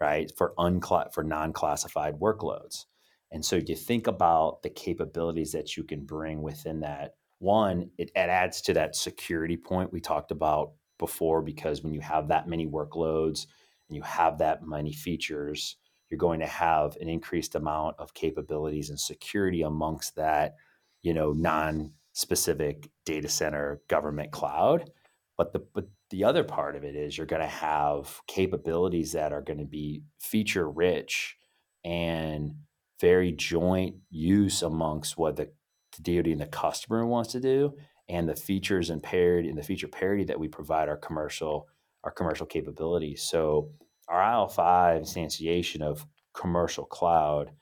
right? 0.00 0.30
For 0.36 0.54
uncla- 0.58 1.12
for 1.12 1.24
non-classified 1.24 2.20
workloads. 2.20 2.84
And 3.32 3.44
so 3.44 3.56
you 3.56 3.74
think 3.74 4.06
about 4.06 4.62
the 4.62 4.70
capabilities 4.70 5.50
that 5.52 5.76
you 5.76 5.82
can 5.82 6.04
bring 6.04 6.42
within 6.42 6.80
that. 6.80 7.14
One, 7.40 7.90
it, 7.98 8.10
it 8.14 8.18
adds 8.28 8.60
to 8.62 8.74
that 8.74 8.94
security 8.94 9.56
point 9.56 9.92
we 9.92 10.00
talked 10.00 10.30
about 10.30 10.74
before, 11.04 11.42
because 11.42 11.82
when 11.82 11.92
you 11.92 12.00
have 12.00 12.28
that 12.28 12.48
many 12.48 12.66
workloads 12.66 13.46
and 13.88 13.96
you 13.96 14.00
have 14.00 14.38
that 14.38 14.66
many 14.66 14.90
features, 14.90 15.76
you're 16.08 16.16
going 16.16 16.40
to 16.40 16.46
have 16.46 16.96
an 16.96 17.10
increased 17.10 17.54
amount 17.54 17.96
of 17.98 18.14
capabilities 18.14 18.88
and 18.88 18.98
security 18.98 19.60
amongst 19.60 20.16
that, 20.16 20.54
you 21.02 21.12
know, 21.12 21.32
non 21.32 21.92
specific 22.14 22.88
data 23.04 23.28
center 23.28 23.82
government 23.88 24.32
cloud. 24.32 24.90
But 25.36 25.52
the 25.52 25.62
but 25.74 25.88
the 26.08 26.24
other 26.24 26.42
part 26.42 26.74
of 26.74 26.84
it 26.84 26.96
is 26.96 27.18
you're 27.18 27.26
going 27.26 27.42
to 27.42 27.48
have 27.48 28.22
capabilities 28.26 29.12
that 29.12 29.32
are 29.32 29.42
going 29.42 29.58
to 29.58 29.66
be 29.66 30.04
feature 30.18 30.70
rich 30.70 31.36
and 31.84 32.54
very 32.98 33.32
joint 33.32 33.96
use 34.08 34.62
amongst 34.62 35.18
what 35.18 35.36
the, 35.36 35.50
the 35.96 36.16
DoD 36.16 36.28
and 36.28 36.40
the 36.40 36.46
customer 36.46 37.04
wants 37.04 37.32
to 37.32 37.40
do, 37.40 37.74
and 38.08 38.28
the 38.28 38.36
features 38.36 38.90
and 38.90 39.02
parity 39.02 39.48
and 39.48 39.58
the 39.58 39.62
feature 39.62 39.88
parity 39.88 40.24
that 40.24 40.38
we 40.38 40.48
provide 40.48 40.88
our 40.88 40.96
commercial 40.96 41.68
our 42.04 42.10
commercial 42.10 42.44
capabilities. 42.44 43.22
So 43.22 43.70
our 44.08 44.20
IL5 44.20 45.00
instantiation 45.00 45.80
of 45.80 46.06
commercial 46.34 46.84
cloud 46.84 47.52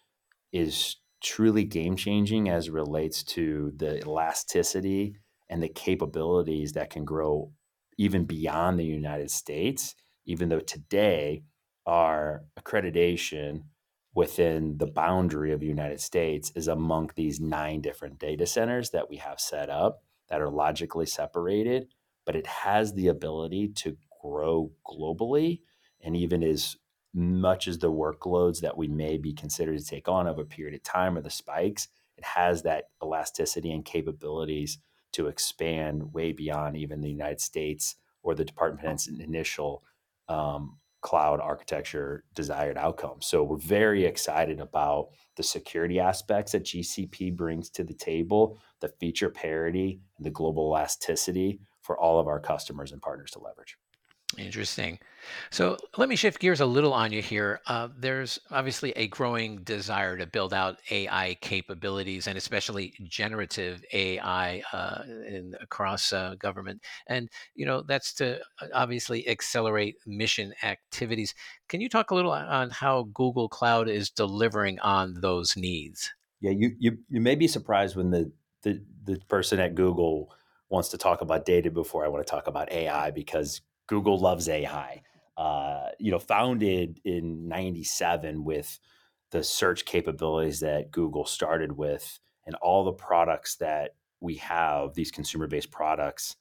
is 0.53 0.97
truly 1.23 1.63
game 1.63 1.95
changing 1.95 2.49
as 2.49 2.69
relates 2.69 3.23
to 3.23 3.73
the 3.77 3.99
elasticity 4.01 5.17
and 5.49 5.63
the 5.63 5.69
capabilities 5.69 6.73
that 6.73 6.91
can 6.91 7.05
grow 7.05 7.53
even 7.99 8.25
beyond 8.25 8.79
the 8.79 8.85
United 8.85 9.31
States, 9.31 9.95
even 10.27 10.49
though 10.49 10.61
today 10.61 11.45
our 11.87 12.45
accreditation 12.59 13.63
within 14.15 14.77
the 14.79 14.87
boundary 14.87 15.53
of 15.53 15.61
the 15.61 15.67
United 15.67 16.01
States 16.01 16.53
is 16.55 16.69
among 16.69 17.11
these 17.15 17.41
nine 17.41 17.81
different 17.81 18.19
data 18.19 18.47
centers 18.47 18.91
that 18.91 19.09
we 19.09 19.17
have 19.17 19.41
set 19.41 19.71
up 19.71 20.03
that 20.33 20.41
are 20.41 20.51
logically 20.51 21.05
separated, 21.05 21.89
but 22.25 22.35
it 22.35 22.47
has 22.47 22.95
the 22.95 23.09
ability 23.09 23.69
to 23.69 23.95
grow 24.23 24.73
globally 24.87 25.61
and 26.01 26.17
even 26.17 26.43
as 26.43 26.79
much 27.13 27.69
as 27.69 27.79
the 27.79 27.93
workloads 27.93 28.61
that 28.63 28.79
we 28.79 28.89
may 28.89 29.19
be 29.19 29.35
considered 29.35 29.79
to 29.79 29.85
take 29.85 30.09
on 30.09 30.27
over 30.27 30.41
a 30.41 30.47
period 30.47 30.75
of 30.75 30.83
time 30.83 31.19
or 31.19 31.21
the 31.21 31.29
spikes, 31.29 31.89
it 32.17 32.25
has 32.25 32.63
that 32.63 32.85
elasticity 33.03 33.71
and 33.71 33.85
capabilities 33.85 34.79
to 35.13 35.27
expand 35.27 36.15
way 36.15 36.33
beyond 36.33 36.79
even 36.79 37.03
the 37.03 37.11
United 37.11 37.43
States 37.43 37.97
or 38.23 38.35
the 38.35 38.47
department's 38.47 39.09
initial 39.09 39.85
um, 40.31 40.79
cloud 41.03 41.41
architecture 41.41 42.25
desired 42.35 42.79
outcome. 42.79 43.19
So 43.21 43.43
we're 43.43 43.59
very 43.59 44.05
excited 44.05 44.61
about 44.61 45.09
the 45.37 45.43
security 45.43 46.01
aspects 46.01 46.53
that 46.53 46.65
GCP 46.65 47.37
brings 47.37 47.69
to 47.71 47.85
the 47.85 47.95
table, 47.95 48.59
the 48.81 48.89
feature 48.89 49.29
parity, 49.29 50.01
and 50.17 50.25
the 50.25 50.31
global 50.31 50.69
elasticity 50.69 51.61
for 51.83 51.99
all 51.99 52.19
of 52.19 52.29
our 52.29 52.41
customers 52.41 52.93
and 52.93 53.03
partners 53.03 53.33
to 53.33 53.41
leverage. 53.41 53.77
Interesting. 54.39 54.99
So 55.51 55.77
let 55.97 56.09
me 56.09 56.17
shift 56.17 56.41
gears 56.41 56.61
a 56.61 56.67
little 56.67 56.93
on 56.93 57.13
you 57.13 57.23
here. 57.23 57.61
Uh, 57.67 57.89
there's 57.97 58.41
obviously 58.51 58.93
a 58.93 59.07
growing 59.09 59.59
desire 59.59 60.17
to 60.17 60.27
build 60.27 60.53
out 60.53 60.79
AI 60.91 61.37
capabilities 61.41 62.27
and 62.27 62.37
especially 62.37 62.95
generative 63.05 63.85
AI 63.93 64.63
uh, 64.73 65.03
in, 65.07 65.55
across 65.61 66.13
uh, 66.13 66.35
government. 66.39 66.83
And, 67.07 67.29
you 67.55 67.67
know, 67.67 67.83
that's 67.83 68.15
to 68.15 68.41
uh, 68.61 68.69
obviously 68.75 69.29
accelerate 69.29 69.97
mission 70.07 70.55
activities. 70.63 71.35
Can 71.69 71.81
you 71.81 71.89
talk 71.89 72.11
a 72.11 72.15
little 72.15 72.33
on 72.33 72.71
how 72.71 73.05
Google 73.15 73.49
Cloud 73.49 73.89
is 73.89 74.11
delivering 74.11 74.79
on 74.81 75.21
those 75.21 75.57
needs? 75.57 76.13
Yeah, 76.41 76.53
you, 76.53 76.75
you, 76.79 76.99
you 77.09 77.21
may 77.21 77.35
be 77.35 77.47
surprised 77.47 77.97
when 77.97 78.11
the, 78.11 78.33
the, 78.63 78.83
the 79.05 79.19
person 79.29 79.61
at 79.61 79.75
Google 79.75 80.35
wants 80.69 80.89
to 80.89 80.99
talk 80.99 81.21
about 81.21 81.45
data 81.45 81.71
before 81.71 82.05
I 82.05 82.09
want 82.09 82.27
to 82.27 82.31
talk 82.31 82.47
about 82.47 82.73
AI 82.73 83.11
because 83.11 83.61
Google 83.93 84.19
loves 84.19 84.49
AI. 84.49 85.03
Uh, 85.37 85.89
you 85.99 86.11
know, 86.11 86.19
founded 86.19 86.99
in 87.05 87.47
97 87.47 88.43
with 88.43 88.81
the 89.33 89.45
search 89.45 89.85
capabilities 89.85 90.61
that 90.61 90.91
Google 90.91 91.27
started 91.27 91.73
with 91.73 92.19
and 92.47 92.55
all 92.63 92.85
the 92.85 92.93
products 92.93 93.57
that 93.57 93.97
we 94.21 94.37
have, 94.37 94.95
these 94.95 95.11
consumer 95.11 95.47
based 95.47 95.71
products, 95.71 96.37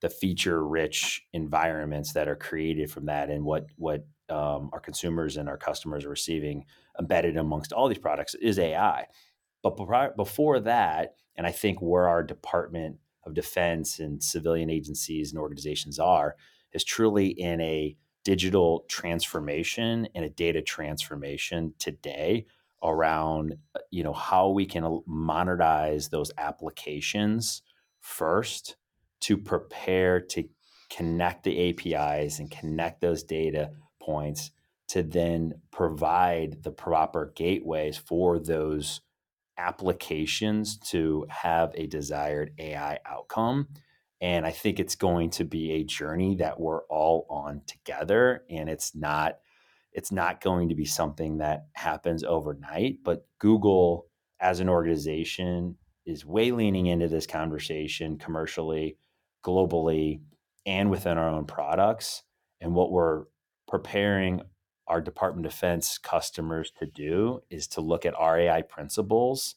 the 0.00 0.08
feature 0.08 0.66
rich 0.66 1.26
environments 1.34 2.14
that 2.14 2.26
are 2.26 2.36
created 2.36 2.90
from 2.90 3.04
that 3.04 3.28
and 3.28 3.44
what, 3.44 3.66
what 3.76 4.06
um, 4.30 4.70
our 4.72 4.80
consumers 4.80 5.36
and 5.36 5.46
our 5.46 5.58
customers 5.58 6.06
are 6.06 6.10
receiving 6.10 6.64
embedded 6.98 7.36
amongst 7.36 7.74
all 7.74 7.86
these 7.86 7.98
products 7.98 8.34
is 8.36 8.58
AI. 8.58 9.04
But 9.62 10.16
before 10.16 10.60
that, 10.60 11.16
and 11.36 11.46
I 11.46 11.52
think 11.52 11.82
where 11.82 12.08
our 12.08 12.22
Department 12.22 12.96
of 13.24 13.34
Defense 13.34 13.98
and 13.98 14.22
civilian 14.22 14.70
agencies 14.70 15.32
and 15.32 15.38
organizations 15.38 15.98
are, 15.98 16.36
is 16.74 16.84
truly 16.84 17.28
in 17.28 17.60
a 17.60 17.96
digital 18.24 18.84
transformation 18.88 20.08
and 20.14 20.24
a 20.24 20.30
data 20.30 20.62
transformation 20.62 21.74
today 21.78 22.46
around 22.82 23.54
uh, 23.74 23.80
you 23.90 24.02
know 24.02 24.12
how 24.12 24.50
we 24.50 24.66
can 24.66 24.82
monetize 25.08 26.10
those 26.10 26.30
applications 26.38 27.62
first 28.00 28.76
to 29.20 29.36
prepare 29.36 30.20
to 30.20 30.44
connect 30.90 31.44
the 31.44 31.70
APIs 31.70 32.38
and 32.38 32.50
connect 32.50 33.00
those 33.00 33.22
data 33.22 33.70
points 34.00 34.50
to 34.88 35.02
then 35.02 35.54
provide 35.70 36.62
the 36.62 36.70
proper 36.70 37.32
gateways 37.34 37.96
for 37.96 38.38
those 38.38 39.00
applications 39.56 40.76
to 40.76 41.26
have 41.28 41.72
a 41.74 41.86
desired 41.86 42.52
AI 42.58 42.98
outcome 43.06 43.68
and 44.20 44.46
I 44.46 44.50
think 44.50 44.78
it's 44.78 44.94
going 44.94 45.30
to 45.30 45.44
be 45.44 45.72
a 45.72 45.84
journey 45.84 46.36
that 46.36 46.58
we're 46.58 46.84
all 46.84 47.26
on 47.28 47.62
together. 47.66 48.44
And 48.48 48.68
it's 48.68 48.94
not 48.94 49.38
it's 49.92 50.10
not 50.10 50.40
going 50.40 50.70
to 50.70 50.74
be 50.74 50.84
something 50.84 51.38
that 51.38 51.66
happens 51.74 52.24
overnight. 52.24 52.98
But 53.04 53.26
Google 53.38 54.06
as 54.40 54.58
an 54.58 54.68
organization 54.68 55.76
is 56.04 56.26
way 56.26 56.50
leaning 56.50 56.86
into 56.86 57.06
this 57.06 57.26
conversation 57.26 58.18
commercially, 58.18 58.98
globally, 59.44 60.20
and 60.66 60.90
within 60.90 61.16
our 61.16 61.28
own 61.28 61.44
products. 61.44 62.24
And 62.60 62.74
what 62.74 62.90
we're 62.90 63.24
preparing 63.68 64.42
our 64.86 65.00
Department 65.00 65.46
of 65.46 65.52
Defense 65.52 65.96
customers 65.96 66.72
to 66.78 66.86
do 66.86 67.40
is 67.50 67.68
to 67.68 67.80
look 67.80 68.04
at 68.04 68.14
RAI 68.20 68.62
principles 68.62 69.54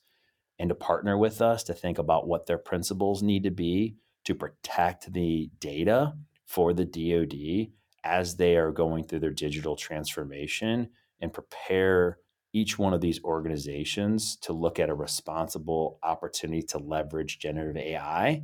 and 0.60 0.70
to 0.70 0.76
partner 0.76 1.18
with 1.18 1.42
us 1.42 1.64
to 1.64 1.74
think 1.74 1.98
about 1.98 2.28
what 2.28 2.46
their 2.46 2.58
principles 2.58 3.22
need 3.24 3.44
to 3.44 3.52
be 3.52 3.96
to 4.28 4.36
protect 4.36 5.14
the 5.14 5.50
data 5.62 6.14
for 6.46 6.74
the 6.74 6.84
DoD 6.84 7.72
as 8.04 8.36
they 8.36 8.58
are 8.58 8.74
going 8.74 9.06
through 9.06 9.22
their 9.22 9.32
digital 9.32 9.78
transformation 9.78 10.90
and 11.22 11.32
prepare 11.32 12.18
each 12.52 12.78
one 12.78 12.94
of 12.94 13.00
these 13.00 13.24
organizations 13.24 14.36
to 14.36 14.52
look 14.52 14.80
at 14.80 14.90
a 14.90 14.94
responsible 14.94 15.98
opportunity 16.04 16.62
to 16.62 16.78
leverage 16.78 17.40
generative 17.40 17.82
AI 17.82 18.44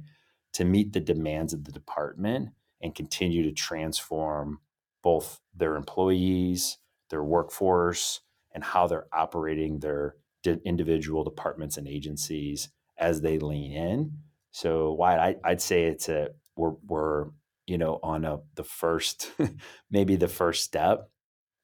to 0.54 0.64
meet 0.64 0.94
the 0.94 1.02
demands 1.02 1.52
of 1.52 1.66
the 1.66 1.72
department 1.74 2.52
and 2.82 2.96
continue 2.96 3.44
to 3.44 3.52
transform 3.52 4.60
both 5.02 5.42
their 5.54 5.76
employees, 5.76 6.78
their 7.10 7.26
workforce, 7.26 8.22
and 8.54 8.64
how 8.64 8.88
they're 8.88 9.08
operating 9.12 9.80
their 9.80 10.16
individual 10.64 11.26
departments 11.26 11.76
and 11.76 11.90
agencies 11.90 12.70
as 12.98 13.20
they 13.20 13.38
lean 13.38 13.74
in. 13.74 14.14
So, 14.54 14.94
why 14.94 15.18
I, 15.18 15.50
would 15.50 15.62
say 15.62 15.86
it's 15.86 16.10
a 16.10 16.30
we're 16.56 16.76
we're 16.88 17.26
you 17.66 17.78
know 17.80 18.00
on 18.04 18.24
a 18.24 18.40
the 18.56 18.64
first 18.64 19.32
maybe 19.92 20.16
the 20.16 20.28
first 20.28 20.64
step 20.64 21.10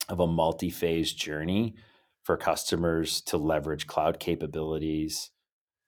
of 0.10 0.20
a 0.20 0.28
multi-phase 0.28 1.14
journey 1.14 1.76
for 2.24 2.36
customers 2.36 3.22
to 3.22 3.38
leverage 3.38 3.88
cloud 3.88 4.20
capabilities 4.20 5.30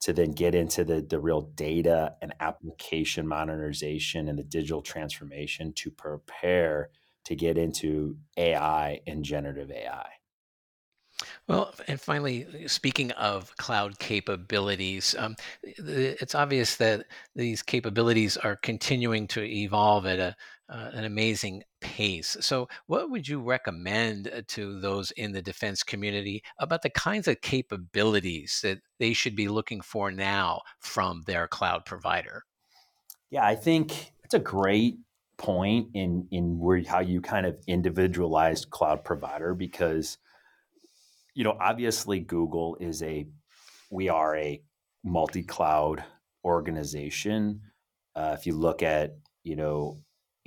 to 0.02 0.14
then 0.14 0.32
get 0.32 0.56
into 0.56 0.84
the, 0.84 1.02
the 1.02 1.20
real 1.20 1.42
data 1.42 2.14
and 2.22 2.34
application 2.40 3.28
modernization 3.28 4.28
and 4.28 4.38
the 4.38 4.44
digital 4.44 4.82
transformation 4.84 5.74
to 5.74 5.90
prepare 5.92 6.90
to 7.26 7.36
get 7.36 7.58
into 7.58 8.18
AI 8.38 9.00
and 9.08 9.26
generative 9.26 9.72
AI. 9.72 10.11
Well, 11.52 11.74
and 11.90 12.00
finally, 12.00 12.48
speaking 12.68 13.12
of 13.12 13.54
cloud 13.58 14.00
capabilities, 14.00 15.14
um, 15.20 15.36
it's 15.64 16.34
obvious 16.34 16.78
that 16.78 17.08
these 17.36 17.62
capabilities 17.62 18.38
are 18.38 18.56
continuing 18.56 19.28
to 19.28 19.44
evolve 19.44 20.06
at 20.06 20.20
a, 20.20 20.36
uh, 20.70 20.92
an 20.94 21.04
amazing 21.04 21.64
pace. 21.82 22.38
So, 22.40 22.70
what 22.88 23.12
would 23.12 23.28
you 23.28 23.42
recommend 23.42 24.30
uh, 24.30 24.44
to 24.48 24.80
those 24.80 25.12
in 25.12 25.34
the 25.34 25.42
defense 25.42 25.84
community 25.84 26.42
about 26.58 26.84
the 26.84 26.90
kinds 26.90 27.28
of 27.28 27.42
capabilities 27.42 28.62
that 28.64 28.80
they 28.98 29.12
should 29.12 29.36
be 29.36 29.50
looking 29.50 29.82
for 29.82 30.10
now 30.10 30.62
from 30.80 31.24
their 31.28 31.50
cloud 31.50 31.84
provider? 31.84 32.44
Yeah, 33.30 33.46
I 33.46 33.56
think 33.56 34.14
it's 34.24 34.36
a 34.36 34.40
great 34.40 35.00
point 35.36 35.90
in 35.96 36.30
in 36.32 36.60
where 36.60 36.82
how 36.88 37.02
you 37.02 37.20
kind 37.20 37.46
of 37.46 37.58
individualized 37.68 38.70
cloud 38.70 39.04
provider 39.04 39.54
because 39.54 40.18
you 41.34 41.44
know, 41.44 41.58
obviously 41.60 42.20
Google 42.20 42.78
is 42.80 43.02
a, 43.04 43.28
we 43.90 44.10
are 44.10 44.36
a 44.36 44.62
multi 45.04 45.44
cloud 45.44 46.04
organization. 46.44 47.62
Uh, 48.16 48.36
if 48.38 48.46
you 48.46 48.54
look 48.54 48.84
at, 48.84 49.16
you 49.44 49.56
know, 49.56 49.98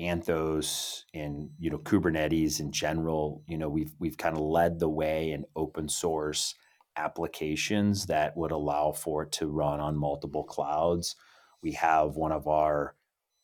Anthos 0.01 1.03
and 1.14 1.51
you 1.59 1.70
know 1.70 1.78
Kubernetes 1.78 2.59
in 2.59 2.72
general, 2.72 3.45
you 3.47 3.57
know 3.57 3.68
we've 3.68 3.93
we've 4.01 4.18
kind 4.18 4.37
of 4.37 4.43
led 4.43 4.80
the 4.80 4.89
way 4.89 5.30
in 5.30 5.45
open 5.55 5.89
source 5.89 6.57
applications 6.97 8.07
that 8.07 8.37
would 8.37 8.51
allow 8.51 8.93
for 8.93 9.24
it 9.24 9.32
to 9.32 9.47
run 9.47 9.80
on 9.80 9.97
multiple 9.97 10.45
clouds. 10.45 11.16
We 11.62 11.72
have 11.72 12.16
one 12.16 12.32
of 12.32 12.47
our, 12.47 12.95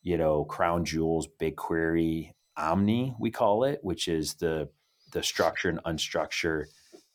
you 0.03 0.18
know, 0.18 0.45
crown 0.45 0.84
jewels, 0.84 1.28
BigQuery 1.41 2.32
Omni, 2.57 3.14
we 3.18 3.30
call 3.30 3.64
it, 3.64 3.80
which 3.82 4.09
is 4.09 4.34
the 4.34 4.70
the 5.12 5.22
structure 5.22 5.68
and 5.68 5.82
unstructured 5.84 6.66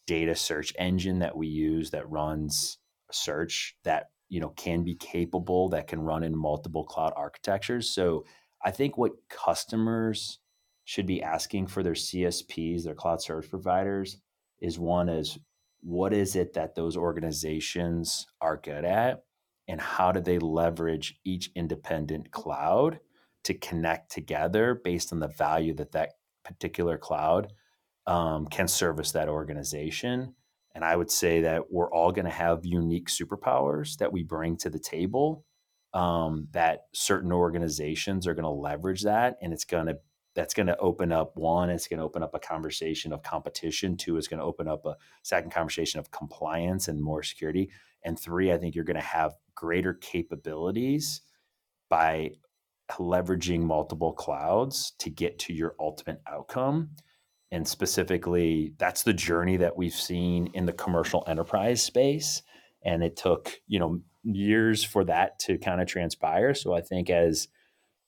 data 0.08 0.36
search 0.36 0.74
engine 0.78 1.20
that 1.20 1.36
we 1.36 1.48
use 1.48 1.92
that 1.92 2.10
runs 2.10 2.78
search 3.12 3.76
that 3.84 4.10
you 4.30 4.40
know 4.40 4.50
can 4.50 4.84
be 4.84 4.96
capable 4.96 5.70
that 5.70 5.88
can 5.88 6.02
run 6.02 6.24
in 6.24 6.38
multiple 6.38 6.84
cloud 6.84 7.14
architectures. 7.16 7.90
So 7.90 8.26
i 8.64 8.72
think 8.72 8.98
what 8.98 9.14
customers 9.30 10.40
should 10.86 11.06
be 11.06 11.22
asking 11.22 11.68
for 11.68 11.84
their 11.84 11.94
csps 11.94 12.84
their 12.84 12.96
cloud 12.96 13.22
service 13.22 13.50
providers 13.50 14.18
is 14.62 14.80
one 14.80 15.10
is 15.10 15.38
what 15.86 16.14
is 16.14 16.36
it 16.36 16.54
that 16.54 16.74
those 16.74 16.98
organizations 16.98 18.26
are 18.42 18.58
good 18.58 18.84
at? 18.86 19.24
And 19.68 19.80
how 19.80 20.12
do 20.12 20.20
they 20.20 20.40
leverage 20.40 21.20
each 21.24 21.52
independent 21.56 22.32
cloud 22.32 23.00
to 23.44 23.54
connect 23.54 24.12
together 24.12 24.82
based 24.84 25.14
on 25.14 25.20
the 25.20 25.28
value 25.28 25.76
that 25.76 25.92
that 25.92 26.14
particular 26.44 26.98
cloud 26.98 27.54
um, 28.08 28.48
can 28.48 28.68
service 28.68 29.12
that 29.12 29.30
organization. 29.30 30.36
And 30.74 30.84
I 30.84 30.96
would 30.96 31.10
say 31.10 31.42
that 31.42 31.72
we're 31.72 31.92
all 31.92 32.12
going 32.12 32.26
to 32.26 32.32
have 32.32 32.66
unique 32.66 33.08
superpowers 33.08 33.98
that 33.98 34.12
we 34.12 34.24
bring 34.24 34.58
to 34.58 34.70
the 34.70 34.80
table. 34.80 35.46
Um, 35.94 36.50
that 36.52 36.88
certain 36.94 37.32
organizations 37.32 38.28
are 38.28 38.34
going 38.34 38.44
to 38.44 38.50
leverage 38.50 39.04
that, 39.04 39.38
and 39.42 39.54
it's 39.54 39.64
going 39.64 39.86
to 39.86 39.98
that's 40.36 40.54
going 40.54 40.68
to 40.68 40.78
open 40.78 41.14
up 41.14 41.38
one. 41.38 41.70
It's 41.70 41.88
going 41.88 42.00
to 42.00 42.04
open 42.04 42.22
up 42.22 42.36
a 42.36 42.40
conversation 42.40 43.14
of 43.14 43.24
competition. 43.24 43.96
Two, 43.96 44.18
it's 44.18 44.28
going 44.28 44.40
to 44.40 44.46
open 44.46 44.68
up 44.68 44.86
a 44.86 44.98
second 45.24 45.52
conversation 45.52 46.00
of 46.00 46.12
compliance 46.12 46.90
and 46.90 47.02
more 47.02 47.24
security. 47.24 47.70
And 48.04 48.20
three, 48.20 48.52
I 48.52 48.58
think 48.58 48.76
you're 48.76 48.84
going 48.84 48.96
to 48.96 49.02
have 49.02 49.36
greater 49.56 49.94
capabilities 49.94 51.22
by 51.90 52.32
leveraging 52.92 53.62
multiple 53.62 54.14
clouds 54.14 54.92
to 55.00 55.10
get 55.10 55.40
to 55.40 55.54
your 55.54 55.76
ultimate 55.80 56.22
outcome 56.28 56.90
and 57.56 57.66
specifically 57.66 58.74
that's 58.78 59.04
the 59.04 59.14
journey 59.14 59.56
that 59.56 59.78
we've 59.78 59.96
seen 59.96 60.48
in 60.54 60.66
the 60.66 60.74
commercial 60.74 61.24
enterprise 61.26 61.82
space. 61.82 62.42
And 62.84 63.02
it 63.02 63.16
took 63.16 63.62
you 63.66 63.80
know 63.80 64.02
years 64.24 64.84
for 64.84 65.06
that 65.06 65.40
to 65.40 65.58
kind 65.58 65.80
of 65.80 65.88
transpire. 65.88 66.54
So 66.54 66.74
i 66.74 66.82
think 66.82 67.10
as 67.10 67.48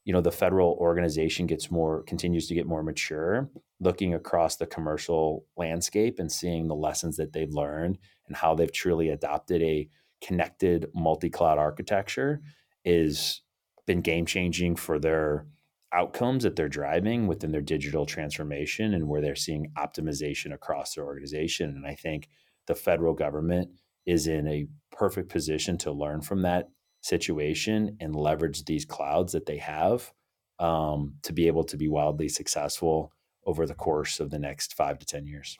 you 0.03 0.11
know 0.11 0.19
the 0.19 0.33
federal 0.33 0.71
organization 0.79 1.47
gets 1.47 1.71
more 1.71 2.03
continues 2.03 2.47
to 2.47 2.55
get 2.55 2.67
more 2.67 2.83
mature 2.83 3.49
looking 3.79 4.13
across 4.13 4.57
the 4.57 4.65
commercial 4.65 5.45
landscape 5.55 6.19
and 6.19 6.31
seeing 6.31 6.67
the 6.67 6.75
lessons 6.75 7.15
that 7.17 7.31
they've 7.31 7.53
learned 7.53 7.97
and 8.27 8.35
how 8.35 8.53
they've 8.53 8.71
truly 8.71 9.09
adopted 9.09 9.61
a 9.61 9.87
connected 10.21 10.87
multi-cloud 10.93 11.57
architecture 11.57 12.41
is 12.83 13.41
been 13.85 14.01
game 14.01 14.25
changing 14.25 14.75
for 14.75 14.97
their 14.97 15.45
outcomes 15.93 16.43
that 16.43 16.55
they're 16.55 16.69
driving 16.69 17.27
within 17.27 17.51
their 17.51 17.61
digital 17.61 18.05
transformation 18.05 18.93
and 18.93 19.07
where 19.07 19.21
they're 19.21 19.35
seeing 19.35 19.71
optimization 19.77 20.53
across 20.53 20.93
their 20.93 21.05
organization. 21.05 21.69
And 21.69 21.85
I 21.85 21.95
think 21.95 22.27
the 22.67 22.75
federal 22.75 23.13
government 23.13 23.69
is 24.05 24.27
in 24.27 24.47
a 24.47 24.67
perfect 24.91 25.29
position 25.29 25.77
to 25.77 25.91
learn 25.91 26.21
from 26.21 26.41
that 26.41 26.69
situation 27.01 27.97
and 27.99 28.15
leverage 28.15 28.65
these 28.65 28.85
clouds 28.85 29.33
that 29.33 29.45
they 29.45 29.57
have 29.57 30.11
um, 30.59 31.15
to 31.23 31.33
be 31.33 31.47
able 31.47 31.63
to 31.63 31.77
be 31.77 31.87
wildly 31.87 32.27
successful 32.27 33.11
over 33.45 33.65
the 33.65 33.75
course 33.75 34.19
of 34.19 34.29
the 34.29 34.39
next 34.39 34.73
five 34.73 34.99
to 34.99 35.05
10 35.05 35.25
years. 35.25 35.57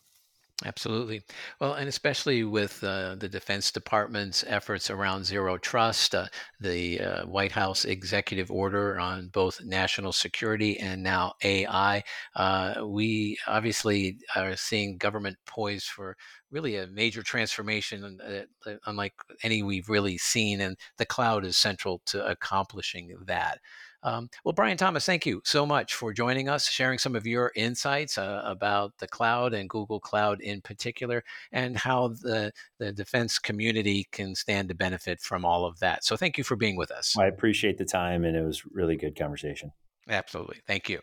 Absolutely. 0.66 1.22
Well, 1.62 1.74
and 1.76 1.88
especially 1.88 2.44
with 2.44 2.84
uh, 2.84 3.14
the 3.14 3.30
Defense 3.30 3.72
Department's 3.72 4.44
efforts 4.48 4.90
around 4.90 5.24
zero 5.24 5.60
trust, 5.60 6.16
uh, 6.16 6.26
the 6.60 7.00
uh, 7.00 7.26
White 7.28 7.52
House 7.52 7.86
executive 7.86 8.50
order 8.50 9.00
on 9.00 9.28
both 9.28 9.64
national 9.64 10.14
security 10.14 10.80
and 10.80 11.04
now 11.04 11.34
AI, 11.44 12.04
uh, 12.36 12.84
we 12.88 13.38
obviously 13.46 14.18
are 14.36 14.56
seeing 14.56 14.98
government 14.98 15.38
poised 15.46 15.90
for 15.90 16.18
really 16.50 16.76
a 16.78 16.88
major 16.88 17.22
transformation 17.22 18.20
uh, 18.20 18.42
uh, 18.68 18.76
unlike 18.88 19.14
any 19.44 19.62
we've 19.62 19.90
really 19.90 20.18
seen. 20.18 20.60
And 20.62 20.76
the 20.98 21.06
cloud 21.06 21.46
is 21.46 21.56
central 21.56 22.02
to 22.08 22.26
accomplishing 22.26 23.16
that. 23.28 23.60
Um, 24.04 24.30
well, 24.44 24.54
Bryan 24.54 24.78
Thomas, 24.78 25.06
thank 25.06 25.26
you 25.26 25.42
so 25.44 25.66
much 25.66 25.96
for 25.96 26.14
joining 26.14 26.50
us, 26.50 26.68
sharing 26.70 27.00
some 27.00 27.16
of 27.16 27.26
your 27.26 27.52
insights 27.56 28.18
uh, 28.18 28.42
about 28.46 28.94
the 29.00 29.08
cloud 29.08 29.54
and 29.54 29.70
Google 29.70 30.00
Cloud 30.00 30.40
in 30.42 30.62
particular, 30.62 31.24
and 31.52 31.76
how 31.76 32.10
the, 32.10 32.52
the 32.78 32.92
defense 32.92 33.40
community 33.40 34.08
can 34.12 34.36
stand 34.36 34.70
to 34.70 34.76
benefit 34.76 35.20
from 35.20 35.44
all 35.44 35.66
of 35.66 35.80
that. 35.80 36.04
So, 36.04 36.16
thank 36.16 36.38
you 36.38 36.44
for 36.44 36.56
being 36.56 36.78
with 36.78 36.92
us. 36.92 37.18
I 37.18 37.26
appreciate 37.26 37.78
the 37.78 37.86
time, 37.86 38.24
and 38.24 38.38
it 38.38 38.44
was 38.44 38.64
really 38.66 38.96
good 38.96 39.18
conversation. 39.18 39.72
Absolutely. 40.08 40.62
Thank 40.66 40.90
you. 40.90 41.02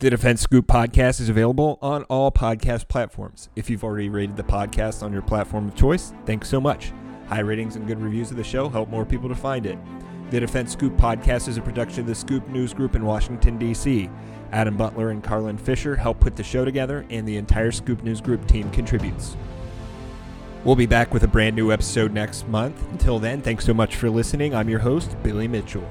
The 0.00 0.10
DefenseScoop 0.10 0.62
podcast 0.62 1.20
is 1.20 1.28
available 1.28 1.78
on 1.80 2.02
all 2.04 2.32
podcast 2.32 2.88
platforms. 2.88 3.48
If 3.54 3.70
you've 3.70 3.84
already 3.84 4.08
rated 4.08 4.36
the 4.36 4.42
podcast 4.42 5.02
on 5.02 5.12
your 5.12 5.22
platform 5.22 5.68
of 5.68 5.76
choice, 5.76 6.12
thanks 6.26 6.48
so 6.48 6.60
much. 6.60 6.92
High 7.28 7.40
ratings 7.40 7.76
and 7.76 7.86
good 7.86 8.02
reviews 8.02 8.30
of 8.30 8.36
the 8.36 8.44
show 8.44 8.68
help 8.68 8.88
more 8.88 9.06
people 9.06 9.28
to 9.28 9.34
find 9.34 9.66
it. 9.66 9.78
The 10.34 10.40
DefenseScoop 10.40 10.96
podcast 10.96 11.46
is 11.46 11.58
a 11.58 11.62
production 11.62 12.00
of 12.00 12.06
the 12.08 12.14
Scoop 12.16 12.48
News 12.48 12.74
Group 12.74 12.96
in 12.96 13.04
Washington, 13.04 13.56
D.C. 13.56 14.10
Adam 14.50 14.76
Butler 14.76 15.10
and 15.10 15.22
Carlin 15.22 15.56
Fisher 15.56 15.94
help 15.94 16.18
put 16.18 16.34
the 16.34 16.42
show 16.42 16.64
together, 16.64 17.06
and 17.08 17.24
the 17.24 17.36
entire 17.36 17.70
Scoop 17.70 18.02
News 18.02 18.20
Group 18.20 18.44
team 18.48 18.68
contributes. 18.72 19.36
We'll 20.64 20.74
be 20.74 20.86
back 20.86 21.14
with 21.14 21.22
a 21.22 21.28
brand 21.28 21.54
new 21.54 21.70
episode 21.70 22.12
next 22.12 22.48
month. 22.48 22.84
Until 22.90 23.20
then, 23.20 23.42
thanks 23.42 23.64
so 23.64 23.72
much 23.72 23.94
for 23.94 24.10
listening. 24.10 24.56
I'm 24.56 24.68
your 24.68 24.80
host, 24.80 25.16
Billy 25.22 25.46
Mitchell. 25.46 25.88